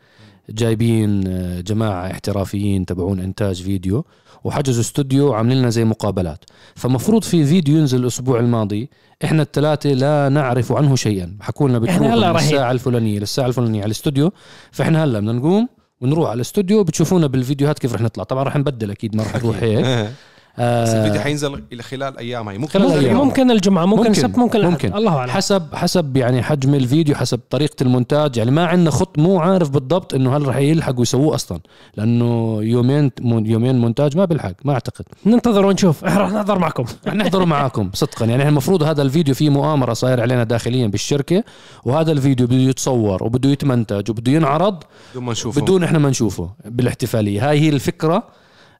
جايبين 0.51 1.25
آه، 1.27 1.61
جماعة 1.61 2.11
احترافيين 2.11 2.87
تبعون 2.87 3.21
إنتاج 3.21 3.63
فيديو 3.63 4.05
وحجزوا 4.45 4.81
استوديو 4.81 5.29
وعاملين 5.31 5.59
لنا 5.59 5.71
زي 5.71 5.85
مقابلات. 5.85 6.45
فمفروض 6.75 7.25
في 7.25 7.45
فيديو 7.45 7.79
ينزل 7.79 8.01
الأسبوع 8.01 8.41
الماضي. 8.41 8.91
إحنا 9.25 9.43
الثلاثه 9.43 9.91
لا 9.91 10.29
نعرف 10.29 10.73
عنه 10.73 10.97
شيئا. 10.97 11.37
حكوا 11.41 11.69
لنا 11.69 11.79
بتروحوا 11.79 12.09
من. 12.09 12.37
الساعة 12.37 12.71
الفلانية 12.73 13.19
للساعة 13.19 13.47
الفلانية 13.47 13.79
على 13.79 13.87
الاستوديو. 13.87 14.33
فإحنا 14.73 15.05
هلا 15.05 15.21
بدنا 15.21 15.33
نقوم 15.33 15.69
ونروح 16.01 16.29
على 16.29 16.37
الاستوديو 16.37 16.85
بتشوفونا 16.85 17.27
بالفيديوهات 17.27 17.79
كيف 17.79 17.95
رح 17.95 18.01
نطلع. 18.01 18.25
طبعا 18.25 18.43
رح 18.43 18.57
نبدل 18.57 18.91
أكيد 18.91 19.17
ما 19.17 19.23
رح 19.23 19.37
نروح 19.37 19.63
هيك. 19.63 19.87
بس 20.59 20.89
الفيديو 20.89 21.21
آه 21.21 21.25
حينزل 21.25 21.63
إلى 21.73 21.83
خلال 21.83 22.19
أيام 22.19 22.49
هي 22.49 22.59
ممكن 22.59 22.73
خلال 22.79 22.91
ينزل 22.91 23.05
أيام. 23.07 23.17
ممكن 23.17 23.51
الجمعة 23.51 23.85
ممكن, 23.87 23.99
ممكن. 23.99 24.11
السبت 24.11 24.39
ممكن. 24.39 24.61
ممكن. 24.65 24.95
الله 24.95 25.17
أعلم. 25.17 25.31
حسب 25.31 25.75
حسب 25.75 26.17
يعني 26.17 26.43
حجم 26.43 26.75
الفيديو 26.75 27.15
حسب 27.15 27.41
طريقة 27.51 27.83
المونتاج. 27.83 28.37
يعني 28.37 28.51
ما 28.51 28.67
عندنا 28.67 28.91
خط 28.91 29.19
مو 29.19 29.41
عارف 29.41 29.71
بالضبط 29.71 30.15
إنه 30.15 30.37
هل 30.37 30.49
رح 30.49 30.57
يلحقوا 30.57 31.03
يسووه 31.03 31.35
أصلا. 31.35 31.61
لأنه 31.97 32.59
يومين 32.63 33.11
يومين 33.25 33.79
مونتاج 33.79 34.17
ما 34.17 34.25
بيلحق 34.25 34.53
ما 34.65 34.73
أعتقد. 34.73 35.05
ننتظر 35.27 35.67
ونشوف. 35.67 36.05
إحنا 36.05 36.21
راح 36.21 36.31
نحضر 36.31 36.59
معكم. 36.59 36.85
رح 37.07 37.15
نحضره 37.15 37.45
معاكم 37.45 37.91
صدقا. 37.95 38.27
يعني 38.27 38.49
المفروض 38.49 38.83
هذا 38.83 39.03
الفيديو 39.03 39.35
فيه 39.35 39.51
مؤامرة 39.51 39.93
صاير 39.93 40.21
علينا 40.21 40.45
داخليا 40.45 40.87
بالشركة 40.87 41.45
وهذا 41.85 42.13
الفيديو 42.13 42.47
بده 42.47 42.57
يتصور 42.57 43.25
وبده 43.25 43.51
يتمنتج 43.51 44.11
وبده 44.11 44.33
ينعرض. 44.33 44.83
بدون 45.11 45.25
ما 45.25 45.33
نشوفه. 45.33 45.61
بدون 45.61 45.85
إحنا 45.85 45.99
ما 45.99 46.11
نشوفه 46.11 46.51
بالإحتفالية. 46.65 47.51
هاي 47.51 47.61
هي 47.61 47.69
الفكرة. 47.69 48.23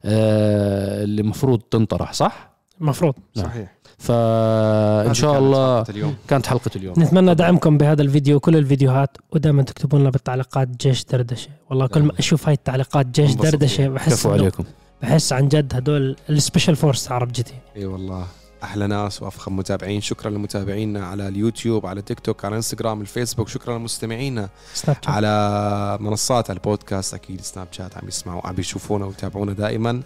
اللي 0.05 1.21
المفروض 1.21 1.59
تنطرح 1.59 2.13
صح؟ 2.13 2.49
المفروض 2.81 3.13
نعم. 3.35 3.45
صحيح. 3.45 3.77
فإن 3.97 5.13
شاء 5.13 5.31
كانت 5.31 5.43
الله 5.43 5.77
حلقة 5.77 5.91
اليوم. 5.91 6.15
كانت 6.27 6.45
حلقة 6.45 6.71
اليوم. 6.75 6.95
نتمنى 6.97 7.35
دعمكم 7.35 7.77
بهذا 7.77 8.01
الفيديو 8.01 8.35
وكل 8.35 8.55
الفيديوهات 8.55 9.17
ودائما 9.31 9.63
تكتبوا 9.63 9.99
لنا 9.99 10.09
بالتعليقات 10.09 10.67
جيش 10.67 11.05
دردشة. 11.05 11.49
والله 11.69 11.87
كل 11.87 12.01
ما 12.01 12.11
أشوف 12.19 12.47
هاي 12.47 12.53
التعليقات 12.53 13.05
جيش 13.05 13.33
دردشة. 13.33 13.87
بحس 13.87 14.13
كفو 14.13 14.31
عليكم. 14.31 14.63
بحس 15.01 15.33
عن 15.33 15.47
جد 15.47 15.75
هدول 15.75 16.15
ال 16.29 16.35
special 16.35 16.75
force 16.75 17.11
عرب 17.11 17.31
GT 17.31 17.53
إي 17.75 17.85
والله. 17.85 18.27
أحلى 18.63 18.87
ناس 18.87 19.21
وأفخم 19.21 19.55
متابعين. 19.55 20.01
شكرا 20.01 20.29
لمتابعينا 20.29 21.05
على 21.05 21.27
اليوتيوب 21.27 21.85
على 21.85 22.01
تيك 22.01 22.19
توك 22.19 22.45
على 22.45 22.55
إنستغرام 22.55 23.01
الفيسبوك. 23.01 23.47
شكرا 23.47 23.77
لمستمعينا 23.77 24.49
سناب 24.73 24.95
شات. 24.95 25.09
على 25.09 25.97
منصات 26.01 26.51
البودكاست. 26.51 27.13
أكيد 27.13 27.41
سناب 27.41 27.67
شات 27.71 27.97
عم 27.97 28.07
يسمعوا 28.07 28.47
عم 28.47 28.55
يشوفونا 28.59 29.05
ويتابعونا 29.05 29.53
دائما 29.53 30.01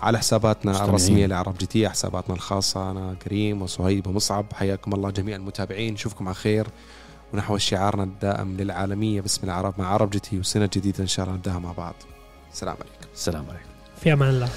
على 0.00 0.18
حساباتنا 0.18 0.72
مستمعين. 0.72 0.90
الرسمية 0.90 1.26
لعرب 1.26 1.58
GT 1.58 1.88
حساباتنا 1.88 2.34
الخاصة. 2.34 2.90
أنا 2.90 3.14
كريم 3.14 3.62
وصهيب 3.62 4.06
ومصعب 4.06 4.46
حياكم 4.52 4.92
الله 4.92 5.10
جميع 5.10 5.36
المتابعين. 5.36 5.94
نشوفكم 5.94 6.28
على 6.28 6.34
خير 6.34 6.66
ونحو 7.32 7.58
شعارنا 7.58 8.02
الدائم 8.02 8.56
للعالمية. 8.56 9.20
باسم 9.20 9.40
العرب 9.44 9.74
مع 9.78 9.86
عرب 9.86 10.10
GT 10.10 10.38
وسنة 10.38 10.70
جديدة 10.74 10.98
إن 11.00 11.06
شاء 11.06 11.24
الله 11.26 11.36
نبدأها 11.36 11.58
مع 11.58 11.72
بعض. 11.72 11.94
السلام 12.52 12.76
عليكم. 12.76 13.12
السلام 13.14 13.46
عليكم. 13.50 13.68
في 14.00 14.12
أمان 14.12 14.28
الله. 14.28 14.48